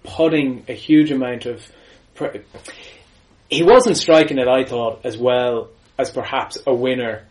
putting 0.04 0.64
a 0.68 0.74
huge 0.74 1.10
amount 1.10 1.46
of. 1.46 1.66
Pre- 2.14 2.42
he 3.48 3.62
wasn't 3.62 3.96
striking 3.96 4.38
it, 4.38 4.46
I 4.48 4.64
thought, 4.64 5.00
as 5.04 5.16
well 5.16 5.70
as 5.98 6.10
perhaps 6.10 6.58
a 6.66 6.74
winner 6.74 7.24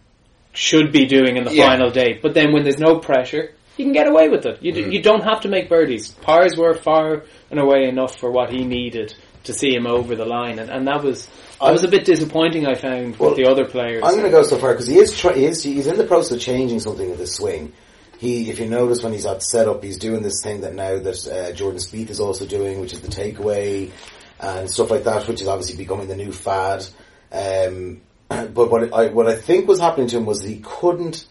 should 0.53 0.91
be 0.91 1.05
doing 1.05 1.37
in 1.37 1.43
the 1.43 1.53
Yeah. 1.53 1.67
final 1.67 1.91
day. 1.91 2.17
But 2.19 2.33
then 2.33 2.51
when 2.51 2.63
there's 2.63 2.79
no 2.79 2.97
pressure, 2.97 3.51
you 3.77 3.85
can 3.85 3.93
get 3.93 4.07
away 4.07 4.29
with 4.29 4.45
it. 4.45 4.61
You, 4.61 4.71
d 4.71 4.95
you 4.95 5.01
don't 5.01 5.23
have 5.23 5.41
to 5.41 5.49
make 5.49 5.69
birdies. 5.69 6.09
Pars 6.09 6.57
were 6.57 6.73
far 6.73 7.23
and 7.49 7.59
away 7.59 7.87
enough 7.87 8.19
for 8.19 8.31
what 8.31 8.49
he 8.49 8.65
needed 8.65 9.15
to 9.43 9.53
see 9.53 9.73
him 9.73 9.87
over 9.87 10.15
the 10.15 10.25
line, 10.25 10.59
and, 10.59 10.69
and 10.69 10.87
that 10.87 11.03
was 11.03 11.27
that 11.61 11.71
was 11.71 11.83
a 11.83 11.87
bit 11.87 12.05
disappointing. 12.05 12.67
I 12.67 12.75
found 12.75 13.17
Well, 13.17 13.29
with 13.29 13.37
the 13.37 13.45
other 13.49 13.65
players. 13.65 14.03
I'm 14.03 14.11
going 14.11 14.25
to 14.25 14.29
go 14.29 14.43
so 14.43 14.57
far 14.57 14.73
because 14.73 14.87
he 14.87 14.97
is 14.97 15.17
try- 15.17 15.33
he 15.33 15.45
is 15.45 15.63
he's 15.63 15.87
in 15.87 15.97
the 15.97 16.05
process 16.05 16.33
of 16.33 16.41
changing 16.41 16.79
something 16.79 17.09
with 17.09 17.19
his 17.19 17.33
swing. 17.33 17.73
He, 18.17 18.49
if 18.49 18.59
you 18.59 18.65
notice 18.67 19.03
when 19.03 19.13
he's 19.13 19.27
at 19.27 19.43
setup, 19.43 19.83
he's 19.83 19.97
doing 19.97 20.23
this 20.23 20.41
thing 20.43 20.61
that 20.61 20.73
now 20.73 20.97
that 20.97 21.27
uh, 21.27 21.51
Jordan 21.53 21.79
Spieth 21.79 22.09
is 22.09 22.19
also 22.19 22.47
doing, 22.47 22.81
which 22.81 22.91
is 22.91 23.01
the 23.01 23.09
takeaway 23.09 23.91
and 24.39 24.69
stuff 24.69 24.89
like 24.89 25.03
that, 25.03 25.27
which 25.27 25.41
is 25.41 25.47
obviously 25.47 25.77
becoming 25.77 26.07
the 26.07 26.15
new 26.15 26.31
fad. 26.31 26.85
Um, 27.31 28.01
but 28.29 28.71
what 28.71 28.91
I 28.91 29.07
what 29.07 29.27
I 29.27 29.35
think 29.35 29.67
was 29.67 29.79
happening 29.79 30.07
to 30.07 30.17
him 30.17 30.25
was 30.25 30.41
he 30.41 30.59
couldn't 30.59 31.25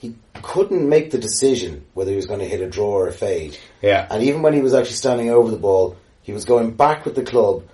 he 0.00 0.14
couldn't 0.42 0.88
make 0.88 1.10
the 1.10 1.18
decision 1.18 1.84
whether 1.92 2.10
he 2.10 2.16
was 2.16 2.24
going 2.26 2.40
to 2.40 2.46
hit 2.48 2.62
a 2.62 2.68
draw 2.70 2.88
or 2.88 3.08
a 3.08 3.12
fade. 3.12 3.58
Yeah. 3.82 4.06
And 4.10 4.22
even 4.22 4.40
when 4.40 4.54
he 4.54 4.62
was 4.62 4.72
actually 4.72 4.96
standing 4.96 5.28
over 5.28 5.50
the 5.50 5.58
ball, 5.58 5.98
he 6.22 6.32
was 6.32 6.46
going 6.46 6.70
back 6.72 7.04
with 7.04 7.14
the 7.14 7.22
club 7.22 7.64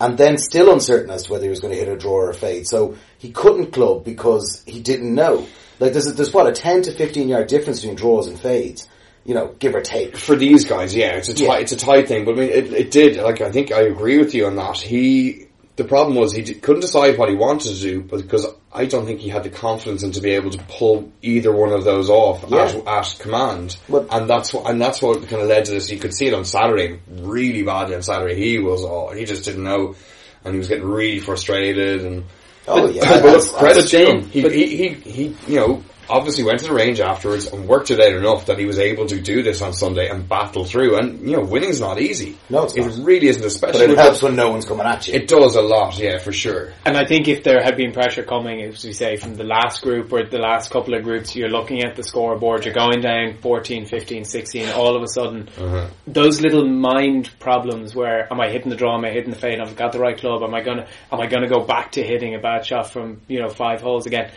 and 0.00 0.16
then 0.16 0.38
still 0.38 0.72
uncertain 0.72 1.10
as 1.10 1.24
to 1.24 1.32
whether 1.32 1.44
he 1.44 1.50
was 1.50 1.58
going 1.58 1.72
to 1.74 1.78
hit 1.78 1.88
a 1.88 1.96
draw 1.96 2.12
or 2.12 2.30
a 2.30 2.34
fade. 2.34 2.68
So 2.68 2.96
he 3.18 3.32
couldn't 3.32 3.72
club 3.72 4.04
because 4.04 4.62
he 4.66 4.80
didn't 4.80 5.12
know. 5.12 5.48
Like 5.80 5.92
there's, 5.92 6.06
a, 6.06 6.12
there's 6.12 6.32
what, 6.32 6.46
a 6.46 6.52
10 6.52 6.82
to 6.82 6.92
15 6.92 7.28
yard 7.28 7.48
difference 7.48 7.80
between 7.80 7.96
draws 7.96 8.28
and 8.28 8.38
fades. 8.38 8.88
You 9.24 9.34
know, 9.34 9.54
give 9.58 9.74
or 9.74 9.80
take. 9.80 10.16
for 10.16 10.36
these 10.36 10.66
guys, 10.66 10.94
yeah, 10.94 11.16
it's 11.16 11.30
a 11.30 11.34
tight, 11.34 11.44
Yeah. 11.44 11.54
it's 11.56 11.72
a 11.72 11.76
tight 11.78 12.06
thing. 12.06 12.24
But 12.24 12.34
I 12.34 12.38
mean, 12.40 12.50
it, 12.50 12.72
it 12.72 12.90
did. 12.90 13.16
Like, 13.16 13.40
I 13.40 13.50
think 13.50 13.72
I 13.72 13.80
agree 13.80 14.18
with 14.18 14.34
you 14.34 14.46
on 14.46 14.54
that. 14.56 14.76
He, 14.76 15.46
the 15.76 15.84
problem 15.84 16.16
was 16.16 16.32
he 16.32 16.42
d- 16.42 16.54
couldn't 16.54 16.82
decide 16.82 17.18
what 17.18 17.28
he 17.28 17.34
wanted 17.34 17.74
to 17.74 17.80
do, 17.80 18.02
but 18.02 18.22
because 18.22 18.46
I 18.72 18.86
don't 18.86 19.06
think 19.06 19.20
he 19.20 19.28
had 19.28 19.42
the 19.42 19.50
confidence 19.50 20.02
in 20.02 20.12
to 20.12 20.20
be 20.20 20.30
able 20.30 20.50
to 20.50 20.58
pull 20.68 21.12
either 21.22 21.50
one 21.52 21.72
of 21.72 21.84
those 21.84 22.08
off 22.10 22.44
Yeah. 22.48 22.64
at, 22.66 22.86
at 22.86 23.16
command. 23.18 23.76
But- 23.88 24.06
and 24.12 24.30
that's 24.30 24.54
what, 24.54 24.70
and 24.70 24.80
that's 24.80 25.02
what 25.02 25.26
kind 25.28 25.42
of 25.42 25.48
led 25.48 25.64
to 25.66 25.72
this. 25.72 25.90
You 25.90 25.98
could 25.98 26.14
see 26.14 26.26
it 26.26 26.34
on 26.34 26.44
Saturday, 26.44 27.00
really 27.08 27.62
badly 27.62 27.96
on 27.96 28.02
Saturday. 28.02 28.36
He 28.36 28.58
was 28.58 28.84
all, 28.84 29.10
he 29.12 29.24
just 29.24 29.44
didn't 29.44 29.64
know, 29.64 29.96
and 30.44 30.54
he 30.54 30.58
was 30.58 30.68
getting 30.68 30.84
really 30.86 31.18
frustrated 31.20 32.04
and. 32.04 32.24
Oh 32.66 32.88
yeah. 32.90 33.20
but 33.20 33.40
credit 33.58 33.82
but 33.82 33.88
to 33.90 33.96
then- 33.96 34.20
him. 34.20 34.28
He, 34.30 34.40
he, 34.48 34.76
he, 34.76 34.88
he, 35.10 35.36
you 35.48 35.56
know, 35.60 35.82
obviously 36.08 36.44
went 36.44 36.60
to 36.60 36.66
the 36.66 36.74
range 36.74 37.00
afterwards 37.00 37.46
and 37.46 37.66
worked 37.68 37.90
it 37.90 38.00
out 38.00 38.12
enough 38.12 38.46
that 38.46 38.58
he 38.58 38.66
was 38.66 38.78
able 38.78 39.06
to 39.06 39.20
do 39.20 39.42
this 39.42 39.62
on 39.62 39.72
Sunday 39.72 40.08
and 40.08 40.28
battle 40.28 40.64
through. 40.64 40.96
And, 40.98 41.20
you 41.28 41.36
know, 41.36 41.44
winning's 41.44 41.80
not 41.80 42.00
easy. 42.00 42.36
No, 42.50 42.64
it's 42.64 42.74
It 42.76 42.86
not. 42.86 43.04
really 43.06 43.28
isn't, 43.28 43.42
but 43.42 43.48
especially 43.48 43.92
it 43.92 43.98
helps 43.98 44.22
when 44.22 44.36
no 44.36 44.50
one's 44.50 44.64
coming 44.64 44.86
at 44.86 45.08
you. 45.08 45.14
It 45.14 45.28
does 45.28 45.56
a 45.56 45.62
lot, 45.62 45.98
yeah, 45.98 46.18
for 46.18 46.32
sure. 46.32 46.72
And 46.84 46.96
I 46.96 47.04
think 47.04 47.28
if 47.28 47.44
there 47.44 47.62
had 47.62 47.76
been 47.76 47.92
pressure 47.92 48.22
coming, 48.24 48.62
as 48.62 48.84
we 48.84 48.92
say, 48.92 49.16
from 49.16 49.34
the 49.34 49.44
last 49.44 49.82
group 49.82 50.12
or 50.12 50.24
the 50.24 50.38
last 50.38 50.70
couple 50.70 50.94
of 50.94 51.02
groups, 51.04 51.34
you're 51.34 51.48
looking 51.48 51.82
at 51.82 51.96
the 51.96 52.02
scoreboard, 52.02 52.64
you're 52.64 52.74
going 52.74 53.00
down 53.00 53.38
14, 53.40 53.86
15, 53.86 54.24
16, 54.24 54.68
all 54.70 54.96
of 54.96 55.02
a 55.02 55.08
sudden, 55.08 55.48
uh-huh. 55.58 55.88
those 56.06 56.40
little 56.40 56.66
mind 56.68 57.30
problems 57.38 57.94
where, 57.94 58.32
am 58.32 58.40
I 58.40 58.48
hitting 58.50 58.70
the 58.70 58.76
draw, 58.76 58.96
am 58.96 59.04
I 59.04 59.10
hitting 59.10 59.30
the 59.30 59.38
fade, 59.38 59.58
have 59.58 59.70
I 59.70 59.74
got 59.74 59.92
the 59.92 59.98
right 60.00 60.16
club, 60.16 60.42
am 60.42 60.54
I 60.54 60.62
gonna, 60.62 60.86
am 61.12 61.20
I 61.20 61.26
gonna 61.26 61.48
go 61.48 61.60
back 61.64 61.92
to 61.92 62.02
hitting 62.02 62.34
a 62.34 62.38
bad 62.38 62.66
shot 62.66 62.90
from, 62.90 63.20
you 63.28 63.40
know, 63.40 63.48
five 63.48 63.80
holes 63.80 64.06
again? 64.06 64.30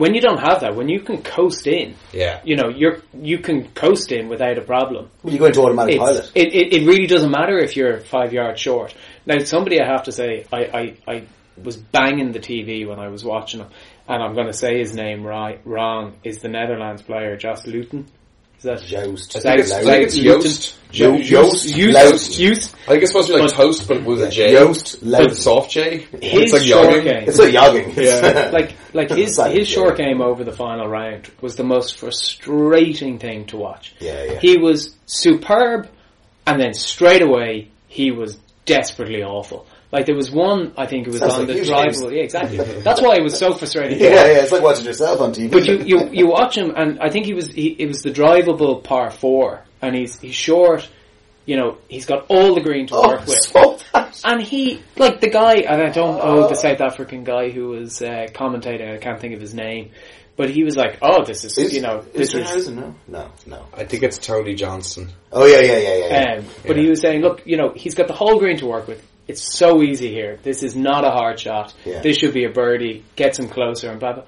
When 0.00 0.14
you 0.14 0.22
don't 0.22 0.40
have 0.40 0.60
that, 0.62 0.76
when 0.76 0.88
you 0.88 1.00
can 1.00 1.22
coast 1.22 1.66
in, 1.66 1.94
Yeah. 2.10 2.40
you 2.42 2.56
know, 2.56 2.70
you're, 2.70 3.02
you 3.12 3.36
can 3.36 3.68
coast 3.72 4.12
in 4.12 4.30
without 4.30 4.56
a 4.56 4.62
problem 4.62 5.10
you 5.24 5.36
go 5.38 5.44
into 5.44 5.60
automatic 5.60 5.96
it's, 5.96 6.02
pilot. 6.02 6.32
it, 6.34 6.54
it, 6.54 6.72
it 6.72 6.86
really 6.86 7.06
doesn't 7.06 7.30
matter 7.30 7.58
if 7.58 7.76
you're 7.76 8.00
five 8.00 8.32
yards 8.32 8.58
short. 8.58 8.94
Now, 9.26 9.36
somebody 9.44 9.78
I 9.78 9.86
have 9.86 10.04
to 10.04 10.12
say, 10.12 10.46
I, 10.50 10.58
I, 10.80 10.96
I 11.06 11.24
was 11.62 11.76
banging 11.76 12.32
the 12.32 12.38
TV 12.40 12.88
when 12.88 12.98
I 12.98 13.08
was 13.08 13.22
watching 13.22 13.60
him, 13.60 13.68
and 14.08 14.22
I'm 14.22 14.32
going 14.32 14.46
to 14.46 14.54
say 14.54 14.78
his 14.78 14.94
name 14.94 15.22
right, 15.22 15.60
wrong, 15.66 16.14
is 16.24 16.38
the 16.38 16.48
Netherlands 16.48 17.02
player, 17.02 17.36
Jos 17.36 17.66
Luton. 17.66 18.06
Is 18.60 18.64
that 18.64 18.82
Joust. 18.82 19.36
Is 19.36 19.42
that- 19.42 19.52
I 19.58 19.62
think 19.62 19.64
it's, 19.66 19.72
I 19.72 19.82
think 19.82 20.02
it's 20.04 20.16
Luton. 20.16 20.42
Yost. 20.42 20.76
Jo- 20.92 21.16
Joost? 21.18 21.28
Joost 21.30 21.74
Joost? 21.76 21.96
Luiten. 22.32 22.36
Joost? 22.36 22.74
I 22.74 22.86
think 22.88 23.02
it's 23.02 23.10
supposed 23.12 23.28
to 23.28 23.34
be 23.36 23.40
like 23.40 23.52
toast, 23.52 23.88
but 23.88 24.02
with 24.04 24.22
a 24.22 24.28
J. 24.28 24.52
Yost 24.52 25.02
With 25.02 25.38
soft 25.38 25.70
J. 25.70 25.98
His 26.20 26.42
it's 26.42 26.52
like 26.52 26.62
short 26.62 26.86
jogging. 26.90 27.04
game. 27.04 27.24
It's 27.28 27.38
like 27.38 27.52
jogging. 27.52 27.92
Yeah. 27.96 28.50
like 28.52 28.74
like 28.92 29.10
his 29.10 29.40
his 29.46 29.68
short 29.68 29.96
game 29.96 30.20
over 30.20 30.42
the 30.44 30.52
final 30.52 30.88
round 30.88 31.30
was 31.40 31.54
the 31.56 31.62
most 31.64 31.96
frustrating 31.96 33.18
thing 33.18 33.46
to 33.46 33.56
watch. 33.56 33.94
Yeah, 34.00 34.24
yeah. 34.24 34.38
He 34.40 34.58
was 34.58 34.94
superb, 35.06 35.88
and 36.46 36.60
then 36.60 36.74
straight 36.74 37.22
away 37.22 37.68
he 37.88 38.10
was 38.10 38.36
desperately 38.66 39.22
awful. 39.22 39.66
Like 39.92 40.06
there 40.06 40.14
was 40.14 40.30
one, 40.30 40.72
I 40.76 40.86
think 40.86 41.08
it 41.08 41.10
was 41.10 41.18
Sounds 41.20 41.32
on 41.34 41.38
like 41.40 41.48
the 41.48 41.54
huge 41.54 41.66
drive. 41.66 41.84
games. 41.86 42.02
Yeah, 42.02 42.22
exactly. 42.22 42.58
That's 42.58 43.02
why 43.02 43.16
it 43.16 43.22
was 43.24 43.36
so 43.36 43.52
frustrating. 43.54 43.98
to 43.98 44.04
yeah, 44.10 44.10
yeah, 44.10 44.42
it's 44.42 44.52
like 44.52 44.62
watching 44.62 44.84
yourself 44.84 45.20
on 45.20 45.32
TV. 45.32 45.50
But 45.50 45.66
you, 45.66 45.78
you 45.78 46.08
you 46.12 46.26
watch 46.28 46.56
him, 46.56 46.72
and 46.76 47.00
I 47.00 47.10
think 47.10 47.26
he 47.26 47.34
was 47.34 47.48
he, 47.48 47.68
it 47.78 47.86
was 47.88 48.02
the 48.02 48.10
drivable 48.10 48.84
par 48.84 49.10
four, 49.10 49.64
and 49.82 49.96
he's 49.96 50.20
he's 50.20 50.34
short. 50.34 50.88
You 51.46 51.56
know, 51.56 51.78
he's 51.88 52.06
got 52.06 52.26
all 52.28 52.54
the 52.54 52.60
green 52.60 52.86
to 52.88 52.94
oh, 52.94 53.08
work 53.08 53.26
with. 53.26 53.30
so. 53.40 53.78
And 54.22 54.40
he, 54.40 54.80
like 54.96 55.20
the 55.20 55.30
guy, 55.30 55.54
and 55.54 55.82
I 55.82 55.88
don't 55.90 56.18
know 56.18 56.46
the 56.46 56.54
South 56.54 56.80
African 56.80 57.24
guy 57.24 57.50
who 57.50 57.68
was 57.70 58.00
uh, 58.00 58.26
commentating. 58.32 58.94
I 58.94 58.98
can't 58.98 59.18
think 59.18 59.34
of 59.34 59.40
his 59.40 59.54
name, 59.54 59.90
but 60.36 60.50
he 60.50 60.62
was 60.62 60.76
like, 60.76 60.98
"Oh, 61.02 61.24
this 61.24 61.42
is, 61.44 61.58
Is, 61.58 61.74
you 61.74 61.80
know, 61.80 62.04
is 62.14 62.30
this 62.30 62.52
is." 62.54 62.68
No, 62.68 62.94
no, 63.08 63.30
no. 63.46 63.66
I 63.74 63.84
think 63.84 64.04
it's 64.04 64.18
Tony 64.18 64.54
Johnstone. 64.54 65.08
Oh 65.32 65.46
yeah, 65.46 65.60
yeah, 65.60 65.78
yeah, 65.78 65.94
yeah. 65.96 66.34
Um, 66.38 66.44
but 66.64 66.76
Yeah. 66.76 66.82
he 66.82 66.90
was 66.90 67.00
saying, 67.00 67.22
"Look, 67.22 67.42
you 67.46 67.56
know, 67.56 67.70
he's 67.74 67.94
got 67.96 68.06
the 68.06 68.12
whole 68.14 68.38
green 68.38 68.58
to 68.58 68.66
work 68.66 68.86
with. 68.86 69.04
It's 69.30 69.42
so 69.42 69.82
easy 69.82 70.10
here. 70.10 70.38
This 70.42 70.62
is 70.62 70.76
not 70.76 71.04
a 71.04 71.10
hard 71.10 71.40
shot. 71.40 71.74
Yeah. 71.84 72.00
This 72.00 72.18
should 72.18 72.34
be 72.34 72.44
a 72.44 72.50
birdie. 72.50 73.04
Gets 73.16 73.38
him 73.38 73.48
closer 73.48 73.90
and 73.90 73.98
blah 73.98 74.12
blah." 74.14 74.24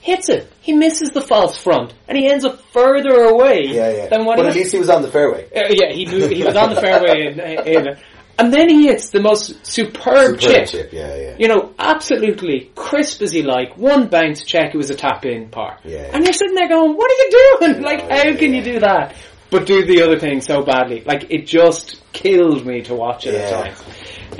Hits 0.00 0.28
it. 0.28 0.50
He 0.60 0.72
misses 0.72 1.10
the 1.10 1.20
false 1.20 1.58
front, 1.58 1.92
and 2.08 2.16
he 2.16 2.28
ends 2.28 2.44
up 2.44 2.60
further 2.72 3.24
away 3.24 3.66
yeah, 3.66 3.90
yeah. 3.90 4.08
than 4.08 4.24
what 4.24 4.38
he 4.38 4.44
but 4.44 4.50
at 4.50 4.56
least 4.56 4.72
he 4.72 4.78
was 4.78 4.88
on 4.88 5.02
the 5.02 5.08
fairway. 5.08 5.44
Uh, 5.54 5.68
yeah, 5.70 5.92
he 5.92 6.06
moved, 6.06 6.32
he 6.32 6.44
was 6.44 6.56
on 6.56 6.74
the 6.74 6.80
fairway 6.80 7.26
in, 7.26 7.40
in, 7.40 7.98
and 8.38 8.52
then 8.52 8.68
he 8.68 8.86
hits 8.86 9.10
the 9.10 9.20
most 9.20 9.66
superb, 9.66 10.40
Superb 10.40 10.40
chip. 10.40 10.68
chip, 10.68 10.92
yeah, 10.92 11.16
yeah. 11.16 11.36
You 11.38 11.48
know, 11.48 11.74
absolutely 11.78 12.70
crisp 12.76 13.20
as 13.20 13.32
he 13.32 13.42
like. 13.42 13.76
One 13.76 14.06
bounce 14.08 14.44
check, 14.44 14.74
it 14.74 14.78
was 14.78 14.90
a 14.90 14.94
tap 14.94 15.26
in 15.26 15.48
par. 15.48 15.78
Yeah. 15.84 16.10
And 16.12 16.24
you're 16.24 16.32
sitting 16.32 16.54
there 16.54 16.68
going, 16.68 16.96
"What 16.96 17.10
are 17.10 17.14
you 17.14 17.30
doing? 17.58 17.82
Like, 17.82 17.98
yeah, 17.98 18.16
how 18.16 18.36
can 18.36 18.54
yeah. 18.54 18.58
you 18.58 18.62
do 18.62 18.80
that?" 18.80 19.14
But 19.50 19.66
do 19.66 19.84
the 19.84 20.02
other 20.02 20.18
thing 20.18 20.40
so 20.40 20.62
badly. 20.62 21.02
Like, 21.06 21.30
it 21.30 21.46
just 21.46 22.00
killed 22.12 22.66
me 22.66 22.82
to 22.82 22.94
watch 22.94 23.26
it 23.26 23.34
at 23.34 23.50
Yeah. 23.50 23.62
times. 23.62 23.82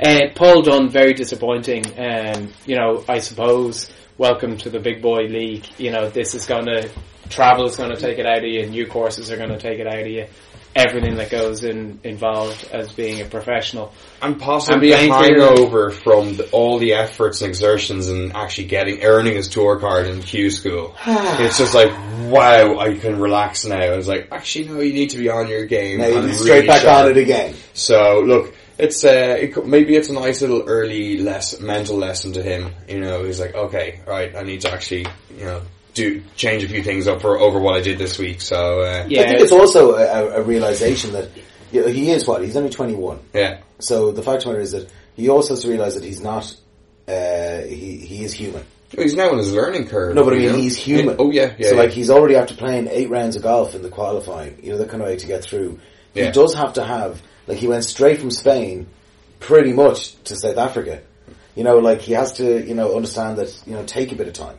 Uh, 0.03 0.33
Paul 0.35 0.61
Dunne, 0.61 0.89
very 0.89 1.13
disappointing. 1.13 1.83
Um, 1.97 2.49
you 2.65 2.75
know, 2.75 3.03
I 3.09 3.19
suppose, 3.19 3.89
welcome 4.17 4.57
to 4.57 4.69
the 4.69 4.79
big 4.79 5.01
boy 5.01 5.23
league. 5.23 5.65
You 5.77 5.91
know, 5.91 6.09
this 6.09 6.35
is 6.35 6.45
going 6.45 6.65
to 6.65 6.89
travel 7.29 7.65
is 7.65 7.75
going 7.75 7.91
to 7.91 7.99
take 7.99 8.17
it 8.17 8.25
out 8.25 8.39
of 8.39 8.45
you, 8.45 8.65
new 8.67 8.87
courses 8.87 9.31
are 9.31 9.37
going 9.37 9.49
to 9.49 9.59
take 9.59 9.79
it 9.79 9.87
out 9.87 9.99
of 9.99 10.07
you. 10.07 10.25
Everything 10.75 11.15
that 11.15 11.29
goes 11.31 11.63
in 11.63 11.99
involved 12.03 12.69
as 12.71 12.93
being 12.93 13.21
a 13.21 13.25
professional. 13.25 13.91
And 14.21 14.39
possibly 14.39 14.93
And 14.93 15.11
a 15.11 15.15
playing 15.15 15.35
for- 15.35 15.41
hangover 15.45 15.89
from 15.91 16.35
the, 16.37 16.49
all 16.51 16.77
the 16.77 16.93
efforts 16.93 17.41
and 17.41 17.49
exertions 17.49 18.07
and 18.07 18.33
actually 18.35 18.67
getting, 18.67 19.03
earning 19.03 19.35
his 19.35 19.47
tour 19.47 19.79
card 19.79 20.05
in 20.07 20.21
Q 20.21 20.51
school. 20.51 20.95
it's 21.07 21.57
just 21.57 21.73
like, 21.73 21.91
wow, 22.31 22.77
I 22.79 22.93
can 22.97 23.19
relax 23.19 23.65
now. 23.65 23.81
It's 23.81 24.07
like, 24.07 24.29
actually 24.31 24.67
no, 24.69 24.79
you 24.79 24.93
need 24.93 25.09
to 25.09 25.17
be 25.17 25.29
on 25.29 25.47
your 25.47 25.65
game. 25.65 25.99
Now 25.99 26.07
you 26.07 26.17
and 26.19 26.33
straight 26.35 26.51
really 26.53 26.67
back 26.67 26.81
sharp. 26.83 27.05
on 27.05 27.11
it 27.11 27.17
again. 27.17 27.55
So 27.73 28.21
look, 28.25 28.53
it's 28.77 29.03
uh, 29.03 29.37
it, 29.39 29.65
maybe 29.65 29.95
it's 29.95 30.09
a 30.09 30.13
nice 30.13 30.41
little 30.41 30.63
early 30.67 31.17
less 31.17 31.59
mental 31.59 31.97
lesson 31.97 32.31
to 32.33 32.43
him. 32.43 32.71
You 32.87 32.99
know, 32.99 33.25
he's 33.25 33.39
like, 33.39 33.53
okay, 33.55 34.01
right, 34.07 34.33
I 34.35 34.43
need 34.43 34.61
to 34.61 34.71
actually, 34.71 35.07
you 35.37 35.45
know, 35.45 35.61
do 35.99 36.23
change 36.35 36.63
a 36.63 36.67
few 36.67 36.83
things 36.83 37.07
up 37.07 37.21
for 37.21 37.37
over 37.37 37.59
what 37.59 37.75
I 37.75 37.81
did 37.81 37.97
this 37.97 38.17
week. 38.17 38.41
So 38.41 38.81
uh, 38.81 39.05
Yeah, 39.07 39.21
I 39.21 39.27
think 39.27 39.41
it's 39.41 39.51
also 39.51 39.95
a, 39.95 40.39
a 40.39 40.41
realization 40.41 41.13
that 41.13 41.29
you 41.71 41.81
know, 41.81 41.87
he 41.87 42.09
is 42.11 42.25
what 42.27 42.41
he's 42.43 42.55
only 42.55 42.69
twenty 42.69 42.95
one. 42.95 43.19
yeah, 43.33 43.59
So 43.79 44.11
the 44.11 44.23
fact 44.23 44.37
of 44.37 44.43
the 44.43 44.49
matter 44.49 44.61
is 44.61 44.71
that 44.71 44.89
he 45.15 45.29
also 45.29 45.53
has 45.53 45.61
to 45.63 45.69
realize 45.69 45.95
that 45.95 46.03
he's 46.03 46.21
not. 46.21 46.55
Uh, 47.07 47.61
he 47.61 47.97
he 47.97 48.23
is 48.23 48.33
human. 48.33 48.63
he's 48.91 49.15
now 49.15 49.31
on 49.31 49.37
his 49.37 49.51
learning 49.51 49.87
curve. 49.87 50.15
No, 50.15 50.23
but 50.23 50.33
I 50.33 50.37
you 50.37 50.41
mean 50.43 50.51
know? 50.51 50.57
he's 50.57 50.77
human. 50.77 51.15
Oh 51.19 51.31
yeah, 51.31 51.55
yeah. 51.57 51.69
so 51.69 51.75
yeah. 51.75 51.81
like 51.81 51.91
he's 51.91 52.09
already 52.09 52.35
after 52.35 52.55
playing 52.55 52.87
eight 52.87 53.09
rounds 53.09 53.35
of 53.35 53.43
golf 53.43 53.75
in 53.75 53.81
the 53.81 53.89
qualifying. 53.89 54.59
You 54.63 54.71
know 54.71 54.77
that 54.77 54.89
kind 54.89 55.01
of 55.01 55.09
way 55.09 55.17
to 55.17 55.27
get 55.27 55.43
through. 55.43 55.79
Yeah. 56.13 56.25
He 56.25 56.31
does 56.31 56.53
have 56.53 56.73
to 56.73 56.83
have 56.83 57.21
like 57.47 57.57
he 57.57 57.67
went 57.67 57.83
straight 57.83 58.19
from 58.19 58.31
Spain, 58.31 58.87
pretty 59.39 59.73
much 59.73 60.15
to 60.25 60.35
South 60.35 60.57
Africa. 60.57 61.01
You 61.55 61.63
know, 61.63 61.79
like 61.79 62.01
he 62.01 62.13
has 62.13 62.33
to 62.33 62.45
you 62.65 62.75
know 62.75 62.95
understand 62.95 63.37
that 63.39 63.51
you 63.65 63.73
know 63.73 63.83
take 63.85 64.11
a 64.11 64.15
bit 64.15 64.27
of 64.27 64.33
time. 64.33 64.57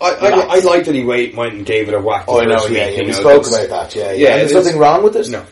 I, 0.00 0.10
I, 0.10 0.30
I 0.30 0.58
like 0.60 0.84
that 0.84 0.94
he 0.94 1.04
wait, 1.04 1.34
went 1.34 1.54
and 1.54 1.64
gave 1.66 1.88
it 1.88 1.94
a 1.94 2.00
whack. 2.00 2.26
Oh, 2.28 2.40
I 2.40 2.44
know, 2.44 2.66
yeah, 2.66 2.88
week, 2.88 2.96
yeah. 2.96 3.02
We 3.02 3.06
know, 3.08 3.12
spoke 3.12 3.46
about 3.46 3.68
that, 3.68 3.94
yeah, 3.94 4.12
yeah. 4.12 4.12
Yeah, 4.12 4.28
and 4.32 4.40
there's 4.40 4.52
nothing 4.52 4.78
wrong 4.78 5.02
with 5.02 5.16
it. 5.16 5.28
No. 5.28 5.44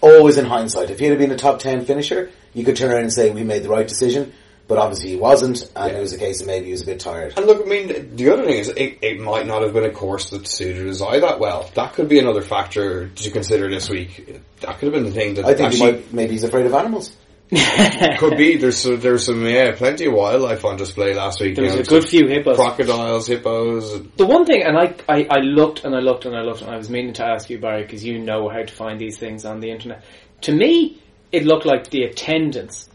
Always 0.00 0.38
in 0.38 0.46
hindsight. 0.46 0.90
If 0.90 0.98
he 0.98 1.06
had 1.06 1.18
been 1.18 1.30
a 1.30 1.36
top 1.36 1.58
10 1.58 1.84
finisher, 1.84 2.30
you 2.54 2.64
could 2.64 2.76
turn 2.76 2.90
around 2.90 3.02
and 3.02 3.12
say 3.12 3.30
we 3.30 3.44
made 3.44 3.62
the 3.62 3.68
right 3.68 3.86
decision, 3.86 4.32
but 4.66 4.78
obviously 4.78 5.10
he 5.10 5.16
wasn't, 5.16 5.62
and 5.76 5.92
Yeah. 5.92 5.98
it 5.98 6.00
was 6.00 6.12
a 6.14 6.18
case 6.18 6.40
of 6.40 6.46
maybe 6.46 6.66
he 6.66 6.72
was 6.72 6.82
a 6.82 6.86
bit 6.86 7.00
tired. 7.00 7.34
And 7.36 7.46
look, 7.46 7.62
I 7.64 7.68
mean, 7.68 8.16
the 8.16 8.30
other 8.30 8.44
thing 8.46 8.56
is, 8.56 8.68
it, 8.68 8.98
it 9.02 9.20
might 9.20 9.46
not 9.46 9.62
have 9.62 9.74
been 9.74 9.84
a 9.84 9.90
course 9.90 10.30
that 10.30 10.46
suited 10.46 10.86
his 10.86 11.02
eye 11.02 11.20
that 11.20 11.38
well. 11.38 11.70
That 11.74 11.92
could 11.92 12.08
be 12.08 12.18
another 12.18 12.40
factor 12.42 13.08
to 13.08 13.30
consider 13.30 13.68
this 13.68 13.90
week. 13.90 14.40
That 14.60 14.78
could 14.78 14.86
have 14.86 14.94
been 14.94 15.04
the 15.04 15.10
thing 15.10 15.34
that 15.34 15.44
I 15.44 15.48
think 15.54 15.58
he 15.58 15.64
actually 15.82 15.92
might, 15.92 16.12
maybe 16.14 16.32
he's 16.32 16.44
afraid 16.44 16.64
of 16.66 16.72
animals. 16.74 17.14
could 18.18 18.36
be. 18.36 18.56
There's 18.56 18.84
there's 18.84 19.26
some 19.26 19.44
yeah, 19.44 19.72
plenty 19.72 20.06
of 20.06 20.12
wildlife 20.12 20.64
on 20.64 20.76
display 20.76 21.14
last 21.14 21.40
week. 21.40 21.56
There 21.56 21.64
you 21.64 21.70
was 21.70 21.90
know, 21.90 21.96
a 21.96 22.00
good 22.00 22.08
few 22.08 22.28
hippos. 22.28 22.56
crocodiles, 22.56 23.26
hippos. 23.26 24.02
The 24.16 24.26
one 24.26 24.44
thing, 24.44 24.62
and 24.62 24.78
I, 24.78 24.94
I, 25.08 25.26
I 25.28 25.40
looked 25.40 25.84
and 25.84 25.96
I 25.96 25.98
looked 25.98 26.26
and 26.26 26.36
I 26.36 26.42
looked, 26.42 26.62
and 26.62 26.70
I 26.70 26.76
was 26.76 26.88
meaning 26.88 27.12
to 27.14 27.24
ask 27.24 27.50
you, 27.50 27.58
Barry, 27.58 27.82
because 27.82 28.04
you 28.04 28.20
know 28.20 28.48
how 28.48 28.62
to 28.62 28.72
find 28.72 29.00
these 29.00 29.18
things 29.18 29.44
on 29.44 29.58
the 29.58 29.70
internet. 29.70 30.04
To 30.42 30.52
me, 30.52 31.02
it 31.32 31.44
looked 31.44 31.66
like 31.66 31.90
the 31.90 32.04
attendance 32.04 32.88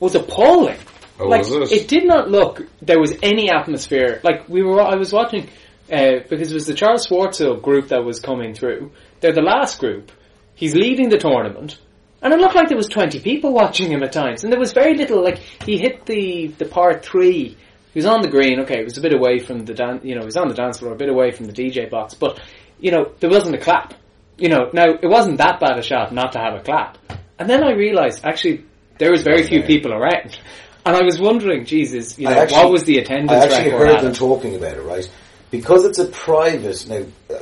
was 0.00 0.14
appalling. 0.14 0.78
Oh, 1.20 1.26
like 1.28 1.46
was 1.46 1.72
it? 1.72 1.88
did 1.88 2.06
not 2.06 2.30
look 2.30 2.62
there 2.80 3.00
was 3.00 3.14
any 3.22 3.50
atmosphere. 3.50 4.20
Like 4.22 4.48
we 4.48 4.62
were, 4.62 4.80
I 4.80 4.94
was 4.94 5.12
watching 5.12 5.48
uh, 5.92 6.20
because 6.28 6.50
it 6.50 6.54
was 6.54 6.66
the 6.66 6.74
Charles 6.74 7.06
Schwartzel 7.06 7.60
group 7.60 7.88
that 7.88 8.04
was 8.04 8.20
coming 8.20 8.54
through. 8.54 8.92
They're 9.20 9.32
the 9.32 9.42
last 9.42 9.80
group. 9.80 10.12
He's 10.54 10.74
leading 10.74 11.08
the 11.08 11.18
tournament. 11.18 11.78
And 12.20 12.32
it 12.32 12.40
looked 12.40 12.54
like 12.56 12.68
there 12.68 12.76
was 12.76 12.88
20 12.88 13.20
people 13.20 13.52
watching 13.52 13.90
him 13.92 14.02
at 14.02 14.12
times. 14.12 14.42
And 14.42 14.52
there 14.52 14.58
was 14.58 14.72
very 14.72 14.94
little, 14.96 15.22
like, 15.22 15.38
he 15.38 15.78
hit 15.78 16.04
the, 16.06 16.48
the 16.58 16.64
par 16.64 16.98
three. 16.98 17.56
He 17.94 17.98
was 17.98 18.06
on 18.06 18.22
the 18.22 18.28
green, 18.28 18.60
okay, 18.60 18.80
it 18.80 18.84
was 18.84 18.98
a 18.98 19.00
bit 19.00 19.14
away 19.14 19.38
from 19.38 19.64
the 19.64 19.74
dan- 19.74 20.00
you 20.02 20.14
know, 20.14 20.20
he 20.22 20.26
was 20.26 20.36
on 20.36 20.48
the 20.48 20.54
dance 20.54 20.78
floor, 20.80 20.92
a 20.92 20.96
bit 20.96 21.08
away 21.08 21.30
from 21.30 21.46
the 21.46 21.52
DJ 21.52 21.88
box, 21.88 22.14
but, 22.14 22.40
you 22.80 22.90
know, 22.90 23.12
there 23.20 23.30
wasn't 23.30 23.54
a 23.54 23.58
clap. 23.58 23.94
You 24.36 24.48
know, 24.48 24.70
now, 24.72 24.84
it 25.00 25.06
wasn't 25.08 25.38
that 25.38 25.58
bad 25.60 25.78
a 25.78 25.82
shot 25.82 26.12
not 26.12 26.32
to 26.32 26.38
have 26.38 26.54
a 26.54 26.60
clap. 26.62 26.98
And 27.38 27.48
then 27.48 27.62
I 27.64 27.72
realised, 27.72 28.24
actually, 28.24 28.64
there 28.98 29.10
was 29.10 29.22
very 29.22 29.44
few 29.44 29.62
people 29.62 29.92
around. 29.92 30.38
And 30.84 30.96
I 30.96 31.02
was 31.02 31.20
wondering, 31.20 31.66
Jesus, 31.66 32.18
you 32.18 32.28
know, 32.28 32.32
actually- 32.34 32.58
what 32.58 32.72
was 32.72 32.84
the 32.84 32.98
attendance 32.98 33.30
I 33.30 33.44
actually 33.44 33.70
heard 33.70 34.00
them 34.00 34.12
it? 34.12 34.16
talking 34.16 34.54
about 34.56 34.76
it, 34.76 34.82
right? 34.82 35.08
Because 35.50 35.84
it's 35.84 35.98
a 35.98 36.06
private. 36.06 36.86
Now, 36.88 37.04
uh, 37.34 37.38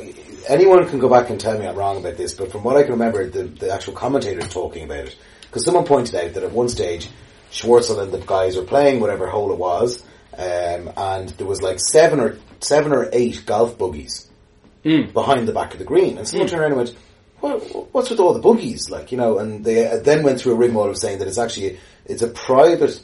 anyone 0.49 0.87
can 0.89 0.99
go 0.99 1.09
back 1.09 1.31
and 1.31 1.41
tell 1.41 1.59
me 1.59 1.67
I'm 1.67 1.77
wrong 1.77 1.99
about 1.99 2.17
this, 2.17 2.35
but 2.35 2.51
from 2.53 2.63
what 2.65 2.77
I 2.77 2.83
can 2.83 2.93
remember, 2.93 3.29
the, 3.29 3.45
the 3.45 3.73
actual 3.73 3.93
commentators 3.95 4.49
talking 4.49 4.85
about 4.85 5.07
it, 5.07 5.17
because 5.43 5.65
someone 5.65 5.85
pointed 5.85 6.15
out 6.15 6.35
that 6.35 6.43
at 6.43 6.53
one 6.53 6.69
stage, 6.69 7.09
Schwartzel 7.51 8.03
and 8.03 8.13
the 8.13 8.19
guys 8.19 8.57
were 8.57 8.65
playing 8.65 9.01
whatever 9.01 9.27
hole 9.29 9.53
it 9.53 9.59
was, 9.59 10.03
um, 10.37 10.93
and 10.97 11.29
there 11.31 11.47
was 11.47 11.63
like 11.63 11.79
seven 11.81 12.21
or 12.21 12.39
seven 12.61 12.93
or 12.93 13.09
eight 13.13 13.45
golf 13.47 13.79
buggies 13.79 14.31
Mm. 14.85 15.13
behind 15.13 15.49
the 15.49 15.53
back 15.53 15.73
of 15.73 15.81
the 15.81 15.85
green, 15.85 16.17
and 16.17 16.29
someone 16.29 16.47
turned 16.47 16.63
around 16.63 16.73
and 16.73 16.79
went. 16.79 16.97
What, 17.41 17.93
what's 17.93 18.09
with 18.09 18.21
all 18.21 18.33
the 18.33 18.39
buggies? 18.41 18.89
Like, 18.89 19.11
you 19.11 19.19
know, 19.19 19.39
and 19.39 19.65
they 19.65 19.87
uh, 19.87 19.99
then 19.99 20.23
went 20.23 20.41
through 20.41 20.53
a 20.53 20.57
rigmarole 20.57 20.91
of 20.91 20.97
saying 20.97 21.19
that 21.19 21.27
it's 21.29 21.39
actually, 21.39 21.79
it's 22.05 22.23
a 22.23 22.29
private, 22.29 23.03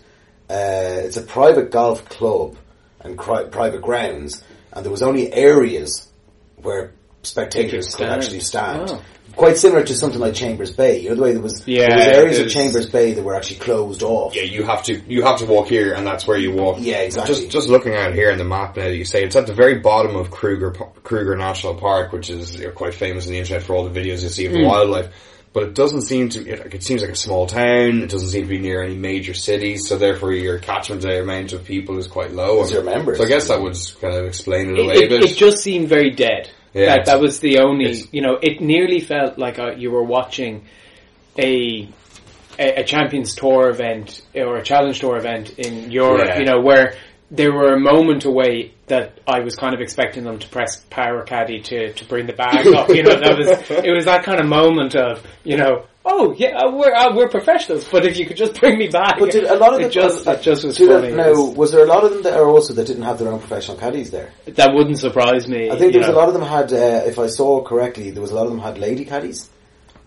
uh, 0.49 1.03
it's 1.05 1.17
a 1.17 1.23
private 1.23 1.73
golf 1.73 2.09
club 2.09 2.57
and 3.01 3.19
cri- 3.19 3.49
private 3.51 3.83
grounds, 3.83 4.45
and 4.73 4.85
there 4.85 4.93
was 4.93 5.03
only 5.03 5.33
areas 5.33 6.09
where 6.57 6.93
spectators 7.23 7.95
could 7.95 8.09
actually 8.09 8.41
stand. 8.41 8.91
Oh. 8.91 9.03
Quite 9.35 9.57
similar 9.57 9.83
to 9.83 9.95
something 9.95 10.21
like 10.21 10.35
Chambers 10.35 10.73
Bay. 10.73 11.01
You 11.01 11.11
know 11.11 11.15
the 11.15 11.23
way 11.23 11.33
there 11.33 11.41
was, 11.41 11.67
Yeah, 11.67 11.89
there 11.89 11.97
was 11.97 12.07
areas 12.07 12.39
of 12.41 12.51
Chambers 12.51 12.91
Bay 12.91 13.13
that 13.15 13.23
were 13.23 13.35
actually 13.35 13.61
closed 13.61 14.03
off. 14.03 14.37
Yeah, 14.37 14.43
you 14.43 14.63
have 14.65 14.83
to 14.85 15.01
you 15.09 15.23
have 15.23 15.39
to 15.39 15.47
walk 15.47 15.69
here, 15.69 15.95
and 15.95 16.07
that's 16.07 16.27
where 16.27 16.37
you 16.37 16.53
walk. 16.53 16.77
Yeah, 16.81 16.99
exactly. 16.99 17.35
Just 17.35 17.51
just 17.51 17.69
looking 17.69 17.95
at 17.95 18.11
it 18.11 18.15
here 18.15 18.31
in 18.31 18.37
the 18.37 18.45
map 18.45 18.77
now, 18.77 18.85
that 18.85 18.97
you 18.97 19.07
say 19.07 19.25
it's 19.25 19.37
at 19.37 19.47
the 19.47 19.55
very 19.55 19.79
bottom 19.79 20.17
of 20.17 20.31
Kruger 20.31 20.73
Kruger 21.03 21.35
National 21.35 21.75
Park, 21.75 22.13
which 22.13 22.29
is 22.29 22.57
you 22.57 22.67
know, 22.67 22.73
quite 22.73 22.93
famous 22.93 23.27
on 23.27 23.33
the 23.33 23.39
internet 23.39 23.63
for 23.63 23.75
all 23.75 23.89
the 23.89 23.99
videos 23.99 24.23
you 24.23 24.29
see 24.29 24.47
of 24.47 24.53
the 24.53 24.59
hmm. 24.59 24.67
wildlife. 24.67 25.15
But 25.55 25.65
it 25.65 25.75
doesn't 25.75 26.03
seem 26.03 26.29
to. 26.31 26.47
It, 26.47 26.75
it 26.75 26.83
seems 26.83 27.01
like 27.01 27.11
a 27.11 27.17
small 27.17 27.47
town. 27.47 28.03
It 28.03 28.11
doesn't 28.11 28.31
seem 28.31 28.43
to 28.43 28.49
be 28.49 28.59
near 28.59 28.83
any 28.83 28.97
major 28.97 29.35
cities, 29.35 29.87
so 29.87 29.97
therefore 29.97 30.33
your 30.33 30.59
catchment 30.59 31.05
area 31.05 31.23
amount 31.23 31.53
of 31.53 31.65
people 31.65 31.99
is 31.99 32.07
quite 32.07 32.33
low. 32.33 32.63
It's 32.63 32.73
your 32.73 32.85
members. 32.85 33.19
So 33.19 33.25
I 33.25 33.29
guess 33.29 33.49
that 33.49 33.61
would 33.61 33.77
kind 34.01 34.15
of 34.15 34.27
explain 34.27 34.71
it 34.71 34.79
It, 34.79 34.85
away 34.85 34.95
a 34.95 35.01
it, 35.03 35.09
bit. 35.09 35.25
it 35.25 35.37
just 35.37 35.59
seemed 35.59 35.89
very 35.89 36.11
dead. 36.11 36.51
Yeah, 36.75 36.97
that, 36.97 37.07
that 37.07 37.21
was 37.21 37.41
the 37.41 37.59
only, 37.61 38.05
you 38.13 38.23
know, 38.23 38.39
it 38.43 38.61
nearly 38.61 39.01
felt 39.01 39.39
like 39.39 39.59
uh 39.59 39.73
you 39.77 39.91
were 39.91 40.03
watching 40.05 40.65
a, 41.39 41.89
a 42.59 42.81
a 42.81 42.85
Champions 42.85 43.35
Tour 43.35 43.69
event 43.71 44.23
or 44.35 44.57
a 44.57 44.63
Challenge 44.63 44.99
Tour 44.99 45.17
event 45.17 45.59
in 45.59 45.91
Europe, 45.91 46.27
Yeah. 46.29 46.39
you 46.39 46.45
know, 46.45 46.61
where 46.61 46.95
they 47.31 47.49
were 47.49 47.73
a 47.73 47.81
moment 47.81 48.25
away 48.27 48.75
that 48.89 49.19
I 49.27 49.41
was 49.41 49.57
kind 49.57 49.75
of 49.75 49.81
expecting 49.81 50.25
them 50.25 50.39
to 50.39 50.49
press 50.49 50.85
PowaKaddy 50.91 51.65
to, 51.65 51.93
to 51.95 52.05
bring 52.05 52.27
the 52.27 52.35
bag 52.35 52.67
up. 52.67 52.91
You 52.91 53.03
know, 53.05 53.17
that 53.17 53.39
was 53.39 53.49
it 53.71 53.91
was 53.91 54.05
that 54.05 54.25
kind 54.25 54.39
of 54.41 54.47
moment 54.47 54.95
of 54.95 55.27
you 55.43 55.57
know, 55.57 55.87
oh 56.05 56.35
yeah, 56.37 56.59
uh, 56.59 56.71
we're 56.71 56.93
uh, 56.95 57.15
we're 57.15 57.29
professionals, 57.29 57.85
but 57.91 58.05
if 58.05 58.17
you 58.17 58.27
could 58.27 58.37
just 58.37 58.59
bring 58.61 58.79
me 58.79 58.89
back, 58.89 59.19
But 59.19 59.31
did 59.33 59.45
a 59.45 59.55
lot 59.57 59.75
of 59.75 59.81
it 59.81 59.85
the 59.85 59.91
just 59.91 60.27
it 60.27 60.43
just 60.43 60.65
was 60.65 60.79
funny. 60.79 61.13
Now, 61.13 61.33
was- 61.33 61.73
there 61.73 61.85
a 61.85 61.89
lot 61.89 62.05
of 62.05 62.13
them 62.13 62.23
that 62.23 62.35
are 62.39 62.49
also 62.49 62.75
that 62.75 62.87
didn't 62.87 63.05
have 63.05 63.19
their 63.19 63.29
own 63.33 63.39
professional 63.41 63.77
caddies 63.77 64.11
there? 64.11 64.31
that 64.47 64.75
wouldn't 64.75 64.99
surprise 64.99 65.49
me. 65.49 65.71
I 65.71 65.77
think 65.77 65.93
there 65.93 66.01
was 66.01 66.09
a 66.09 66.13
lot 66.13 66.29
of 66.29 66.35
them 66.35 66.43
had, 66.43 66.73
uh, 66.73 67.03
if 67.07 67.19
I 67.19 67.27
saw 67.29 67.63
correctly, 67.63 68.11
there 68.11 68.23
was 68.23 68.31
a 68.31 68.35
lot 68.35 68.47
of 68.47 68.51
them 68.53 68.61
had 68.61 68.79
lady 68.79 69.05
caddies. 69.05 69.49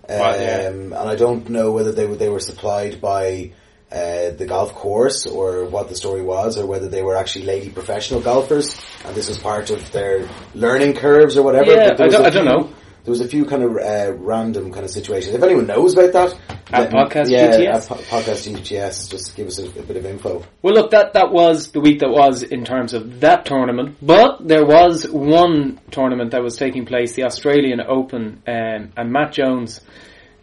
Um, 0.07 0.17
yeah. 0.19 0.69
And 0.69 0.93
I 0.93 1.15
don't 1.15 1.49
know 1.49 1.71
whether 1.71 1.91
they 1.91 2.05
were, 2.05 2.15
they 2.15 2.29
were 2.29 2.39
supplied 2.39 3.01
by 3.01 3.51
uh, 3.91 4.31
the 4.37 4.45
golf 4.47 4.73
course 4.75 5.25
or 5.25 5.65
what 5.65 5.89
the 5.89 5.95
story 5.95 6.21
was, 6.21 6.57
or 6.59 6.65
whether 6.67 6.87
they 6.89 7.01
were 7.01 7.15
actually 7.15 7.45
lady 7.45 7.69
professional 7.69 8.19
golfers, 8.21 8.79
and 9.05 9.15
this 9.15 9.27
was 9.29 9.37
part 9.39 9.69
of 9.71 9.91
their 9.91 10.27
learning 10.53 10.93
curves 10.95 11.37
or 11.37 11.43
whatever. 11.43 11.71
Yeah, 11.71 11.91
I 11.97 12.07
don't- 12.07 12.25
I 12.25 12.29
don't 12.29 12.45
know. 12.45 12.69
There 13.05 13.11
was 13.11 13.21
a 13.21 13.27
few 13.27 13.45
kind 13.45 13.61
of 13.61 13.77
uh, 13.77 14.13
random 14.17 14.71
kind 14.71 14.83
of 14.83 14.89
situations. 14.89 15.35
If 15.35 15.43
anyone 15.43 15.67
knows 15.67 15.93
about 15.93 16.11
that, 16.13 16.39
At 16.73 16.89
Podcast 16.89 17.29
yeah, 17.29 17.51
GTS? 17.51 17.75
at 17.75 17.87
po- 17.87 17.95
podcast 17.97 18.51
GTS, 18.51 19.11
just 19.11 19.35
give 19.35 19.45
us 19.45 19.59
a, 19.59 19.67
a 19.67 19.83
bit 19.83 19.97
of 19.97 20.07
info. 20.07 20.43
Well, 20.63 20.73
look, 20.73 20.89
that 20.89 21.13
that 21.13 21.31
was 21.31 21.69
the 21.69 21.81
week 21.81 21.99
that 21.99 22.09
was 22.09 22.41
in 22.41 22.65
terms 22.65 22.95
of 22.95 23.19
that 23.19 23.45
tournament. 23.45 23.97
But 24.01 24.47
there 24.47 24.65
was 24.65 25.07
one 25.07 25.79
tournament 25.91 26.31
that 26.31 26.41
was 26.41 26.57
taking 26.57 26.87
place, 26.87 27.13
the 27.13 27.25
Australian 27.25 27.79
Open, 27.79 28.41
um, 28.47 28.91
and 28.97 29.11
Matt 29.11 29.33
Jones 29.33 29.81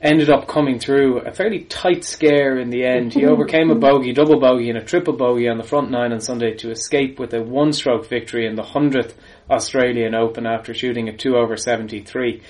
ended 0.01 0.31
up 0.31 0.47
coming 0.47 0.79
through 0.79 1.19
a 1.21 1.33
fairly 1.33 1.65
tight 1.65 2.05
scare 2.05 2.59
in 2.59 2.71
the 2.71 2.85
end. 2.85 3.13
He 3.13 3.27
overcame 3.33 3.71
a 3.71 3.75
bogey, 3.75 4.13
double 4.13 4.39
bogey, 4.39 4.69
and 4.69 4.79
a 4.79 4.85
triple 4.85 5.15
bogey 5.17 5.49
on 5.49 5.59
the 5.59 5.65
front 5.65 5.91
nine 5.91 6.13
on 6.13 6.21
Sunday 6.21 6.55
to 6.59 6.71
escape 6.71 7.19
with 7.19 7.35
a 7.35 7.43
one-stroke 7.43 8.09
victory 8.09 8.47
in 8.47 8.55
the 8.55 8.63
hundredth 8.63 9.17
Australian 9.51 10.15
Open 10.15 10.47
after 10.47 10.75
shooting 10.75 11.09
a 11.09 11.17
two 11.17 11.37
over 11.37 11.57
seventy-three. 11.57 12.43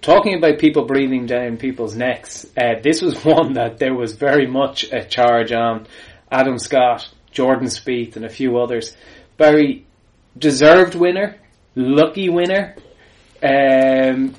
Talking 0.00 0.34
about 0.34 0.58
people 0.58 0.84
breathing 0.84 1.26
down 1.26 1.56
people's 1.56 1.94
necks, 1.94 2.46
uh, 2.56 2.80
this 2.82 3.00
was 3.00 3.24
one 3.24 3.54
that 3.54 3.78
there 3.78 3.94
was 3.94 4.14
very 4.14 4.46
much 4.46 4.84
a 4.92 5.04
charge 5.04 5.52
on. 5.52 5.86
Adam 6.30 6.58
Scott, 6.58 7.08
Jordan 7.30 7.68
Spieth, 7.68 8.16
and 8.16 8.24
a 8.24 8.28
few 8.28 8.58
others. 8.58 8.96
Very 9.38 9.86
deserved 10.36 10.94
winner, 10.94 11.36
lucky 11.74 12.28
winner. 12.28 12.76
Um, 13.42 14.34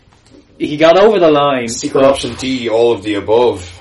he 0.57 0.77
got 0.77 0.97
over 0.97 1.19
the 1.19 1.29
line. 1.31 1.67
Secret 1.67 2.01
but- 2.01 2.09
option 2.09 2.35
D, 2.35 2.69
all 2.69 2.91
of 2.93 3.03
the 3.03 3.15
above. 3.15 3.71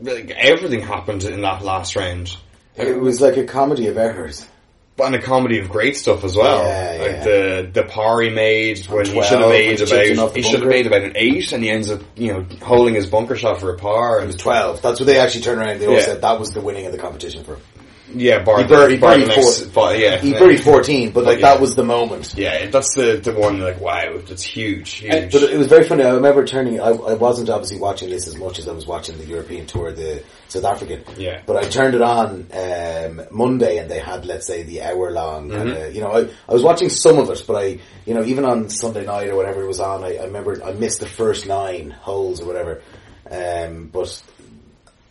Like, 0.00 0.30
everything 0.30 0.80
happened 0.80 1.24
in 1.24 1.40
that 1.42 1.62
last 1.62 1.96
round. 1.96 2.36
It 2.76 3.00
was 3.00 3.20
like 3.20 3.36
a 3.36 3.44
comedy 3.44 3.88
of 3.88 3.98
errors. 3.98 4.46
And 5.06 5.14
a 5.14 5.22
comedy 5.22 5.58
of 5.58 5.68
great 5.68 5.96
stuff 5.96 6.24
as 6.24 6.36
well. 6.36 6.58
Yeah, 6.64 7.02
like 7.02 7.10
yeah. 7.12 7.24
the 7.24 7.70
the 7.72 7.82
par 7.84 8.20
he 8.20 8.30
made 8.30 8.84
when 8.86 9.06
he 9.06 9.22
should 9.22 9.40
have 9.40 9.50
made 9.50 9.80
about 9.80 10.34
he 10.36 10.42
should 10.42 10.60
have 10.60 10.68
made 10.68 10.86
about 10.86 11.02
an 11.02 11.12
eight, 11.16 11.52
and 11.52 11.62
he 11.62 11.70
ends 11.70 11.90
up 11.90 12.00
you 12.16 12.32
know 12.32 12.46
holding 12.62 12.94
his 12.94 13.06
bunker 13.06 13.36
shot 13.36 13.60
for 13.60 13.72
a 13.72 13.78
par. 13.78 14.20
And 14.20 14.38
12. 14.38 14.82
That's 14.82 15.00
what 15.00 15.06
they 15.06 15.18
actually 15.18 15.42
turned 15.42 15.60
around. 15.60 15.80
They 15.80 15.86
all 15.86 15.94
Yeah. 15.94 16.00
said 16.00 16.22
that 16.22 16.38
was 16.38 16.50
the 16.50 16.60
winning 16.60 16.86
of 16.86 16.92
the 16.92 16.98
competition 16.98 17.44
for 17.44 17.54
him. 17.54 17.60
Yeah, 18.14 18.42
bar, 18.42 18.58
He 18.62 18.64
bur- 18.66 18.88
he 18.88 18.96
bar 18.96 19.18
the 19.18 19.26
buried 19.26 19.72
four- 19.72 19.94
yeah, 19.94 20.18
He 20.18 20.32
buried 20.32 20.62
14, 20.62 21.10
but 21.12 21.24
like 21.24 21.40
Yeah. 21.40 21.52
that 21.54 21.60
was 21.60 21.74
the 21.74 21.84
moment. 21.84 22.34
Yeah, 22.36 22.66
that's 22.70 22.94
the 22.94 23.16
the 23.16 23.32
one 23.32 23.60
like 23.60 23.80
wow, 23.80 24.18
that's 24.26 24.42
huge, 24.42 24.90
huge. 24.94 25.32
But 25.32 25.42
it 25.42 25.56
was 25.58 25.66
very 25.66 25.84
funny. 25.84 26.04
I 26.04 26.10
remember 26.10 26.44
turning. 26.46 26.80
I, 26.80 26.88
I 26.90 27.14
wasn't 27.14 27.50
obviously 27.50 27.78
watching 27.78 28.10
this 28.10 28.26
as 28.26 28.36
much 28.36 28.58
as 28.58 28.68
I 28.68 28.72
was 28.72 28.86
watching 28.86 29.18
the 29.18 29.26
European 29.26 29.66
tour, 29.66 29.92
the 29.92 30.22
South 30.48 30.64
African. 30.64 31.04
Yeah. 31.16 31.42
But 31.46 31.56
I 31.56 31.68
turned 31.68 31.94
it 31.94 32.02
on 32.02 32.46
um, 32.52 33.22
Monday, 33.30 33.78
and 33.78 33.90
they 33.90 33.98
had, 33.98 34.24
let's 34.24 34.46
say, 34.46 34.62
the 34.62 34.82
hour 34.82 35.10
long. 35.10 35.48
Mm-hmm. 35.48 35.56
kind 35.58 35.70
of 35.70 35.94
You 35.94 36.00
know, 36.00 36.12
I, 36.12 36.28
I 36.48 36.52
was 36.52 36.62
watching 36.62 36.88
some 36.88 37.18
of 37.18 37.28
it, 37.30 37.44
but 37.46 37.56
I, 37.56 37.78
you 38.06 38.14
know, 38.14 38.24
even 38.24 38.44
on 38.44 38.68
Sunday 38.70 39.04
night 39.04 39.28
or 39.28 39.36
whatever 39.36 39.62
it 39.62 39.66
was 39.66 39.80
on, 39.80 40.04
I, 40.04 40.16
I 40.16 40.24
remember 40.24 40.62
I 40.64 40.72
missed 40.72 41.00
the 41.00 41.06
first 41.06 41.46
nine 41.46 41.90
holes 41.90 42.40
or 42.40 42.46
whatever. 42.46 42.80
Um, 43.30 43.90
but 43.92 44.22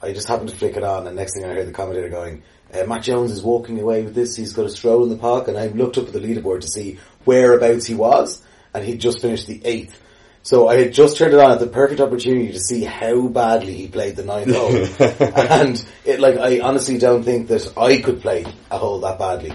I 0.02 0.12
just 0.14 0.28
happened 0.28 0.50
to 0.50 0.56
flick 0.56 0.76
it 0.78 0.84
on, 0.84 1.08
and 1.08 1.16
next 1.16 1.36
thing 1.36 1.46
I 1.46 1.54
heard 1.54 1.68
the 1.68 1.72
commentator 1.72 2.10
going, 2.10 2.44
uh, 2.74 2.86
"Matt 2.86 3.04
Jones 3.04 3.32
is 3.32 3.42
walking 3.42 3.80
away 3.80 4.04
with 4.04 4.16
this. 4.16 4.36
He's 4.36 4.54
got 4.54 4.66
a 4.66 4.70
stroll 4.70 5.04
in 5.04 5.10
the 5.10 5.18
park." 5.18 5.48
And 5.48 5.58
I 5.58 5.68
looked 5.68 5.98
up 5.98 6.08
at 6.08 6.14
the 6.14 6.20
leaderboard 6.20 6.62
to 6.62 6.68
see 6.68 7.00
whereabouts 7.26 7.86
he 7.86 7.94
was, 7.96 8.42
and 8.74 8.84
he'd 8.86 9.00
just 9.02 9.22
finished 9.22 9.48
the 9.48 9.62
eighth. 9.66 10.00
So 10.44 10.70
I 10.70 10.78
had 10.78 10.94
just 10.94 11.18
turned 11.18 11.34
it 11.34 11.40
on 11.42 11.52
at 11.52 11.60
the 11.60 11.68
perfect 11.68 12.00
opportunity 12.00 12.54
to 12.54 12.60
see 12.60 12.86
how 12.86 13.28
badly 13.28 13.74
he 13.74 13.88
played 13.90 14.16
the 14.16 14.24
ninth 14.24 14.56
hole, 14.56 14.72
and 15.36 15.86
it 16.06 16.22
like 16.22 16.38
I 16.38 16.62
honestly 16.62 16.98
don't 16.98 17.24
think 17.24 17.50
that 17.50 17.74
I 17.78 17.98
could 18.02 18.22
play 18.22 18.46
a 18.72 18.78
hole 18.78 19.02
that 19.02 19.20
badly. 19.20 19.52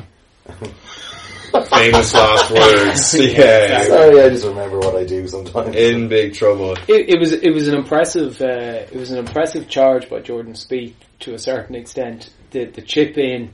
famous 1.70 2.14
last 2.14 2.50
words. 3.14 3.14
Yeah, 3.14 3.84
Sorry, 3.84 4.20
I 4.22 4.28
just 4.28 4.44
remember 4.46 4.78
what 4.80 4.96
I 4.96 5.04
do 5.04 5.26
sometimes. 5.28 5.74
in 5.74 6.08
big 6.08 6.34
trouble. 6.34 6.72
It, 6.88 7.08
it 7.10 7.18
was 7.18 7.32
it 7.32 7.50
was 7.50 7.68
an 7.68 7.74
impressive 7.74 8.40
uh, 8.42 8.84
it 8.90 8.94
was 8.94 9.10
an 9.10 9.18
impressive 9.18 9.68
charge 9.68 10.10
by 10.10 10.20
Jordan 10.20 10.52
Spieth 10.52 10.94
to 11.20 11.34
a 11.34 11.38
certain 11.38 11.74
extent. 11.74 12.30
The 12.52 12.66
the 12.66 12.82
chip 12.82 13.18
in 13.18 13.52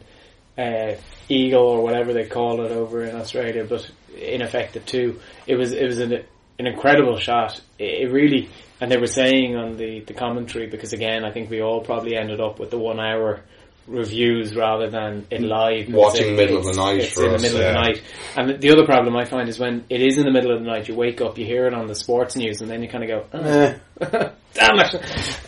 uh, 0.59 0.95
eagle 1.29 1.63
or 1.63 1.83
whatever 1.83 2.13
they 2.13 2.27
call 2.27 2.65
it 2.65 2.73
over 2.73 3.05
in 3.05 3.15
Australia, 3.17 3.65
but 3.69 3.89
in 4.17 4.43
effect 4.43 4.75
the 4.75 4.81
two. 4.81 5.21
It 5.47 5.57
was 5.57 5.73
it 5.73 5.87
was 5.87 5.99
an 6.01 6.13
an 6.59 6.67
incredible 6.67 7.17
shot. 7.19 7.61
It, 7.79 8.09
it 8.09 8.13
really 8.13 8.49
and 8.81 8.91
they 8.91 8.97
were 8.99 9.07
saying 9.07 9.57
on 9.57 9.77
the 9.77 10.01
the 10.01 10.15
commentary 10.15 10.67
because 10.67 10.93
again 10.93 11.25
I 11.25 11.31
think 11.33 11.51
we 11.51 11.63
all 11.63 11.81
probably 11.81 12.17
ended 12.17 12.41
up 12.41 12.59
with 12.59 12.71
the 12.71 12.79
one 12.79 12.99
hour 13.01 13.43
reviews 13.87 14.55
rather 14.55 14.91
than 14.91 15.27
it 15.31 15.41
live 15.41 15.89
Watching 15.89 16.35
it- 16.35 16.37
middle 16.37 16.59
of 16.59 16.65
the 16.65 16.75
night 16.75 16.99
it's 16.99 17.13
for 17.15 17.27
in 17.27 17.35
us, 17.37 17.41
the 17.43 17.49
middle 17.49 17.67
of 17.67 17.73
the 17.75 17.81
night 17.81 18.03
and 18.37 18.61
the 18.61 18.71
other 18.71 18.85
problem 18.85 19.17
I 19.17 19.25
find 19.25 19.49
is 19.49 19.59
when 19.59 19.85
it 19.89 20.03
is 20.03 20.19
in 20.19 20.25
the 20.25 20.31
middle 20.31 20.53
of 20.55 20.61
the 20.61 20.67
night, 20.67 20.89
you 20.89 20.95
wake 20.95 21.23
up, 21.23 21.39
you 21.39 21.47
hear 21.47 21.67
it 21.67 21.73
on 21.73 21.87
the 21.87 21.95
sports 21.95 22.37
news, 22.37 22.61
and 22.61 22.71
then 22.71 22.83
you 22.83 22.89
kind 22.91 23.05
of 23.05 23.09
go, 23.09 23.27
oh, 23.33 23.39
Eh, 23.41 23.79
"Damn 24.55 24.79
it!" 24.81 24.95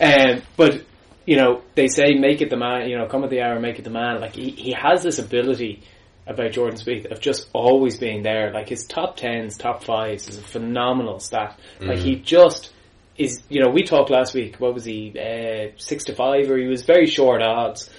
Um, 0.00 0.42
but 0.56 0.82
you 1.26 1.36
know, 1.36 1.62
they 1.74 1.88
say, 1.88 2.14
"Make 2.14 2.40
it 2.40 2.50
the 2.50 2.56
man." 2.56 2.88
You 2.88 2.98
know, 2.98 3.06
come 3.06 3.24
at 3.24 3.30
the 3.30 3.42
hour, 3.42 3.58
make 3.60 3.78
it 3.78 3.84
the 3.84 3.90
man. 3.90 4.20
Like 4.20 4.34
he, 4.34 4.50
he 4.50 4.72
has 4.72 5.02
this 5.02 5.18
ability 5.18 5.82
about 6.26 6.52
Jordan 6.52 6.78
Spieth 6.78 7.10
of 7.10 7.20
just 7.20 7.48
always 7.52 7.98
being 7.98 8.22
there. 8.22 8.52
Like 8.52 8.68
his 8.68 8.84
top 8.84 9.16
tens, 9.16 9.56
top 9.56 9.84
fives 9.84 10.28
is 10.28 10.38
a 10.38 10.42
phenomenal 10.42 11.18
stat. 11.20 11.58
Like 11.80 11.98
he 11.98 12.16
just 12.16 12.72
is. 13.16 13.40
You 13.48 13.62
know, 13.62 13.70
we 13.70 13.82
talked 13.82 14.10
last 14.10 14.34
week. 14.34 14.56
What 14.58 14.74
was 14.74 14.84
he? 14.84 15.12
Uh, 15.18 15.72
six 15.76 16.04
to 16.04 16.14
five, 16.14 16.50
or 16.50 16.56
he 16.56 16.66
was 16.66 16.84
very 16.84 17.06
short 17.06 17.42
odds. 17.42 17.90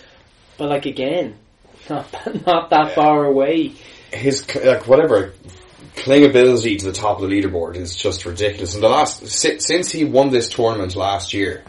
But 0.58 0.70
like 0.70 0.86
again, 0.86 1.38
not 1.90 2.46
not 2.46 2.70
that 2.72 2.94
far 2.96 3.26
away. 3.26 3.74
his 4.12 4.46
like 4.56 4.88
whatever 4.88 5.34
clingability 5.96 6.80
to 6.80 6.86
the 6.86 6.94
top 6.94 7.22
of 7.22 7.30
the 7.30 7.36
leaderboard 7.36 7.76
is 7.76 7.96
just 7.96 8.26
ridiculous. 8.26 8.74
And 8.74 8.84
the 8.84 8.90
last 8.90 9.28
since 9.28 9.92
he 9.92 10.06
won 10.06 10.30
this 10.32 10.50
tournament 10.50 10.96
last 10.96 11.34
year, 11.34 11.64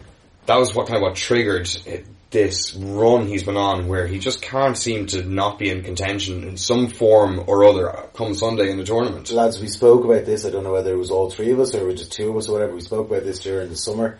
that 0.47 0.57
was 0.57 0.74
what 0.74 0.86
kind 0.86 0.97
of 0.97 1.03
what 1.03 1.14
triggered 1.16 1.68
it, 1.86 2.07
this 2.30 2.74
run 2.74 3.26
he's 3.26 3.43
been 3.43 3.57
on, 3.59 3.88
where 3.88 4.07
he 4.07 4.18
just 4.18 4.40
can't 4.40 4.76
seem 4.76 5.07
to 5.07 5.22
not 5.22 5.59
be 5.59 5.68
in 5.70 5.82
contention 5.82 6.45
in 6.45 6.57
some 6.57 6.88
form 6.88 7.45
or 7.47 7.64
other 7.64 7.93
come 8.14 8.34
Sunday 8.34 8.70
in 8.70 8.78
the 8.78 8.84
tournament. 8.84 9.30
lads, 9.30 9.61
we 9.61 9.68
spoke 9.68 10.05
about 10.05 10.24
this. 10.24 10.47
I 10.47 10.51
don't 10.51 10.64
know 10.64 10.72
whether 10.72 10.93
it 10.93 10.97
was 10.99 11.11
all 11.11 11.30
three 11.30 11.51
of 11.51 11.61
us 11.61 11.74
or 11.74 11.80
it 11.80 11.86
was 11.86 11.97
just 12.01 12.12
two 12.12 12.30
of 12.30 12.36
us 12.36 12.49
or 12.49 12.53
whatever. 12.53 12.74
We 12.74 12.80
spoke 12.80 13.11
about 13.11 13.24
this 13.24 13.38
during 13.40 13.68
the 13.68 13.76
summer. 13.76 14.18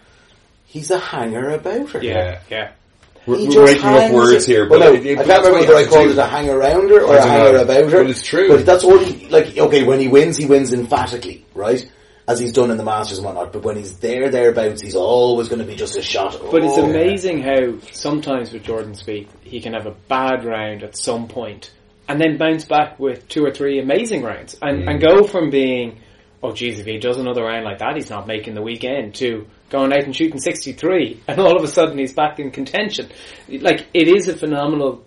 He's 0.67 0.91
a 0.91 0.99
hanger 0.99 1.51
about 1.51 1.91
her. 1.91 2.03
Yeah, 2.03 2.41
yeah. 2.51 2.73
We're, 3.27 3.39
He 3.39 3.49
we're 3.49 3.65
making 3.67 3.85
up 3.85 4.11
words 4.13 4.33
it- 4.33 4.47
here, 4.51 4.69
Well, 4.69 4.81
but 4.81 4.85
no, 4.87 4.93
it- 4.95 5.07
it- 5.07 5.13
I 5.13 5.15
can't 5.15 5.29
that's 5.29 5.47
remember 5.47 5.59
what 5.59 5.69
whether 5.69 5.77
I 5.77 5.81
have 5.83 5.91
called 5.91 6.09
it 6.11 6.19
a 6.19 6.27
hang 6.27 6.51
around 6.51 6.91
her 6.91 7.01
or 7.03 7.13
I 7.13 7.17
a 7.17 7.19
don't 7.21 7.29
hanger 7.29 7.53
know. 7.53 7.63
about 7.63 7.91
her. 7.93 8.03
But 8.03 8.11
it's 8.11 8.23
true. 8.23 8.49
But 8.49 8.67
that's 8.67 8.85
all 8.85 8.99
he, 8.99 9.29
like, 9.29 9.57
okay, 9.57 9.85
when 9.85 10.01
he 10.01 10.09
wins, 10.09 10.37
he 10.37 10.45
wins 10.47 10.73
emphatically, 10.73 11.45
right? 11.55 11.91
As 12.33 12.39
he's 12.39 12.53
done 12.53 12.71
in 12.71 12.79
the 12.79 12.83
Masters 12.85 13.19
and 13.19 13.27
whatnot. 13.27 13.53
But 13.53 13.63
when 13.63 13.77
he's 13.77 13.99
there, 13.99 14.31
thereabouts, 14.31 14.81
he's 14.81 14.95
always 14.97 15.49
going 15.49 15.59
to 15.61 15.67
be 15.67 15.77
just 15.77 15.99
a 15.99 16.03
shot. 16.03 16.33
But 16.51 16.65
it's 16.65 16.79
Oh. 16.79 16.89
amazing 16.89 17.43
how 17.43 17.79
sometimes 17.93 18.53
with 18.53 18.63
Jordan 18.65 18.95
Spieth, 18.95 19.29
he 19.43 19.61
can 19.61 19.75
have 19.75 19.85
a 19.87 19.95
bad 20.09 20.45
round 20.47 20.83
at 20.83 20.97
some 20.97 21.29
point 21.29 21.71
and 22.09 22.19
then 22.19 22.39
bounce 22.39 22.65
back 22.65 22.99
with 22.99 23.29
two 23.29 23.45
or 23.45 23.51
three 23.53 23.81
amazing 23.81 24.23
rounds 24.23 24.57
and, 24.63 24.89
and 24.89 24.99
go 25.01 25.25
from 25.25 25.51
being, 25.51 25.99
oh 26.43 26.53
geez, 26.53 26.79
if 26.79 26.87
he 26.87 26.99
does 26.99 27.19
another 27.19 27.43
round 27.43 27.65
like 27.65 27.79
that, 27.81 27.97
he's 27.97 28.09
not 28.11 28.27
making 28.27 28.55
the 28.55 28.63
weekend 28.63 29.15
to 29.17 29.47
going 29.69 29.93
out 29.93 30.05
and 30.05 30.17
shooting 30.17 30.41
63 30.41 31.23
and 31.29 31.39
all 31.39 31.57
of 31.57 31.63
a 31.63 31.69
sudden 31.69 31.99
he's 31.99 32.15
back 32.15 32.39
in 32.39 32.51
contention. 32.51 33.11
Like, 33.49 33.87
it 33.93 34.09
is 34.09 34.27
a 34.29 34.37
phenomenal 34.37 35.05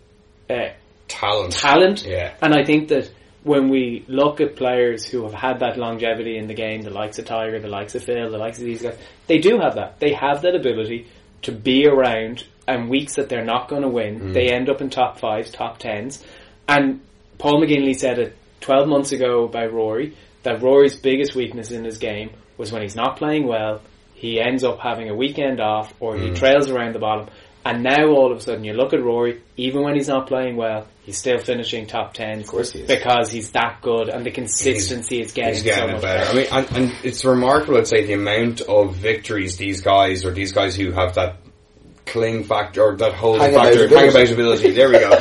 uh, 0.49 0.69
talent. 1.07 1.53
talent. 1.53 2.05
Yeah. 2.05 2.33
And 2.41 2.53
I 2.53 2.63
think 2.63 2.89
that 2.89 3.09
when 3.45 3.69
we 3.69 4.03
look 4.07 4.41
at 4.41 4.55
players 4.55 5.05
who 5.05 5.21
have 5.21 5.33
had 5.33 5.59
that 5.59 5.77
longevity 5.77 6.35
in 6.35 6.47
the 6.47 6.55
game, 6.55 6.81
the 6.81 6.89
likes 6.89 7.19
of 7.19 7.25
Tiger, 7.25 7.59
the 7.59 7.67
likes 7.67 7.93
of 7.93 8.03
Phil, 8.03 8.31
the 8.31 8.39
likes 8.39 8.57
of 8.57 8.65
these 8.65 8.81
guys, 8.81 8.97
they 9.27 9.37
do 9.37 9.59
have 9.59 9.75
that. 9.75 9.99
They 9.99 10.13
have 10.13 10.41
that 10.41 10.55
ability 10.55 11.05
to 11.43 11.51
be 11.51 11.85
around 11.85 12.43
and 12.67 12.89
weeks 12.89 13.17
that 13.17 13.29
they're 13.29 13.45
not 13.45 13.69
going 13.69 13.83
to 13.83 13.87
win, 13.87 14.19
mm. 14.19 14.33
they 14.33 14.51
end 14.51 14.67
up 14.67 14.81
in 14.81 14.89
top 14.89 15.19
fives, 15.19 15.51
top 15.51 15.77
tens. 15.77 16.25
And 16.67 17.01
Paul 17.37 17.61
McGinley 17.61 17.95
said 17.95 18.17
it 18.17 18.35
12 18.61 18.87
months 18.87 19.11
ago 19.11 19.47
by 19.47 19.67
Rory, 19.67 20.17
that 20.41 20.63
Rory's 20.63 20.95
biggest 20.95 21.35
weakness 21.35 21.69
in 21.69 21.83
his 21.83 21.99
game 21.99 22.31
was 22.57 22.71
when 22.71 22.81
he's 22.81 22.95
not 22.95 23.17
playing 23.17 23.45
well, 23.45 23.79
he 24.15 24.41
ends 24.41 24.63
up 24.63 24.79
having 24.79 25.07
a 25.07 25.15
weekend 25.15 25.59
off 25.59 25.93
or 25.99 26.17
he 26.17 26.29
mm. 26.29 26.35
trails 26.35 26.67
around 26.71 26.95
the 26.95 26.99
bottom. 26.99 27.29
And 27.63 27.83
now 27.83 28.07
all 28.07 28.31
of 28.31 28.39
a 28.39 28.41
sudden 28.41 28.63
you 28.63 28.73
look 28.73 28.93
at 28.93 29.03
Rory, 29.03 29.43
even 29.55 29.83
when 29.83 29.93
he's 29.93 30.07
not 30.07 30.25
playing 30.25 30.55
well, 30.55 30.87
he's 31.05 31.17
still 31.17 31.37
finishing 31.37 31.85
top 31.87 32.13
10. 32.13 32.41
Of 32.41 32.47
course 32.47 32.71
he 32.71 32.81
is. 32.81 32.87
Because 32.87 33.31
he's 33.31 33.51
that 33.51 33.79
good 33.81 34.09
and 34.09 34.25
the 34.25 34.31
consistency 34.31 35.21
is 35.21 35.31
getting 35.31 35.53
He's 35.53 35.63
getting 35.63 35.87
so 35.87 35.93
much 35.93 36.01
better. 36.01 36.41
better. 36.41 36.51
I 36.51 36.61
mean, 36.61 36.67
and, 36.75 36.77
and 36.91 37.05
it's 37.05 37.23
remarkable, 37.23 37.77
I'd 37.77 37.87
say, 37.87 38.05
the 38.05 38.13
amount 38.13 38.61
of 38.61 38.95
victories 38.95 39.57
these 39.57 39.81
guys, 39.81 40.25
or 40.25 40.31
these 40.31 40.51
guys 40.51 40.75
who 40.75 40.91
have 40.91 41.15
that 41.15 41.37
cling 42.05 42.43
factor, 42.43 42.83
or 42.83 42.95
that 42.97 43.13
holding 43.13 43.41
Hang 43.41 43.53
factor, 43.53 43.85
ability. 43.85 43.95
hang 43.95 44.09
about 44.09 44.31
ability. 44.31 44.71
There 44.71 44.89
we 44.89 44.99
go. 44.99 45.09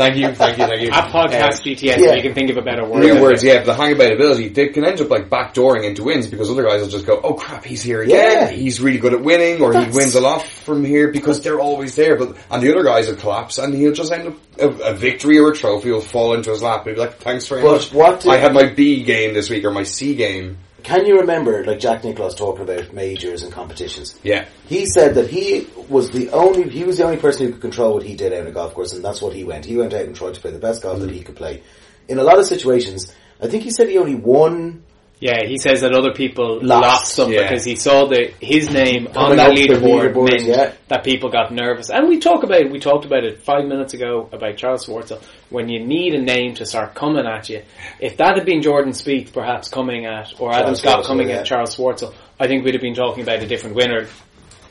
thank 0.00 0.16
you, 0.16 0.32
thank 0.34 0.58
you, 0.58 0.66
thank 0.66 0.80
you. 0.82 0.88
At 0.90 1.10
podcast 1.12 1.42
Um, 1.42 1.50
GTS, 1.64 1.98
yeah. 1.98 2.14
you 2.14 2.22
can 2.22 2.34
think 2.34 2.50
of 2.50 2.56
a 2.56 2.62
better 2.62 2.84
word. 2.86 3.00
New 3.00 3.20
words, 3.20 3.42
yeah, 3.44 3.58
but 3.58 3.66
the 3.66 3.74
hang 3.74 3.92
about 3.94 4.12
ability, 4.12 4.48
they 4.48 4.68
can 4.68 4.84
end 4.84 5.00
up 5.00 5.10
like 5.10 5.28
backdooring 5.28 5.84
into 5.84 6.04
wins 6.04 6.26
because 6.26 6.50
other 6.50 6.62
guys 6.64 6.80
will 6.80 6.88
just 6.88 7.06
go, 7.06 7.20
oh 7.22 7.34
crap, 7.34 7.64
he's 7.64 7.82
here 7.82 8.02
again, 8.02 8.16
Yeah. 8.48 8.50
he's 8.50 8.80
really 8.80 8.98
good 8.98 9.12
at 9.14 9.20
winning, 9.22 9.60
or 9.62 9.72
That's- 9.72 9.92
he 9.92 9.98
wins 9.98 10.14
a 10.14 10.20
lot 10.20 10.42
from 10.42 10.84
here 10.84 11.10
because 11.12 11.40
they're 11.42 11.60
always 11.60 11.96
there, 11.96 12.16
but, 12.16 12.36
and 12.50 12.62
the 12.62 12.70
other 12.72 12.84
guys 12.84 13.08
will 13.08 13.16
collapse 13.16 13.58
and 13.58 13.74
he'll 13.74 13.92
just 13.92 14.12
end 14.12 14.28
up, 14.28 14.34
a, 14.58 14.68
a 14.90 14.94
victory 14.94 15.38
or 15.38 15.50
a 15.50 15.56
trophy 15.56 15.90
will 15.90 16.00
fall 16.00 16.34
into 16.34 16.50
his 16.50 16.62
lap, 16.62 16.84
he'll 16.84 16.94
be 16.94 17.00
like, 17.00 17.18
thanks 17.18 17.46
very 17.48 17.62
But 17.62 17.72
much. 17.72 17.92
what 17.92 18.26
I 18.26 18.36
had 18.36 18.54
my 18.54 18.66
B 18.72 19.02
game 19.02 19.34
this 19.34 19.50
week, 19.50 19.64
or 19.64 19.70
my 19.70 19.82
C 19.82 20.14
game. 20.14 20.58
Can 20.82 21.06
you 21.06 21.20
remember, 21.20 21.64
like 21.64 21.80
Jack 21.80 22.04
Nicklaus 22.04 22.34
talking 22.34 22.62
about 22.62 22.92
majors 22.92 23.42
and 23.42 23.52
competitions? 23.52 24.18
Yeah. 24.22 24.46
He 24.66 24.86
said 24.86 25.14
that 25.14 25.28
he 25.28 25.66
was 25.88 26.10
the 26.10 26.30
only 26.30 26.68
he 26.68 26.84
was 26.84 26.98
the 26.98 27.04
only 27.04 27.16
person 27.16 27.46
who 27.46 27.52
could 27.52 27.60
control 27.60 27.94
what 27.94 28.02
he 28.02 28.14
did 28.14 28.32
out 28.32 28.40
on 28.40 28.46
a 28.46 28.52
golf 28.52 28.74
course, 28.74 28.92
and 28.92 29.04
that's 29.04 29.20
what 29.20 29.32
he 29.34 29.44
went. 29.44 29.64
He 29.64 29.76
went 29.76 29.94
out 29.94 30.02
and 30.02 30.14
tried 30.14 30.34
to 30.34 30.40
play 30.40 30.50
the 30.50 30.58
best 30.58 30.82
golf 30.82 31.00
that 31.00 31.10
he 31.10 31.20
mm. 31.20 31.26
could 31.26 31.36
play. 31.36 31.62
In 32.08 32.18
a 32.18 32.24
lot 32.24 32.38
of 32.38 32.46
situations, 32.46 33.14
I 33.40 33.48
think 33.48 33.62
he 33.62 33.70
said 33.70 33.88
he 33.88 33.98
only 33.98 34.14
won. 34.14 34.84
Yeah, 35.20 35.44
he 35.46 35.58
says 35.58 35.82
that 35.82 35.92
other 35.92 36.14
people 36.14 36.60
Lost, 36.62 36.82
lost, 36.82 37.14
some 37.14 37.30
yeah. 37.30 37.42
because 37.42 37.62
he 37.62 37.76
saw 37.76 38.06
the 38.06 38.32
his 38.40 38.70
name 38.70 39.06
on 39.14 39.36
that 39.36 39.54
the 39.54 39.60
leaderboard 39.60 40.14
meant 40.14 40.44
yeah. 40.44 40.72
that 40.88 41.04
people 41.04 41.28
got 41.28 41.52
nervous. 41.52 41.90
And 41.90 42.08
we 42.08 42.18
talk 42.18 42.42
about 42.42 42.62
it, 42.62 42.70
we 42.70 42.80
talked 42.80 43.04
about 43.04 43.24
it 43.24 43.42
five 43.42 43.66
minutes 43.66 43.92
ago 43.92 44.30
about 44.32 44.56
Charles 44.56 44.86
Schwartzel. 44.86 45.22
When 45.50 45.68
you 45.68 45.84
need 45.84 46.14
a 46.14 46.22
name 46.22 46.54
to 46.54 46.64
start 46.64 46.94
coming 46.94 47.26
at 47.26 47.50
you, 47.50 47.62
if 48.00 48.16
that 48.16 48.36
had 48.36 48.46
been 48.46 48.62
Jordan 48.62 48.92
Spieth 48.92 49.30
perhaps 49.34 49.68
coming 49.68 50.06
at, 50.06 50.40
or 50.40 50.54
Adam 50.54 50.74
Scott 50.74 51.04
Schwartzel, 51.04 51.06
coming 51.06 51.28
yeah. 51.28 51.36
at 51.40 51.46
Charles 51.46 51.76
Schwartzel, 51.76 52.14
I 52.38 52.46
think 52.46 52.64
we'd 52.64 52.72
have 52.74 52.80
been 52.82 52.94
talking 52.94 53.22
about 53.22 53.42
a 53.42 53.46
different 53.46 53.76
winner 53.76 54.08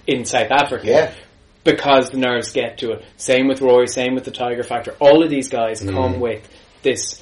in 0.07 0.25
South 0.25 0.49
Africa. 0.49 0.87
Yeah. 0.87 1.13
Because 1.63 2.09
the 2.09 2.17
nerves 2.17 2.51
get 2.53 2.79
to 2.79 2.93
it. 2.93 3.05
Same 3.17 3.47
with 3.47 3.61
Rory, 3.61 3.87
same 3.87 4.15
with 4.15 4.23
the 4.23 4.31
Tiger 4.31 4.63
Factor. 4.63 4.95
All 4.99 5.23
of 5.23 5.29
these 5.29 5.49
guys 5.49 5.83
Mm. 5.83 5.93
come 5.93 6.19
with 6.19 6.41
this 6.81 7.21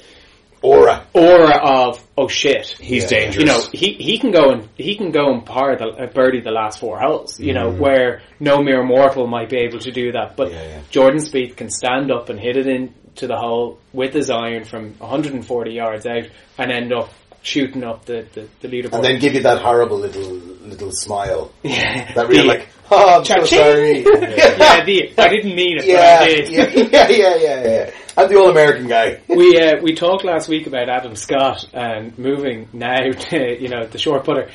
Aura. 0.62 1.06
aura 1.14 1.56
of, 1.62 2.04
oh 2.16 2.28
shit, 2.28 2.66
He's 2.80 3.04
Yeah. 3.04 3.20
dangerous. 3.20 3.36
you 3.38 3.44
know, 3.46 3.60
he 3.72 3.92
he 3.94 4.18
can 4.18 4.30
go 4.32 4.50
and 4.50 4.68
he 4.76 4.96
can 4.96 5.10
go 5.10 5.32
and 5.32 5.44
par 5.46 5.76
the 5.76 5.86
uh, 5.86 6.06
birdie 6.06 6.40
the 6.40 6.50
last 6.50 6.80
four 6.80 6.98
holes. 6.98 7.38
You 7.38 7.54
know, 7.54 7.70
where 7.70 8.22
no 8.40 8.60
mere 8.62 8.82
mortal 8.84 9.26
might 9.26 9.50
be 9.50 9.58
able 9.58 9.78
to 9.80 9.90
do 9.92 10.12
that. 10.12 10.36
But 10.36 10.50
Yeah, 10.52 10.62
yeah. 10.62 10.80
Jordan 10.90 11.20
Spieth 11.20 11.56
can 11.56 11.70
stand 11.70 12.10
up 12.10 12.28
and 12.28 12.38
hit 12.40 12.56
it 12.56 12.66
into 12.66 13.26
the 13.26 13.36
hole 13.36 13.78
with 13.92 14.12
his 14.14 14.30
iron 14.30 14.64
from 14.64 14.94
140 14.98 15.70
yards 15.72 16.06
out 16.06 16.24
and 16.58 16.72
end 16.72 16.92
up 16.92 17.10
shooting 17.42 17.84
up 17.84 18.04
the, 18.04 18.26
the, 18.34 18.48
the 18.60 18.68
leaderboard. 18.68 18.94
And 18.94 19.04
then 19.04 19.18
give 19.20 19.34
you 19.34 19.42
that 19.42 19.62
horrible 19.62 19.98
little 19.98 20.22
little 20.68 20.90
smile. 20.92 21.52
yeah, 21.62 22.12
That 22.14 22.28
real 22.28 22.42
The- 22.42 22.48
like, 22.48 22.68
oh, 22.90 23.18
I'm 23.18 23.24
so 23.24 23.34
Cha-ching! 23.34 23.58
sorry. 23.58 23.98
yeah, 24.36 24.84
the, 24.84 25.14
I 25.18 25.28
didn't 25.28 25.54
mean 25.54 25.78
it, 25.78 25.84
yeah, 25.86 26.18
but 26.18 26.22
I 26.22 26.34
did. 26.34 26.48
yeah, 26.50 26.66
yeah, 26.74 27.08
yeah, 27.08 27.36
yeah, 27.36 27.62
yeah. 27.70 27.90
I'm 28.18 28.28
the 28.28 28.36
all 28.38 28.50
American 28.50 28.88
guy. 28.88 29.20
we 29.28 29.58
uh, 29.60 29.80
we 29.82 29.94
talked 29.94 30.24
last 30.24 30.48
week 30.48 30.66
about 30.66 30.88
Adam 30.88 31.14
Scott 31.16 31.64
and 31.72 32.18
moving 32.18 32.68
now 32.72 33.10
to 33.30 33.60
you 33.62 33.68
know 33.68 33.86
the 33.86 33.98
short 33.98 34.24
putter. 34.24 34.50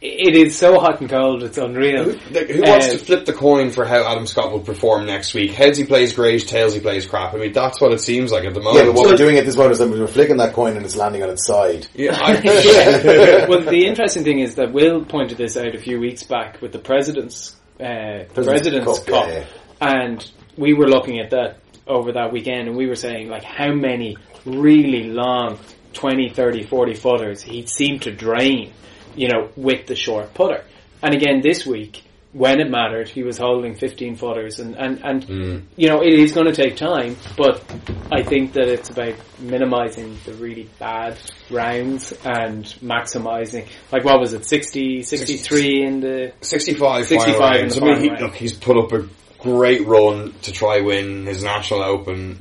It 0.00 0.36
is 0.36 0.56
so 0.56 0.78
hot 0.78 1.00
and 1.00 1.10
cold; 1.10 1.42
it's 1.42 1.58
unreal. 1.58 2.06
Like, 2.30 2.48
who 2.50 2.62
wants 2.62 2.86
Uh, 2.86 2.92
to 2.92 2.98
flip 2.98 3.24
the 3.24 3.32
coin 3.32 3.70
for 3.72 3.84
how 3.84 4.08
Adam 4.08 4.28
Scott 4.28 4.52
will 4.52 4.60
perform 4.60 5.06
next 5.06 5.34
week? 5.34 5.50
Heads 5.50 5.76
he 5.76 5.84
plays 5.84 6.12
great, 6.12 6.46
tails 6.46 6.72
he 6.72 6.78
plays 6.78 7.04
crap. 7.04 7.34
I 7.34 7.38
mean, 7.38 7.52
that's 7.52 7.80
what 7.80 7.92
it 7.92 8.00
seems 8.00 8.30
like 8.30 8.44
at 8.44 8.54
the 8.54 8.60
Yeah, 8.60 8.64
moment. 8.64 8.86
but 8.86 8.94
what 8.94 9.10
we're 9.10 9.16
doing 9.16 9.38
at 9.38 9.44
this 9.44 9.56
moment 9.56 9.72
is 9.72 9.78
that 9.80 9.90
we're 9.90 10.06
flicking 10.06 10.36
that 10.36 10.52
coin 10.52 10.76
and 10.76 10.84
it's 10.84 10.94
landing 10.94 11.24
on 11.24 11.30
its 11.30 11.44
side. 11.44 11.88
Yeah, 11.96 12.16
I- 12.16 13.46
well, 13.48 13.62
the 13.62 13.86
interesting 13.86 14.22
thing 14.22 14.38
is 14.38 14.54
that 14.54 14.72
Will 14.72 15.04
pointed 15.04 15.36
this 15.36 15.56
out 15.56 15.74
a 15.74 15.78
few 15.80 15.98
weeks 15.98 16.22
back 16.22 16.62
with 16.62 16.70
the 16.70 16.78
president's 16.78 17.56
uh, 17.80 18.22
the 18.34 18.42
president's 18.44 18.98
Cup, 19.00 19.06
cup, 19.06 19.26
yeah, 19.28 19.44
and 19.80 20.30
we 20.56 20.74
were 20.74 20.86
looking 20.88 21.18
at 21.18 21.30
that 21.30 21.58
over 21.88 22.12
that 22.12 22.32
weekend, 22.32 22.68
and 22.68 22.76
we 22.76 22.86
were 22.86 22.96
saying 22.96 23.28
like 23.28 23.44
how 23.44 23.72
many 23.72 24.16
really 24.44 25.04
long 25.04 25.58
20, 25.94 26.30
30, 26.30 26.64
40 26.64 26.94
footers 26.94 27.42
he 27.42 27.66
seemed 27.66 28.02
to 28.02 28.12
drain, 28.12 28.72
you 29.16 29.28
know, 29.28 29.50
with 29.56 29.86
the 29.86 29.96
short 29.96 30.34
putter. 30.34 30.64
And 31.02 31.14
again 31.14 31.40
this 31.40 31.66
week, 31.66 32.02
when 32.32 32.60
it 32.60 32.70
mattered, 32.70 33.08
he 33.08 33.22
was 33.22 33.38
holding 33.38 33.74
15 33.74 34.16
footers, 34.16 34.60
and 34.60 34.76
and 34.76 35.00
and 35.02 35.24
hmm. 35.24 35.58
you 35.76 35.88
know 35.88 36.02
it 36.02 36.12
is 36.12 36.32
going 36.32 36.46
to 36.46 36.52
take 36.52 36.76
time, 36.76 37.16
but 37.36 37.64
I 38.12 38.22
think 38.22 38.52
that 38.52 38.68
it's 38.68 38.90
about 38.90 39.14
minimizing 39.38 40.18
the 40.26 40.34
really 40.34 40.68
bad 40.78 41.18
rounds 41.50 42.12
and 42.24 42.64
maximizing. 42.82 43.66
Like 43.90 44.04
what 44.04 44.20
was 44.20 44.34
it, 44.34 44.44
60, 44.44 45.02
63 45.02 45.82
in 45.82 46.00
the 46.00 46.32
65, 46.42 47.06
65 47.06 47.36
final 47.36 47.62
in 47.62 47.68
the 47.68 47.80
I 47.80 47.98
mean, 47.98 48.16
he, 48.16 48.22
look, 48.22 48.34
he's 48.34 48.52
put 48.52 48.76
up 48.76 48.92
a 48.92 49.08
great 49.38 49.86
run 49.86 50.34
to 50.42 50.52
try 50.52 50.80
win 50.80 51.26
his 51.26 51.42
national 51.42 51.82
open. 51.82 52.40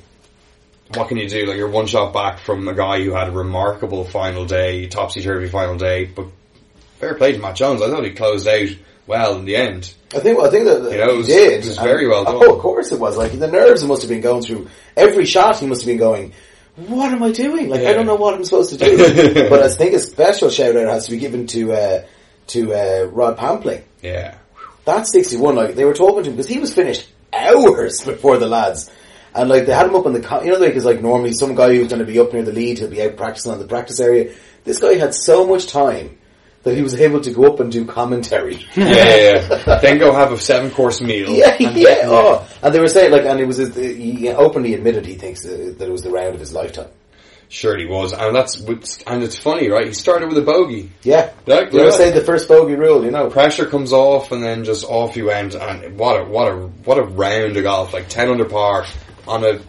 What 0.94 1.10
can 1.10 1.18
you 1.18 1.28
do? 1.28 1.46
Like 1.46 1.58
you're 1.58 1.68
one 1.70 1.86
shot 1.88 2.14
back 2.14 2.40
from 2.40 2.68
a 2.68 2.74
guy 2.74 3.04
who 3.04 3.14
had 3.14 3.28
a 3.28 3.32
remarkable 3.32 4.06
final 4.06 4.46
day, 4.46 4.88
topsy 4.88 5.22
turvy 5.22 5.50
final 5.50 5.76
day. 5.78 6.06
But 6.06 6.28
fair 7.00 7.16
play 7.16 7.34
to 7.34 7.40
Matt 7.40 7.56
Jones. 7.56 7.82
I 7.82 7.90
thought 7.90 8.06
he 8.06 8.12
closed 8.12 8.48
out 8.48 8.70
well 9.06 9.38
in 9.38 9.46
the 9.46 9.56
end. 9.58 9.94
I 10.16 10.20
think 10.20 10.40
I 10.40 10.50
think 10.50 10.66
that 10.66 10.90
You 10.92 10.98
know, 10.98 11.10
it 11.10 11.12
he 11.12 11.18
was- 11.18 11.28
did. 11.28 11.52
it 11.64 11.66
was 11.68 11.78
very 11.78 12.08
well 12.08 12.24
done. 12.24 12.36
Oh, 12.38 12.56
of 12.56 12.62
course 12.62 12.92
it 12.94 13.00
was. 13.00 13.18
Like 13.18 13.38
the 13.38 13.48
nerves 13.48 13.84
must 13.84 14.02
have 14.04 14.10
been 14.10 14.22
going 14.22 14.42
through 14.44 14.70
every 14.96 15.26
shot. 15.26 15.60
He 15.60 15.68
must 15.68 15.82
have 15.82 15.88
been 15.88 15.98
going. 15.98 16.34
What 16.78 17.12
am 17.12 17.22
I 17.24 17.32
doing? 17.32 17.70
Like 17.70 17.82
I 17.82 17.92
don't 17.94 18.06
know 18.06 18.16
what 18.16 18.36
I'm 18.36 18.46
supposed 18.46 18.70
to 18.70 18.78
do. 18.78 19.34
but 19.50 19.62
I 19.64 19.68
think 19.70 19.94
a 19.94 20.00
special 20.00 20.50
shout 20.50 20.76
out 20.78 20.88
has 20.88 21.06
to 21.06 21.12
be 21.12 21.18
given 21.18 21.48
to 21.48 21.74
uh, 21.74 22.04
to 22.48 22.74
uh, 22.74 23.04
Rod 23.12 23.38
Pampling. 23.38 23.82
Yeah. 24.02 24.36
That 24.88 25.06
61, 25.06 25.54
like, 25.54 25.76
they 25.76 25.84
were 25.84 25.94
talking 25.94 26.24
to 26.24 26.30
him 26.30 26.38
because 26.38 26.48
he 26.48 26.60
was 26.60 26.74
finished 26.74 27.10
hours 27.34 28.00
before 28.06 28.38
the 28.38 28.48
lads. 28.48 28.90
And 29.36 29.50
like, 29.50 29.66
they 29.66 29.74
had 29.74 29.88
him 29.88 29.96
up 29.96 30.06
in 30.06 30.14
the, 30.14 30.42
you 30.46 30.52
know, 30.52 30.60
like, 30.60 30.76
it's 30.76 30.86
like 30.86 31.02
normally 31.02 31.34
some 31.34 31.56
guy 31.56 31.76
who's 31.76 31.90
going 31.90 32.00
to 32.00 32.06
be 32.06 32.18
up 32.20 32.32
near 32.32 32.42
the 32.42 32.54
lead, 32.54 32.80
he'll 32.80 32.90
be 32.90 33.04
out 33.04 33.18
practicing 33.18 33.52
on 33.52 33.60
the 33.60 33.68
practice 33.68 34.00
area. 34.00 34.34
This 34.64 34.80
guy 34.80 34.96
had 34.96 35.14
so 35.14 35.46
much 35.46 35.68
time 35.68 36.18
that 36.64 36.74
he 36.74 36.82
was 36.82 36.96
able 36.96 37.20
to 37.20 37.32
go 37.32 37.52
up 37.52 37.60
and 37.60 37.70
do 37.70 37.86
commentary. 37.86 38.66
Yeah, 38.78 38.86
yeah, 38.86 39.64
yeah. 39.68 39.80
then 39.80 40.00
go 40.00 40.14
have 40.14 40.32
a 40.32 40.40
seven 40.40 40.72
course 40.72 41.02
meal. 41.02 41.32
yeah, 41.32 41.58
yeah, 41.60 42.02
oh. 42.06 42.48
And 42.64 42.74
they 42.74 42.80
were 42.80 42.88
saying, 42.88 43.12
like, 43.12 43.24
and 43.24 43.42
it 43.42 43.46
was, 43.46 43.58
his, 43.58 43.76
he 43.76 44.30
openly 44.30 44.74
admitted 44.74 45.06
he 45.06 45.16
thinks 45.16 45.46
uh, 45.46 45.74
that 45.78 45.86
it 45.86 45.92
was 45.92 46.02
the 46.02 46.12
round 46.12 46.34
of 46.34 46.40
his 46.40 46.54
lifetime. 46.54 46.90
Sure 47.50 47.78
he 47.78 47.86
was. 47.86 48.12
And 48.12 48.36
that's, 48.36 48.60
and 48.60 49.24
it's 49.24 49.38
funny, 49.38 49.70
right? 49.70 49.88
He 49.88 49.94
started 49.94 50.28
with 50.28 50.38
a 50.38 50.42
bogey. 50.42 50.92
Yeah. 51.04 51.32
Like, 51.46 51.72
were 51.72 51.86
yeah. 51.86 51.90
saying 51.92 52.14
the 52.16 52.24
first 52.24 52.48
bogey 52.50 52.76
rule, 52.76 53.06
you 53.06 53.12
know. 53.12 53.30
pressure 53.30 53.66
comes 53.66 53.94
off 53.94 54.32
and 54.32 54.44
then 54.44 54.66
just 54.66 54.84
off 54.84 55.16
you 55.16 55.28
went 55.28 55.56
and 55.56 55.98
what 55.98 56.20
a 56.20 56.24
what 56.26 56.52
a 56.52 56.56
what 56.56 56.98
a 56.98 57.04
round 57.04 57.56
of 57.56 57.64
golf 57.64 57.94
like 57.94 58.10
10 58.10 58.30
under 58.30 58.46
par 58.46 58.86
on 59.28 59.44
a 59.44 59.60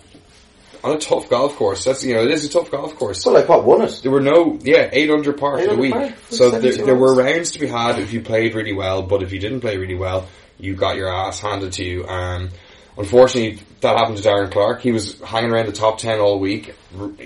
on 0.82 0.96
a 0.96 0.98
tough 0.98 1.28
golf 1.28 1.56
course 1.56 1.84
that's 1.84 2.04
you 2.04 2.14
know 2.14 2.22
it 2.22 2.30
is 2.30 2.44
a 2.44 2.48
tough 2.48 2.70
golf 2.70 2.94
course 2.96 3.22
So 3.22 3.32
like, 3.32 3.48
what, 3.48 3.64
won 3.64 3.82
it? 3.82 4.00
there 4.02 4.12
were 4.12 4.20
no 4.20 4.58
yeah 4.62 4.88
8 4.92 5.10
under 5.10 5.32
par 5.32 5.58
Eight 5.58 5.68
for 5.68 5.74
the 5.74 5.80
week 5.80 5.94
so 6.30 6.50
there, 6.50 6.72
there 6.72 6.96
were 6.96 7.14
rounds 7.14 7.52
to 7.52 7.58
be 7.58 7.66
had 7.66 7.98
if 7.98 8.12
you 8.12 8.20
played 8.20 8.54
really 8.54 8.72
well 8.72 9.02
but 9.02 9.22
if 9.22 9.32
you 9.32 9.38
didn't 9.38 9.60
play 9.60 9.76
really 9.76 9.96
well 9.96 10.28
you 10.58 10.74
got 10.74 10.96
your 10.96 11.12
ass 11.12 11.40
handed 11.40 11.72
to 11.74 11.84
you 11.84 12.06
um 12.06 12.50
Unfortunately, 12.98 13.60
that 13.80 13.96
happened 13.96 14.18
to 14.18 14.28
Darren 14.28 14.50
Clarke. 14.50 14.80
He 14.80 14.90
was 14.90 15.20
hanging 15.20 15.52
around 15.52 15.66
the 15.66 15.72
top 15.72 15.98
10 15.98 16.18
all 16.18 16.40
week, 16.40 16.74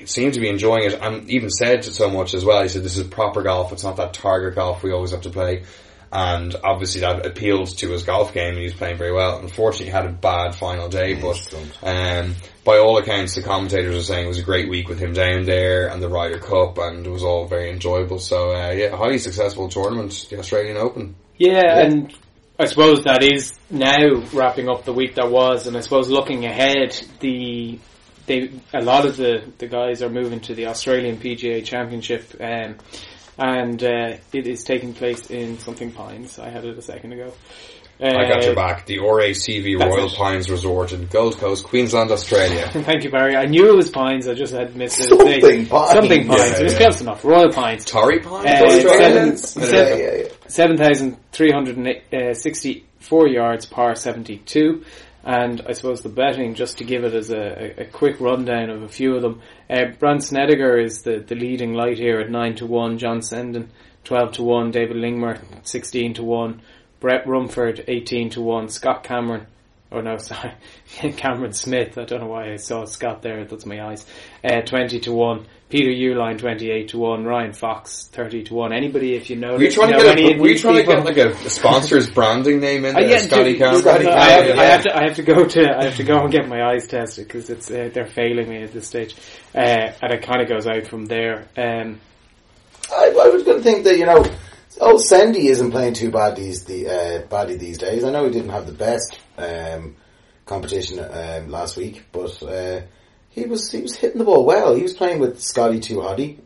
seemed 0.05 0.35
to 0.35 0.41
be 0.41 0.51
enjoying 0.51 0.85
it, 0.85 1.01
and 1.01 1.31
even 1.31 1.49
said 1.49 1.83
so 1.83 2.11
much 2.11 2.35
as 2.35 2.45
well. 2.45 2.63
He 2.63 2.69
said, 2.69 2.83
this 2.83 2.99
is 2.99 3.07
proper 3.07 3.43
golf, 3.43 3.73
it's 3.73 3.83
not 3.83 3.97
that 3.97 4.13
target 4.13 4.55
golf 4.55 4.83
we 4.83 4.93
always 4.93 5.13
have 5.13 5.23
to 5.23 5.31
play. 5.31 5.65
And 6.13 6.55
obviously 6.63 7.01
that 7.01 7.25
appealed 7.25 7.69
to 7.79 7.89
his 7.89 8.03
golf 8.03 8.35
game 8.35 8.51
and 8.51 8.59
he 8.59 8.65
was 8.65 8.75
playing 8.75 8.99
very 8.99 9.15
well. 9.15 9.39
Unfortunately, 9.39 9.87
he 9.87 9.93
had 9.93 10.05
a 10.05 10.13
bad 10.13 10.55
final 10.55 10.91
day, 10.91 11.15
but 11.15 11.39
um, 11.83 12.37
by 12.65 12.77
all 12.77 12.99
accounts, 12.99 13.35
the 13.35 13.43
commentators 13.43 13.97
are 13.97 14.03
saying 14.03 14.27
it 14.27 14.29
was 14.29 14.39
a 14.39 14.43
great 14.43 14.69
week 14.69 14.91
with 14.91 14.99
him 14.99 15.15
down 15.15 15.47
there 15.47 15.89
and 15.89 16.03
the 16.03 16.11
Ryder 16.11 16.39
Cup, 16.39 16.77
and 16.77 17.07
it 17.07 17.11
was 17.11 17.25
all 17.25 17.47
very 17.47 17.71
enjoyable. 17.71 18.19
So, 18.19 18.55
uh, 18.55 18.73
yeah, 18.73 18.95
highly 18.95 19.17
successful 19.17 19.71
tournament, 19.71 20.27
the 20.29 20.39
Australian 20.39 20.77
Open. 20.77 21.17
Yeah, 21.39 21.79
and 21.79 22.15
I 22.63 22.67
suppose 22.67 23.03
that 23.03 23.25
is 23.25 23.59
now 23.71 24.23
wrapping 24.33 24.69
up 24.69 24.85
the 24.85 24.93
week 24.93 25.17
that 25.17 25.29
was, 25.29 25.67
and 25.67 25.77
I 25.77 25.81
suppose 25.81 26.09
looking 26.09 26.45
ahead, 26.45 26.95
the 27.19 27.81
they 28.27 28.53
a 28.73 28.81
lot 28.81 29.05
of 29.05 29.17
the 29.17 29.43
the 29.59 29.67
guys 29.67 30.01
are 30.01 30.09
moving 30.09 30.39
to 30.43 30.55
the 30.55 30.67
Australian 30.67 31.17
PGA 31.17 31.65
Championship, 31.65 32.23
um, 32.41 32.77
and 33.37 33.83
uh, 33.83 34.17
it 34.33 34.47
is 34.47 34.63
taking 34.63 34.95
place 34.95 35.29
in 35.29 35.59
something 35.59 35.91
Pines. 35.91 36.39
I 36.39 36.51
had 36.51 36.65
it 36.65 36.79
a 36.79 36.83
second 36.83 37.15
ago. 37.15 37.33
Uh, 38.01 38.07
I 38.07 38.29
got 38.29 38.43
your 38.45 38.55
back. 38.57 38.85
The 38.87 38.99
RACV 38.99 39.79
that's 39.79 39.95
Royal 39.97 40.07
it. 40.09 40.15
Pines 40.15 40.51
Resort 40.51 40.93
in 40.93 41.07
Gold 41.07 41.37
Coast, 41.39 41.65
Queensland, 41.65 42.11
Australia. 42.11 42.69
Thank 42.73 43.05
you, 43.05 43.11
Barry. 43.11 43.37
I 43.37 43.45
knew 43.47 43.69
it 43.73 43.77
was 43.77 43.91
Pines. 43.91 44.27
I 44.27 44.35
just 44.35 44.53
had 44.53 44.75
missed 44.75 44.99
it. 45.01 45.05
Something 45.09 45.67
Pines. 45.67 45.91
Something 45.93 46.27
Pines. 46.27 46.51
Yeah, 46.53 46.59
it 46.59 46.63
was 46.65 46.73
yeah. 46.73 46.79
close 46.79 47.01
enough. 47.01 47.25
Royal 47.25 47.53
Pines. 47.53 47.85
Torrey 47.85 48.19
Pines, 48.19 48.47
Uh, 48.47 48.65
Australia. 48.67 49.37
seven- 49.37 49.63
I 49.63 49.67
don't 49.67 49.73
Yeah, 49.75 49.83
know. 49.83 49.97
yeah, 49.97 50.15
yeah. 50.23 50.29
7,364 51.93 53.29
yards, 53.29 53.67
par 53.67 53.95
72. 53.95 54.85
And 55.25 55.61
I 55.69 55.73
suppose 55.73 56.03
the 56.03 56.09
betting, 56.09 56.55
just 56.55 56.79
to 56.79 56.85
give 56.85 57.05
it 57.05 57.15
as 57.15 57.31
a, 57.31 57.37
a, 57.81 57.83
a 57.83 57.85
quick 57.87 58.21
rundown 58.21 58.71
of 58.71 58.83
a 58.83 58.89
few 58.89 59.15
of 59.15 59.23
them, 59.23 59.41
uh, 59.71 59.85
Brandt 59.99 60.25
Snedeker 60.25 60.77
is 60.79 61.03
the, 61.03 61.19
the 61.21 61.37
leading 61.37 61.75
light 61.75 61.97
here 61.99 62.19
at 62.19 62.29
9 62.29 62.57
to 62.57 62.67
1, 62.67 62.99
John 62.99 63.21
Senden 63.21 63.69
12 64.05 64.33
to 64.33 64.43
1, 64.43 64.73
David 64.73 64.97
Lingmerth 64.97 65.41
16 65.63 66.15
to 66.15 66.25
1, 66.25 66.61
Brett 67.03 67.27
Rumford 67.27 67.85
18 67.89 68.31
to 68.31 68.41
1, 68.41 68.69
Scott 68.69 69.03
Cameron 69.03 69.47
Oh 69.93 70.01
no, 70.01 70.17
sorry, 70.19 70.53
Cameron 71.17 71.53
Smith. 71.53 71.99
I 71.99 72.05
don't 72.05 72.21
know 72.21 72.27
why 72.27 72.53
I 72.53 72.57
saw 72.57 72.87
Scott 72.87 73.23
there. 73.23 73.45
That's 73.45 73.67
my 73.67 73.85
eyes. 73.85 74.07
Uh, 74.43 74.63
twenty 74.63 75.01
to 75.01 75.13
one. 75.13 75.47
Peter 75.69 75.91
Uihlein 75.91 76.39
twenty-eight 76.39 76.89
to 76.89 76.99
one. 76.99 77.25
Ryan 77.25 77.53
Fox 77.53 78.09
thirty 78.09 78.43
to 78.45 78.55
one. 78.55 78.73
Anybody, 78.73 79.15
if 79.15 79.29
you 79.29 79.37
know, 79.37 79.53
Were 79.53 79.63
you 79.63 79.71
trying 79.71 79.93
to 79.93 79.99
get 79.99 80.19
a, 80.19 80.39
were 80.39 80.49
you 80.49 80.59
trying 80.59 80.77
to 80.77 80.83
get 80.83 81.05
like 81.05 81.19
a, 81.19 81.31
a 81.31 81.51
sponsor's 81.51 82.11
branding 82.15 82.61
name 82.61 82.85
in 82.87 82.95
there? 82.95 83.07
yeah, 83.07 83.19
Scotty 83.19 83.59
Cameron? 83.59 83.83
Scotty 83.83 84.05
Cameron. 84.05 84.23
I, 84.23 84.31
have, 84.31 84.47
Yeah, 84.47 84.61
I 84.61 84.65
have 84.65 84.83
to. 84.83 84.97
I 84.97 85.05
have 85.05 85.17
to 85.17 85.23
go 85.23 85.45
to. 85.45 85.77
I 85.77 85.85
have 85.85 85.97
to 85.97 86.05
go 86.05 86.21
and 86.21 86.33
get 86.33 86.49
my 86.49 86.63
eyes 86.63 86.87
tested 86.87 87.27
because 87.27 87.51
it's 87.51 87.71
uh, 87.71 87.91
they're 87.93 88.07
failing 88.07 88.49
me 88.49 88.63
at 88.63 88.73
this 88.73 88.89
stage, 88.89 89.15
uh, 89.55 89.59
and 89.59 90.13
it 90.13 90.23
kind 90.23 90.41
of 90.41 90.49
goes 90.49 90.67
out 90.67 90.87
from 90.87 91.05
there. 91.05 91.49
Um, 91.57 92.01
I, 92.91 93.09
I 93.09 93.29
was 93.29 93.43
going 93.43 93.59
to 93.59 93.63
think 93.63 93.85
that 93.85 93.99
you 93.99 94.07
know, 94.07 94.25
old 94.81 95.05
Sandy 95.05 95.49
isn't 95.49 95.71
playing 95.71 95.95
too 95.95 96.11
bad 96.11 96.37
these 96.37 96.65
the 96.65 96.89
uh, 96.89 97.27
badly 97.27 97.57
these 97.57 97.79
days. 97.79 98.05
I 98.05 98.11
know 98.11 98.25
he 98.25 98.31
didn't 98.31 98.51
have 98.51 98.67
the 98.67 98.73
best 98.73 99.19
um, 99.37 99.97
competition 100.47 100.99
um, 100.99 101.49
last 101.49 101.77
week, 101.77 102.05
but 102.13 102.43
uh, 102.43 102.83
he 103.31 103.47
was 103.47 103.71
he 103.71 103.83
was 103.83 103.97
hitting 103.97 104.19
the 104.19 104.25
ball 104.25 104.45
well. 104.45 104.75
He 104.75 104.83
was 104.83 104.95
playing 104.95 105.21
with 105.21 105.41
Scotty 105.41 105.81
Too 105.81 105.97
Hottie 105.97 106.39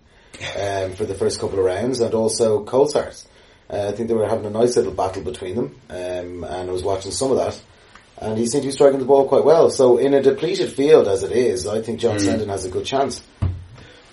um, 0.56 0.92
for 0.92 1.04
the 1.04 1.14
first 1.14 1.40
couple 1.40 1.58
of 1.58 1.64
rounds, 1.64 2.00
and 2.00 2.14
also 2.14 2.64
Colsars. 2.64 3.26
Uh, 3.68 3.88
I 3.88 3.92
think 3.92 4.08
they 4.08 4.14
were 4.14 4.28
having 4.28 4.46
a 4.46 4.50
nice 4.50 4.76
little 4.76 4.92
battle 4.92 5.22
between 5.22 5.56
them, 5.56 5.80
um, 5.90 6.44
and 6.44 6.70
I 6.70 6.72
was 6.72 6.84
watching 6.84 7.10
some 7.10 7.32
of 7.32 7.38
that. 7.38 7.60
And 8.18 8.38
he 8.38 8.46
seemed 8.46 8.62
to 8.62 8.68
be 8.68 8.72
striking 8.72 8.98
the 8.98 9.04
ball 9.04 9.28
quite 9.28 9.44
well. 9.44 9.68
So 9.68 9.98
in 9.98 10.14
a 10.14 10.22
depleted 10.22 10.72
field 10.72 11.06
as 11.06 11.22
it 11.22 11.32
is, 11.32 11.66
I 11.66 11.82
think 11.82 12.00
John 12.00 12.16
Senden 12.16 12.48
has 12.48 12.64
a 12.64 12.70
good 12.70 12.86
chance. 12.86 13.22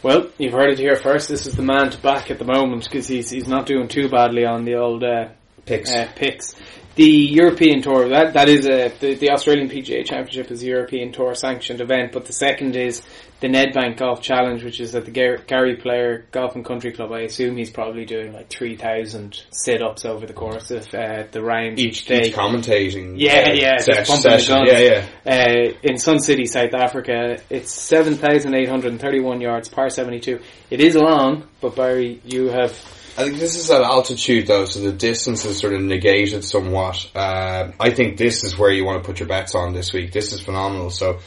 Well, 0.03 0.29
you've 0.37 0.53
heard 0.53 0.69
it 0.71 0.79
here 0.79 0.95
first. 0.95 1.29
This 1.29 1.47
is 1.47 1.55
the 1.55 1.63
man 1.63 1.89
to 1.91 1.97
back 1.97 2.29
at 2.29 2.37
the 2.39 2.45
moment 2.45 2.83
because 2.83 3.07
he's 3.07 3.29
he's 3.29 3.47
not 3.47 3.65
doing 3.65 3.87
too 3.87 4.09
badly 4.09 4.45
on 4.45 4.65
the 4.65 4.75
old 4.75 5.03
uh, 5.03 5.29
Picks. 5.65 5.91
uh, 5.91 6.11
picks. 6.15 6.55
The 6.95 7.05
European 7.05 7.81
Tour 7.81 8.09
that 8.09 8.33
that 8.33 8.49
is 8.49 8.67
a 8.67 8.89
the, 8.99 9.15
the 9.15 9.31
Australian 9.31 9.67
PGA 9.67 10.05
Championship 10.05 10.51
is 10.51 10.61
a 10.61 10.67
European 10.67 11.11
Tour 11.11 11.33
sanctioned 11.33 11.81
event, 11.81 12.11
but 12.11 12.25
the 12.25 12.33
second 12.33 12.75
is 12.75 13.01
the 13.39 13.47
Nedbank 13.47 13.97
Golf 13.97 14.21
Challenge, 14.21 14.63
which 14.63 14.79
is 14.79 14.93
at 14.93 15.05
the 15.05 15.11
Gar- 15.11 15.39
Gary 15.47 15.75
Player 15.75 16.25
Golf 16.31 16.55
and 16.55 16.63
Country 16.63 16.91
Club. 16.91 17.11
I 17.11 17.21
assume 17.21 17.57
he's 17.57 17.71
probably 17.71 18.05
doing 18.05 18.31
like 18.31 18.49
three 18.49 18.75
thousand 18.77 19.41
sit 19.51 19.81
ups 19.81 20.05
over 20.05 20.27
the 20.27 20.33
course 20.33 20.69
of 20.69 20.85
uh, 20.93 21.23
the 21.31 21.41
rounds 21.41 21.81
each, 21.81 22.01
each, 22.01 22.05
day. 22.05 22.21
each 22.27 22.33
commentating. 22.35 23.15
Yeah, 23.17 23.49
uh, 23.49 23.53
yeah, 23.53 23.77
ses- 23.79 24.07
just 24.07 24.21
session. 24.21 24.63
Yeah, 24.65 24.79
yeah. 24.79 25.07
Uh, 25.25 25.73
in 25.81 25.97
Sun 25.97 26.19
City, 26.19 26.45
South 26.45 26.73
Africa, 26.75 27.41
it's 27.49 27.71
7,831 27.71 29.41
yards, 29.41 29.67
par 29.67 29.89
72. 29.89 30.39
It 30.69 30.79
is 30.79 30.95
long, 30.95 31.47
but 31.59 31.75
Barry, 31.75 32.21
you 32.23 32.49
have, 32.49 32.71
I 33.15 33.25
think 33.25 33.37
this 33.37 33.55
is 33.55 33.69
at 33.69 33.83
altitude 33.83 34.47
though, 34.47 34.65
so 34.65 34.79
the 34.79 34.91
distance 34.91 35.45
is 35.45 35.59
sort 35.59 35.73
of 35.73 35.81
negated 35.81 36.43
somewhat. 36.43 37.11
Uh, 37.13 37.71
I 37.79 37.91
think 37.91 38.17
this 38.17 38.43
is 38.43 38.57
where 38.57 38.71
you 38.71 38.85
want 38.85 39.03
to 39.03 39.07
put 39.07 39.19
your 39.19 39.29
bets 39.29 39.53
on 39.53 39.73
this 39.73 39.93
week. 39.93 40.11
This 40.11 40.33
is 40.33 40.41
phenomenal. 40.41 40.89
So 40.89 41.19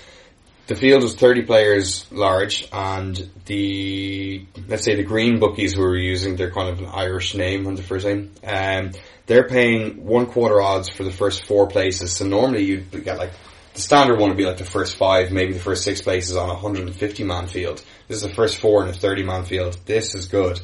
the 0.66 0.74
field 0.74 1.04
is 1.04 1.14
30 1.14 1.42
players 1.42 2.10
large 2.10 2.68
and 2.72 3.30
the, 3.44 4.44
let's 4.66 4.82
say 4.82 4.96
the 4.96 5.04
green 5.04 5.38
bookies 5.38 5.74
who 5.74 5.82
are 5.82 5.96
using 5.96 6.34
their 6.34 6.50
kind 6.50 6.70
of 6.70 6.80
an 6.80 6.86
Irish 6.86 7.36
name 7.36 7.68
on 7.68 7.76
the 7.76 7.84
first 7.84 8.04
name, 8.04 8.32
um, 8.44 8.90
they're 9.26 9.46
paying 9.46 10.04
one 10.04 10.26
quarter 10.26 10.60
odds 10.60 10.88
for 10.88 11.04
the 11.04 11.12
first 11.12 11.46
four 11.46 11.68
places. 11.68 12.16
So 12.16 12.26
normally 12.26 12.64
you'd 12.64 12.90
get 13.04 13.16
like, 13.16 13.30
the 13.74 13.80
standard 13.80 14.18
one 14.18 14.30
would 14.30 14.38
be 14.38 14.46
like 14.46 14.58
the 14.58 14.64
first 14.64 14.96
five, 14.96 15.30
maybe 15.30 15.52
the 15.52 15.60
first 15.60 15.84
six 15.84 16.00
places 16.02 16.36
on 16.36 16.50
a 16.50 16.54
150 16.54 17.22
man 17.22 17.46
field. 17.46 17.80
This 18.08 18.16
is 18.16 18.22
the 18.24 18.34
first 18.34 18.58
four 18.58 18.82
in 18.82 18.88
a 18.88 18.92
30 18.92 19.22
man 19.22 19.44
field. 19.44 19.78
This 19.86 20.16
is 20.16 20.26
good. 20.26 20.60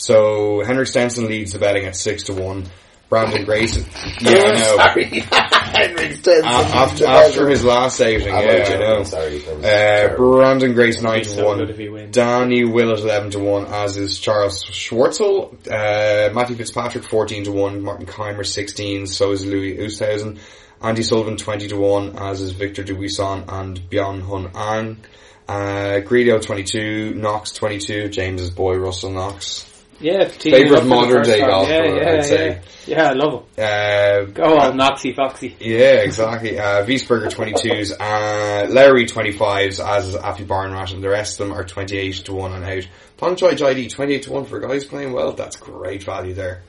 So 0.00 0.64
Henrik 0.64 0.88
Stenson 0.88 1.26
leads 1.26 1.52
the 1.52 1.58
betting 1.58 1.84
at 1.86 1.94
six 1.96 2.24
to 2.24 2.32
one. 2.34 2.64
Brandon 3.10 3.44
Grayson, 3.44 3.84
yeah, 4.20 4.30
I 4.30 4.52
know. 4.52 4.76
Sorry. 4.76 5.04
Henrik 5.04 6.12
Stenson. 6.12 6.44
A- 6.44 6.48
After, 6.48 7.06
after 7.06 7.48
his 7.48 7.64
last 7.64 8.00
outing, 8.00 8.32
I'm 8.32 8.44
yeah, 8.44 8.64
I 8.68 8.76
know. 8.78 9.02
Sorry. 9.02 9.42
Uh. 9.48 10.16
Brandon 10.16 10.72
Grayson 10.74 11.02
nine 11.02 11.22
to 11.24 11.44
one. 11.44 11.58
good 11.58 11.70
if. 11.78 12.12
Danny 12.12 12.64
Willett 12.64 13.00
eleven 13.00 13.32
to 13.32 13.40
one, 13.40 13.66
as 13.66 13.96
is 13.96 14.20
Charles 14.20 14.62
Schwartzel. 14.64 15.54
Uh, 15.66 16.32
Matthew 16.32 16.54
Fitzpatrick 16.56 17.02
fourteen 17.04 17.42
to 17.44 17.52
one. 17.52 17.82
Martin 17.82 18.06
Kaymer 18.06 18.46
sixteen. 18.46 19.06
So 19.08 19.32
is 19.32 19.44
Louis 19.44 19.76
Oosthuizen. 19.78 20.38
Andy 20.80 21.02
Sullivan 21.02 21.36
twenty 21.36 21.66
to 21.68 21.76
one, 21.76 22.16
as 22.16 22.40
is 22.40 22.52
Victor 22.52 22.84
Dubuisson 22.84 23.44
and 23.52 23.80
Byeong 23.90 24.22
Hun 24.22 24.50
An. 24.54 25.00
Uh, 25.48 26.00
Greedo 26.08 26.40
twenty 26.40 26.62
two. 26.62 27.12
Knox 27.14 27.50
twenty 27.50 27.78
two. 27.78 28.08
James's 28.08 28.50
boy 28.50 28.76
Russell 28.76 29.10
Knox. 29.10 29.66
Yeah, 30.00 30.24
teaming 30.28 30.60
Favourite 30.62 30.78
up 30.78 30.82
for 30.82 30.88
the 30.88 30.94
modern 30.94 31.22
day 31.24 31.40
time. 31.40 31.48
golfer, 31.50 31.70
Yeah, 31.72 31.84
yeah, 31.84 32.08
I'd 32.08 32.14
yeah. 32.14 32.20
say. 32.22 32.60
Yeah, 32.86 33.08
I 33.08 33.12
love 33.12 33.32
him. 33.34 33.42
Uh, 33.58 34.32
Go 34.32 34.58
on, 34.58 34.78
Noxy 34.78 35.14
Foxy. 35.14 35.56
Yeah, 35.60 36.00
exactly. 36.02 36.58
Uh, 36.58 36.84
Wiesberger 36.86 37.28
22s, 37.30 37.92
uh, 38.00 38.66
Larry 38.70 39.04
25s, 39.06 39.84
as 39.86 40.08
is 40.08 40.16
Aphibarnrat, 40.16 40.94
and 40.94 41.02
the 41.02 41.08
rest 41.10 41.38
of 41.38 41.48
them 41.48 41.56
are 41.56 41.64
28 41.64 42.14
to 42.24 42.32
1 42.32 42.52
and 42.52 42.64
out. 42.64 42.88
Thongchai 43.18 43.52
Jaidee 43.52 43.90
28 43.90 44.22
to 44.22 44.32
1 44.32 44.44
for 44.46 44.60
guys 44.60 44.86
playing 44.86 45.12
well, 45.12 45.32
that's 45.32 45.56
great 45.56 46.02
value 46.02 46.32
there. 46.34 46.62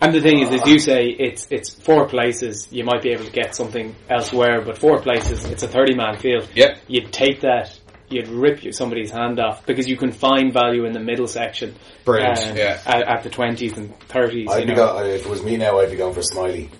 And 0.00 0.12
the 0.12 0.20
thing 0.20 0.40
is, 0.40 0.50
as 0.50 0.66
you 0.66 0.80
say, 0.80 1.06
it's 1.06 1.46
it's 1.50 1.72
four 1.72 2.06
places. 2.08 2.68
You 2.70 2.84
might 2.84 3.00
be 3.00 3.10
able 3.10 3.24
to 3.24 3.30
get 3.30 3.54
something 3.54 3.94
elsewhere, 4.10 4.60
but 4.60 4.76
four 4.76 5.00
places, 5.00 5.44
it's 5.44 5.62
a 5.62 5.68
thirty-man 5.68 6.18
field. 6.18 6.48
Yep. 6.54 6.78
You'd 6.88 7.12
take 7.12 7.40
that, 7.42 7.78
you'd 8.08 8.28
rip 8.28 8.60
somebody's 8.74 9.10
hand 9.10 9.40
off 9.40 9.64
because 9.66 9.88
you 9.88 9.96
can 9.96 10.12
find 10.12 10.52
value 10.52 10.84
in 10.84 10.92
the 10.92 11.00
middle 11.00 11.26
section. 11.26 11.74
Brilliant, 12.04 12.38
um, 12.38 12.56
yeah. 12.56 12.80
At, 12.86 13.02
at 13.08 13.22
the 13.22 13.30
twenties 13.30 13.76
and 13.76 13.98
thirties. 14.08 14.48
I'd 14.50 14.60
you 14.60 14.66
be 14.66 14.74
know. 14.74 14.92
go- 14.94 15.04
if 15.04 15.24
it 15.24 15.28
was 15.30 15.42
me 15.42 15.56
now, 15.56 15.78
I'd 15.80 15.90
be 15.90 15.96
going 15.96 16.14
for 16.14 16.22
Smiley. 16.22 16.70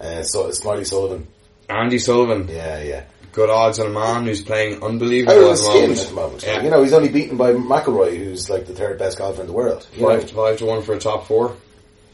Uh, 0.00 0.22
so, 0.22 0.50
Smiley 0.52 0.84
Sullivan. 0.84 1.26
Andy 1.68 1.98
Sullivan, 1.98 2.48
Yeah, 2.48 2.82
yeah. 2.82 3.04
good 3.32 3.48
odds 3.50 3.78
on 3.78 3.86
a 3.86 3.90
man 3.90 4.24
who's 4.24 4.42
playing 4.42 4.82
unbelievable 4.82 5.50
at 5.52 5.56
the 5.58 5.62
moment. 5.62 5.98
at 6.00 6.08
the 6.08 6.14
moment. 6.14 6.42
Yeah. 6.42 6.62
You 6.62 6.70
know, 6.70 6.82
he's 6.82 6.92
only 6.94 7.10
beaten 7.10 7.36
by 7.36 7.52
McIlroy, 7.52 8.16
who's 8.16 8.48
like 8.50 8.66
the 8.66 8.72
third 8.74 8.98
best 8.98 9.18
golfer 9.18 9.40
in 9.42 9.46
the 9.46 9.52
world. 9.52 9.86
You 9.94 10.02
know, 10.02 10.18
Five, 10.18 10.30
five 10.30 10.56
to 10.58 10.64
1 10.66 10.82
for 10.82 10.94
a 10.94 10.98
top 10.98 11.26
four. 11.28 11.54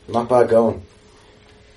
not 0.09 0.29
bad 0.29 0.49
going. 0.51 0.83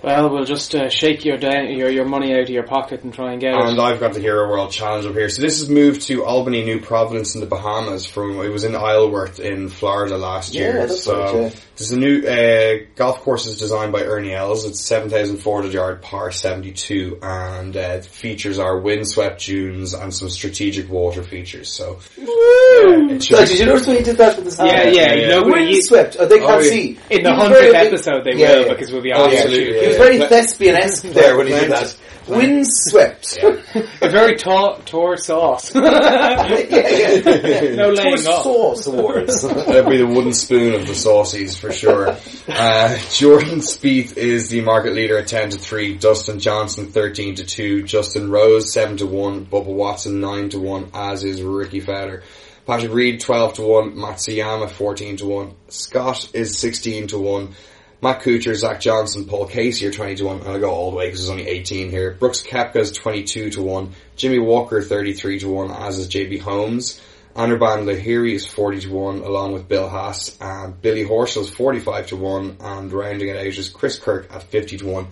Well, 0.01 0.29
we'll 0.29 0.45
just 0.45 0.73
uh, 0.75 0.89
shake 0.89 1.25
your, 1.25 1.37
da- 1.37 1.67
your 1.69 1.89
your 1.89 2.05
money 2.05 2.33
out 2.33 2.41
of 2.43 2.49
your 2.49 2.63
pocket 2.63 3.03
and 3.03 3.13
try 3.13 3.33
and 3.33 3.41
get 3.41 3.53
it. 3.53 3.59
And. 3.59 3.79
I've 3.79 3.99
got 3.99 4.13
the 4.13 4.21
Hero 4.21 4.47
World 4.49 4.71
Challenge 4.71 5.05
up 5.05 5.13
here. 5.13 5.29
So 5.29 5.41
this 5.41 5.59
has 5.59 5.69
moved 5.69 6.03
to 6.03 6.23
Albany, 6.23 6.63
New 6.63 6.79
Providence 6.79 7.35
in 7.35 7.41
the 7.41 7.47
Bahamas 7.47 8.05
from, 8.05 8.39
it 8.39 8.47
was 8.49 8.63
in 8.63 8.75
Isleworth 8.75 9.39
in 9.41 9.67
Florida 9.67 10.17
last 10.17 10.53
Yeah, 10.53 10.61
year. 10.61 10.73
that's 10.87 11.03
so 11.03 11.19
right, 11.19 11.53
yeah. 11.53 11.59
There's 11.79 11.91
a 11.91 11.97
new, 11.97 12.21
uh, 12.27 12.85
golf 12.95 13.21
course 13.21 13.45
is 13.47 13.57
designed 13.57 13.91
by 13.93 14.03
Ernie 14.03 14.33
Els. 14.33 14.65
It's 14.65 14.81
7,400 14.81 15.73
yard 15.73 16.01
par 16.01 16.29
72 16.31 17.17
and, 17.21 17.75
uh, 17.75 17.97
the 17.97 18.03
features 18.03 18.59
are 18.59 18.77
windswept 18.79 19.45
dunes 19.45 19.93
and 19.93 20.13
some 20.13 20.29
strategic 20.29 20.89
water 20.89 21.23
features. 21.23 21.71
So, 21.71 21.99
Woo! 22.17 23.09
it 23.09 23.23
should 23.23 23.37
So, 23.37 23.45
did 23.45 23.59
you 23.59 23.65
notice 23.65 23.87
when 23.87 23.95
he 23.97 24.03
did 24.03 24.17
that 24.17 24.35
with 24.35 24.45
his 24.45 24.57
hand? 24.57 24.93
Yeah, 24.93 25.13
yeah, 25.13 25.13
you 25.15 25.27
know, 25.27 25.43
Windswept. 25.43 26.17
Oh, 26.19 26.25
they 26.25 26.39
can't 26.39 26.51
Oh, 26.51 26.59
yeah. 26.59 26.69
see. 26.69 26.97
in 27.09 27.23
the 27.23 27.29
He 27.31 27.35
hundredth 27.35 27.61
very- 27.71 27.87
episode 27.87 28.23
they 28.25 28.35
Yeah, 28.35 28.51
will 28.57 28.65
yeah. 28.65 28.73
because 28.73 28.91
we'll 28.91 29.01
be 29.01 29.13
Oh, 29.13 29.23
on 29.23 29.31
yeah, 29.31 29.37
YouTube. 29.37 29.43
absolutely, 29.45 29.79
He 29.81 29.87
was 29.87 29.97
very 29.97 30.17
thespian-esque 30.19 31.03
there 31.13 31.37
when 31.37 31.47
he 31.47 31.53
did 31.53 31.67
Plant- 31.69 31.85
that. 31.85 31.95
Windswept. 32.29 33.37
A 34.01 34.09
very 34.09 34.35
tall, 34.35 34.79
tour 34.79 35.17
sauce. 35.17 35.73
no 35.73 35.81
yeah, 35.83 36.57
yeah. 36.59 37.85
laying 37.85 38.17
Tour 38.17 38.33
off. 38.33 38.43
Sauce 38.43 38.87
Awards. 38.87 39.41
That'd 39.47 39.89
be 39.89 39.97
the 39.97 40.07
wooden 40.07 40.33
spoon 40.33 40.73
of 40.73 40.87
the 40.87 40.93
saucies 40.93 41.59
for 41.59 41.71
sure. 41.71 42.15
Uh, 42.47 42.97
Jordan 43.11 43.59
Spieth 43.59 44.17
is 44.17 44.49
the 44.49 44.61
market 44.61 44.93
leader 44.93 45.17
at 45.17 45.27
10 45.27 45.51
to 45.51 45.57
3, 45.57 45.95
Dustin 45.95 46.39
Johnson 46.39 46.87
13 46.87 47.35
to 47.35 47.45
2, 47.45 47.83
Justin 47.83 48.29
Rose 48.31 48.73
7 48.73 48.97
to 48.97 49.05
1, 49.05 49.45
Bubba 49.45 49.65
Watson 49.65 50.19
9 50.19 50.49
to 50.49 50.59
1, 50.59 50.91
as 50.93 51.23
is 51.23 51.41
Rickie 51.41 51.79
Fowler. 51.79 52.23
Patrick 52.65 52.93
Reed 52.93 53.19
12 53.19 53.53
to 53.53 53.61
1, 53.63 53.95
Matsuyama 53.95 54.69
14 54.69 55.17
to 55.17 55.25
1, 55.25 55.55
Scott 55.69 56.29
is 56.33 56.59
16 56.59 57.07
to 57.07 57.17
1, 57.17 57.55
Matt 58.01 58.21
Kuchar, 58.21 58.55
Zach 58.55 58.79
Johnson, 58.79 59.25
Paul 59.25 59.45
Casey 59.45 59.85
are 59.87 59.91
20 59.91 60.15
to 60.15 60.25
1, 60.25 60.39
and 60.39 60.47
I'll 60.47 60.59
go 60.59 60.71
all 60.71 60.91
the 60.91 60.95
way 60.95 61.07
because 61.07 61.19
there's 61.19 61.29
only 61.29 61.47
18 61.47 61.89
here. 61.89 62.11
Brooks 62.11 62.41
Koepka's 62.41 62.93
22 62.93 63.49
to 63.51 63.61
1, 63.61 63.93
Jimmy 64.15 64.39
Walker 64.39 64.81
33 64.81 65.39
to 65.39 65.49
1, 65.49 65.71
as 65.71 65.99
is 65.99 66.07
JB 66.07 66.39
Holmes. 66.39 67.01
Anirban 67.35 67.83
Lahiri 67.83 68.35
is 68.35 68.47
40 68.47 68.81
to 68.81 68.89
1 68.89 69.19
along 69.19 69.51
with 69.51 69.67
Bill 69.67 69.87
Haas 69.87 70.37
and 70.39 70.81
Billy 70.81 71.05
Horschel 71.05 71.41
is 71.41 71.49
45 71.49 72.07
to 72.07 72.15
1 72.15 72.57
and 72.59 72.91
rounding 72.91 73.27
it 73.27 73.35
out 73.35 73.45
is 73.45 73.69
Chris 73.69 73.99
Kirk 73.99 74.33
at 74.33 74.43
50 74.43 74.77
to 74.77 74.85
1. 74.87 75.07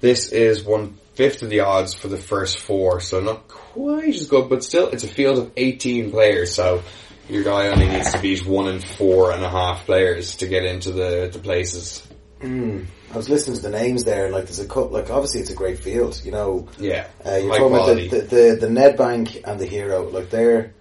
This 0.00 0.32
is 0.32 0.62
one 0.62 0.98
fifth 1.14 1.42
of 1.42 1.50
the 1.50 1.60
odds 1.60 1.94
for 1.94 2.08
the 2.08 2.16
first 2.16 2.58
four, 2.58 3.00
so 3.00 3.20
not 3.20 3.48
quite 3.48 4.14
as 4.14 4.26
good, 4.26 4.48
but 4.48 4.64
still 4.64 4.88
it's 4.88 5.04
a 5.04 5.08
field 5.08 5.38
of 5.38 5.52
18 5.56 6.10
players, 6.10 6.54
so 6.54 6.82
your 7.28 7.44
guy 7.44 7.68
only 7.68 7.88
needs 7.88 8.12
to 8.12 8.20
beat 8.20 8.44
one 8.44 8.68
in 8.68 8.80
four 8.80 9.30
and 9.30 9.44
a 9.44 9.48
half 9.48 9.86
players 9.86 10.36
to 10.36 10.46
get 10.46 10.64
into 10.64 10.90
the, 10.90 11.30
the 11.32 11.38
places. 11.38 12.06
I 12.42 13.16
was 13.16 13.28
listening 13.28 13.56
to 13.56 13.62
the 13.62 13.70
names 13.70 14.04
there, 14.04 14.24
and 14.26 14.34
like 14.34 14.44
there's 14.44 14.58
a 14.60 14.66
couple. 14.66 14.88
Like 14.88 15.10
obviously, 15.10 15.40
it's 15.40 15.50
a 15.50 15.54
great 15.54 15.78
field. 15.78 16.20
You 16.24 16.32
know, 16.32 16.68
Yeah, 16.78 17.06
uh, 17.24 17.36
you're 17.36 17.52
high 17.52 17.58
talking 17.58 17.74
about 17.74 17.84
quality. 17.84 18.08
the, 18.08 18.20
the 18.22 18.26
the 18.60 18.66
the 18.66 18.66
Nedbank 18.68 19.42
and 19.44 19.60
the 19.60 19.66
Hero. 19.66 20.08
Like 20.08 20.30
they're 20.30 20.74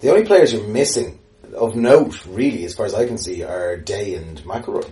the 0.00 0.10
only 0.10 0.24
players 0.24 0.52
you're 0.52 0.66
missing 0.66 1.18
of 1.56 1.74
note, 1.76 2.26
really, 2.26 2.64
as 2.64 2.74
far 2.74 2.84
as 2.86 2.92
I 2.94 3.06
can 3.06 3.16
see, 3.18 3.42
are 3.44 3.76
Day 3.76 4.14
and 4.14 4.38
McIlroy. 4.42 4.90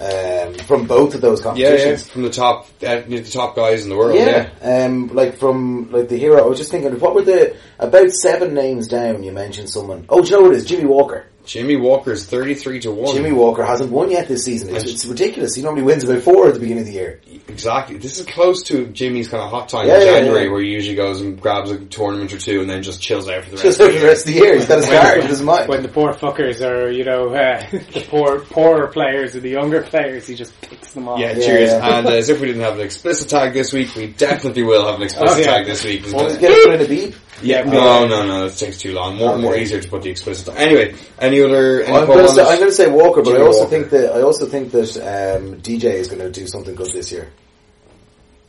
Um, 0.00 0.54
from 0.54 0.88
both 0.88 1.14
of 1.14 1.20
those 1.20 1.40
yeah, 1.44 1.54
yeah, 1.54 1.68
competitions. 1.68 2.08
from 2.10 2.22
the 2.22 2.30
top, 2.30 2.66
uh, 2.84 3.02
the 3.02 3.22
top 3.22 3.54
guys 3.54 3.84
in 3.84 3.90
the 3.90 3.96
world. 3.96 4.16
Yeah, 4.18 4.50
Yeah, 4.60 4.84
um, 4.86 5.06
like 5.14 5.36
from 5.36 5.92
like 5.92 6.08
the 6.08 6.16
hero. 6.16 6.42
I 6.42 6.46
was 6.48 6.58
just 6.58 6.72
thinking, 6.72 6.98
what 6.98 7.14
were 7.14 7.22
the 7.22 7.56
about 7.78 8.10
seven 8.10 8.54
names 8.54 8.88
down? 8.88 9.22
You 9.22 9.30
mentioned 9.30 9.70
someone. 9.70 10.06
Oh, 10.08 10.20
do 10.20 10.28
you 10.30 10.36
know 10.36 10.42
what 10.42 10.52
it 10.52 10.56
is? 10.56 10.64
Jimmy 10.64 10.86
Walker. 10.86 11.26
Jimmy 11.44 11.76
Walker's 11.76 12.24
thirty-three 12.26 12.80
to 12.80 12.90
one. 12.90 13.14
Jimmy 13.14 13.32
Walker 13.32 13.64
hasn't 13.64 13.90
won 13.90 14.10
yet 14.10 14.28
this 14.28 14.44
season. 14.44 14.74
It's, 14.74 14.84
it's 14.84 15.04
ridiculous. 15.04 15.54
He 15.54 15.62
normally 15.62 15.82
wins 15.82 16.04
about 16.04 16.22
four 16.22 16.48
at 16.48 16.54
the 16.54 16.60
beginning 16.60 16.82
of 16.82 16.86
the 16.86 16.92
year. 16.94 17.20
Exactly. 17.48 17.98
This 17.98 18.18
is 18.18 18.26
close 18.26 18.62
to 18.64 18.86
Jimmy's 18.86 19.28
kind 19.28 19.42
of 19.42 19.50
hot 19.50 19.68
time 19.68 19.86
Yeah, 19.86 19.96
in 20.00 20.06
January, 20.06 20.44
yeah. 20.46 20.50
where 20.50 20.60
he 20.62 20.70
usually 20.70 20.96
goes 20.96 21.20
and 21.20 21.40
grabs 21.40 21.70
a 21.70 21.78
tournament 21.84 22.32
or 22.32 22.38
two 22.38 22.60
and 22.62 22.70
then 22.70 22.82
just 22.82 23.00
chills 23.02 23.28
out 23.28 23.44
for 23.44 23.50
the 23.50 23.56
rest 23.56 23.64
Just 23.64 23.80
of 23.80 23.88
over 23.88 23.92
the 23.92 23.98
the 23.98 24.00
year. 24.04 24.08
rest 24.10 24.26
of 24.26 24.32
the 24.34 24.40
year, 24.40 24.54
he's 24.56 24.66
got 24.68 24.78
his 24.78 24.86
card 24.88 25.18
in 25.20 25.26
his 25.26 25.42
mind. 25.42 25.68
When 25.68 25.82
the 25.82 25.88
poor 25.88 26.12
fuckers 26.14 26.60
are, 26.66 26.90
you 26.90 27.04
know, 27.04 27.34
uh, 27.34 27.66
the 27.70 28.04
poor 28.08 28.40
poorer 28.40 28.88
players 28.88 29.36
or 29.36 29.40
the 29.40 29.50
younger 29.50 29.82
players, 29.82 30.26
he 30.26 30.34
just 30.34 30.58
picks 30.62 30.94
them 30.94 31.08
off. 31.08 31.18
Yeah, 31.20 31.32
Yeah, 31.36 31.46
cheers. 31.46 31.70
yeah. 31.70 31.98
And 31.98 32.06
uh, 32.06 32.10
as 32.12 32.28
if 32.30 32.40
we 32.40 32.46
didn't 32.46 32.62
have 32.62 32.74
an 32.78 32.84
explicit 32.84 33.28
tag 33.28 33.52
this 33.52 33.72
week, 33.72 33.94
we 33.94 34.06
definitely 34.08 34.62
will 34.62 34.86
have 34.86 34.96
an 34.96 35.02
explicit 35.04 35.36
Oh, 35.36 35.38
yeah. 35.38 35.46
tag 35.58 35.66
this 35.66 35.84
week. 35.84 36.04
Want 36.12 36.32
to 36.32 36.40
get 36.40 36.50
it 36.50 36.64
put 36.64 36.74
in 36.74 36.80
a 36.80 36.88
beep? 36.88 37.14
Yeah. 37.42 37.62
No, 37.64 38.06
no, 38.06 38.26
no, 38.26 38.48
that 38.48 38.56
takes 38.58 38.78
too 38.78 38.92
long. 38.92 39.16
More, 39.16 39.32
Okay. 39.32 39.42
more 39.42 39.56
easier 39.56 39.80
to 39.80 39.88
put 39.88 40.02
the 40.02 40.10
explicit. 40.10 40.46
Tag. 40.46 40.56
Anyway, 40.56 40.94
any 41.18 41.40
other? 41.40 41.82
Any 41.82 41.94
I'm 41.96 42.06
going 42.06 42.26
to 42.26 42.32
say. 42.32 42.42
I'm 42.42 42.58
going 42.58 42.70
to 42.70 42.76
say 42.76 42.88
Walker, 42.90 43.22
but 43.22 43.30
Jimmy 43.32 43.42
I 43.42 43.46
also 43.46 43.58
Walker. 43.60 43.70
think 43.70 43.90
that 43.90 44.12
I 44.12 44.22
also 44.22 44.46
think 44.46 44.70
that 44.72 45.36
um, 45.38 45.56
DJ 45.60 45.84
is 45.94 46.08
going 46.08 46.20
to 46.20 46.30
do 46.30 46.46
something 46.46 46.74
good 46.74 46.90
this 46.92 47.10
year. 47.12 47.30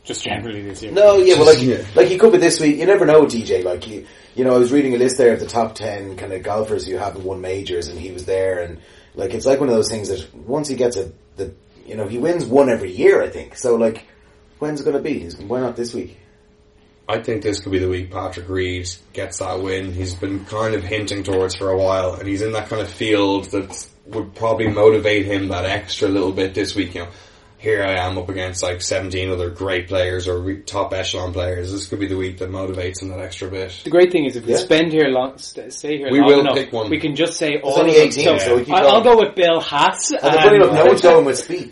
Just 0.04 0.22
generally 0.24 0.62
this 0.62 0.82
year. 0.82 0.92
No, 0.92 1.16
yeah, 1.18 1.34
well, 1.34 1.46
like 1.46 1.60
Yeah. 1.60 1.84
like 1.96 2.06
he 2.06 2.16
could 2.16 2.30
be 2.32 2.38
this 2.38 2.60
week. 2.60 2.76
You 2.76 2.86
never 2.86 3.04
know, 3.06 3.24
DJ. 3.26 3.64
Like 3.64 3.88
you, 3.88 4.06
you 4.36 4.44
know, 4.44 4.54
I 4.54 4.58
was 4.58 4.70
reading 4.70 4.94
a 4.94 4.98
list 4.98 5.18
there 5.18 5.32
of 5.32 5.40
the 5.40 5.46
top 5.46 5.74
ten 5.74 6.16
kind 6.16 6.32
of 6.32 6.44
golfers 6.44 6.86
who 6.86 6.96
haven't 6.96 7.24
won 7.24 7.40
majors, 7.40 7.88
and 7.88 7.98
he 7.98 8.12
was 8.12 8.24
there. 8.24 8.60
And 8.62 8.78
like 9.16 9.34
it's 9.34 9.46
like 9.46 9.58
one 9.58 9.68
of 9.68 9.74
those 9.74 9.90
things 9.90 10.08
that 10.10 10.32
once 10.34 10.68
he 10.68 10.76
gets 10.76 10.96
a 10.96 11.10
the 11.36 11.52
You 11.86 11.96
know, 11.96 12.06
he 12.06 12.18
wins 12.18 12.44
one 12.44 12.68
every 12.70 12.92
year, 12.92 13.20
I 13.22 13.28
think. 13.30 13.56
So, 13.56 13.74
like, 13.74 14.06
when's 14.60 14.80
it 14.80 14.84
going 14.84 14.96
to 14.96 15.02
be? 15.02 15.28
Why 15.44 15.60
not 15.60 15.74
this 15.76 15.92
week? 15.94 16.18
I 17.08 17.18
think 17.20 17.42
this 17.42 17.60
could 17.60 17.70
be 17.72 17.78
the 17.78 17.88
week 17.88 18.10
Patrick 18.10 18.48
Reed 18.48 18.88
gets 19.12 19.38
that 19.38 19.60
win. 19.60 19.92
He's 19.92 20.14
been 20.14 20.44
kind 20.44 20.74
of 20.74 20.82
hinting 20.82 21.22
towards 21.22 21.54
for 21.54 21.70
a 21.70 21.78
while, 21.78 22.14
and 22.14 22.26
he's 22.26 22.42
in 22.42 22.52
that 22.52 22.68
kind 22.68 22.82
of 22.82 22.90
field 22.90 23.44
that 23.52 23.86
would 24.06 24.34
probably 24.34 24.68
motivate 24.68 25.24
him 25.26 25.48
that 25.48 25.64
extra 25.64 26.08
little 26.08 26.32
bit 26.32 26.52
this 26.54 26.74
week. 26.74 26.94
You 26.96 27.02
know, 27.02 27.08
here 27.58 27.84
I 27.84 28.04
am 28.06 28.18
up 28.18 28.28
against 28.28 28.62
like 28.62 28.82
17 28.82 29.30
other 29.30 29.50
great 29.50 29.86
players 29.86 30.26
or 30.26 30.40
re- 30.40 30.62
top 30.62 30.92
echelon 30.92 31.32
players. 31.32 31.70
This 31.72 31.86
could 31.86 32.00
be 32.00 32.06
the 32.08 32.16
week 32.16 32.38
that 32.38 32.50
motivates 32.50 33.00
him 33.02 33.08
that 33.10 33.20
extra 33.20 33.48
bit. 33.48 33.80
The 33.84 33.90
great 33.90 34.10
thing 34.10 34.24
is 34.24 34.34
if 34.36 34.44
we 34.44 34.52
Yeah. 34.52 34.58
spend 34.58 34.92
here 34.92 35.08
long, 35.08 35.38
st- 35.38 35.72
stay 35.72 35.98
here 35.98 36.10
We 36.10 36.18
long 36.20 36.28
will 36.28 36.40
enough, 36.40 36.56
pick 36.56 36.72
one. 36.72 36.90
we 36.90 36.98
can 36.98 37.14
just 37.14 37.34
say 37.34 37.58
all 37.62 37.78
only 37.78 37.90
of 38.02 38.14
them. 38.14 38.20
18, 38.20 38.40
so 38.40 38.56
we 38.56 38.64
keep 38.64 38.74
I- 38.74 38.82
I'll 38.84 39.02
go 39.02 39.16
with 39.16 39.34
Bill 39.36 39.60
Haas. 39.60 40.10
And 40.10 40.20
the 40.34 40.40
funny 40.40 40.56
enough, 40.56 40.72
no 40.74 40.86
one's 40.86 41.00
going 41.02 41.24
with 41.24 41.36
Spieth. 41.48 41.70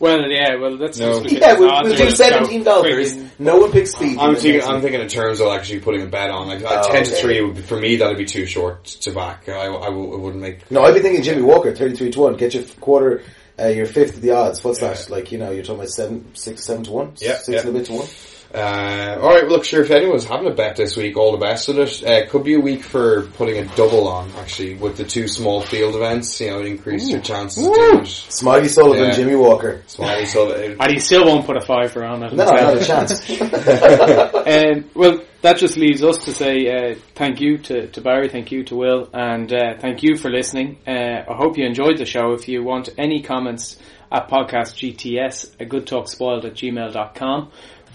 Well, 0.00 0.28
yeah, 0.30 0.56
well, 0.56 0.78
that's 0.78 0.98
No. 0.98 1.22
Yeah, 1.24 1.58
we'll, 1.58 1.82
we'll 1.82 1.94
do 1.96 2.10
17 2.10 2.64
dollars. 2.64 3.14
friggin- 3.14 3.30
No 3.38 3.58
one 3.58 3.70
picks 3.70 3.94
Spieth. 3.94 4.16
I'm 4.18 4.30
Next 4.32 4.42
thinking, 4.42 4.62
I'm 4.68 4.80
thinking 4.80 5.00
in 5.02 5.08
terms 5.08 5.40
of 5.40 5.48
actually 5.48 5.80
putting 5.80 6.02
a 6.02 6.06
bet 6.06 6.30
on. 6.30 6.48
Like, 6.48 6.62
Oh, 6.66 6.90
10 6.90 7.04
to 7.04 7.10
3, 7.10 7.40
would 7.42 7.56
be- 7.56 7.60
for 7.62 7.78
me, 7.78 7.96
that'd 7.96 8.16
be 8.16 8.24
too 8.24 8.46
short 8.46 8.84
to 8.84 9.12
back. 9.12 9.48
I, 9.48 9.66
I 9.66 9.88
wouldn't 9.90 10.40
make 10.42 10.70
No, 10.70 10.82
I'd 10.82 10.94
be 10.94 11.00
thinking 11.00 11.22
Jimmy 11.22 11.42
Walker, 11.42 11.74
33 11.76 12.10
to 12.12 12.20
1. 12.20 12.36
Get 12.36 12.54
your 12.54 12.64
quarter, 12.80 13.22
uh, 13.58 13.66
your 13.66 13.84
fifth 13.86 14.16
of 14.16 14.22
the 14.22 14.30
odds. 14.30 14.64
What's 14.64 14.80
that? 14.80 15.10
Like, 15.10 15.30
you 15.32 15.38
know, 15.38 15.50
you're 15.50 15.62
talking 15.62 15.80
about 15.80 15.90
seven, 15.90 16.34
six, 16.34 16.64
seven 16.64 16.82
to 16.84 16.92
1? 16.92 17.12
Yeah, 17.18 17.36
Six 17.36 17.48
yeah. 17.48 17.60
and 17.60 17.68
a 17.68 17.72
bit 17.72 17.84
to 17.86 17.92
1? 17.92 18.06
Uh, 18.52 19.16
all 19.22 19.28
right, 19.28 19.42
well, 19.44 19.52
look, 19.52 19.64
sure. 19.64 19.82
If 19.82 19.90
anyone's 19.92 20.24
having 20.24 20.48
a 20.48 20.54
bet 20.54 20.74
this 20.74 20.96
week, 20.96 21.16
all 21.16 21.30
the 21.32 21.38
best 21.38 21.68
with 21.68 21.78
it. 21.78 22.04
Uh, 22.04 22.28
could 22.28 22.42
be 22.42 22.54
a 22.54 22.60
week 22.60 22.82
for 22.82 23.26
putting 23.34 23.58
a 23.58 23.64
double 23.76 24.08
on 24.08 24.30
actually 24.38 24.74
with 24.74 24.96
the 24.96 25.04
two 25.04 25.28
small 25.28 25.60
field 25.62 25.94
events. 25.94 26.40
You 26.40 26.50
know, 26.50 26.60
it 26.60 26.66
increases 26.66 27.10
your 27.10 27.20
chances 27.20 27.64
of 27.64 27.72
doing. 27.74 28.04
Smiley 28.04 28.68
Sullivan, 28.68 29.04
Yeah. 29.04 29.12
Jimmy 29.14 29.36
Walker. 29.36 29.82
Smiley, 29.86 30.26
Sullivan, 30.26 30.76
And 30.80 30.92
he 30.92 30.98
still 30.98 31.26
won't 31.26 31.46
put 31.46 31.56
a 31.56 31.60
fiver 31.60 32.04
on 32.04 32.24
it. 32.24 32.32
No, 32.32 32.44
not 32.44 32.76
a 32.76 32.84
chance. 32.84 33.20
Um, 34.50 34.90
well, 34.94 35.20
that 35.42 35.58
just 35.58 35.76
leaves 35.76 36.02
us 36.02 36.18
to 36.24 36.32
say 36.32 36.66
uh, 36.92 36.94
thank 37.14 37.40
you 37.40 37.58
to, 37.58 37.86
to 37.88 38.00
Barry, 38.00 38.28
thank 38.28 38.50
you 38.50 38.64
to 38.64 38.74
Will, 38.74 39.08
and 39.12 39.52
uh, 39.52 39.74
thank 39.78 40.02
you 40.02 40.16
for 40.16 40.28
listening. 40.28 40.78
Uh, 40.86 41.22
I 41.28 41.34
hope 41.36 41.56
you 41.56 41.64
enjoyed 41.66 41.98
the 41.98 42.04
show. 42.04 42.32
If 42.32 42.48
you 42.48 42.64
want 42.64 42.88
any 42.98 43.22
comments 43.22 43.78
at 44.10 44.28
podcast 44.28 44.74
GTS, 44.74 45.60
a 45.60 45.64
good 45.66 45.86
talk 45.86 46.08
spoiled 46.08 46.44
at 46.44 46.54
gmail.com, 46.54 47.52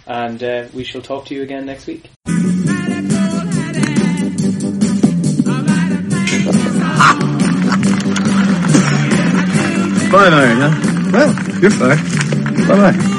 and 0.07 0.43
uh, 0.43 0.67
we 0.73 0.83
shall 0.83 1.01
talk 1.01 1.25
to 1.25 1.35
you 1.35 1.43
again 1.43 1.65
next 1.65 1.87
week. 1.87 2.09
Bye, 10.11 10.29
huh? 10.61 10.71
Well, 11.11 11.33
fine. 11.69 12.67
Bye 12.67 12.91
bye. 12.91 13.14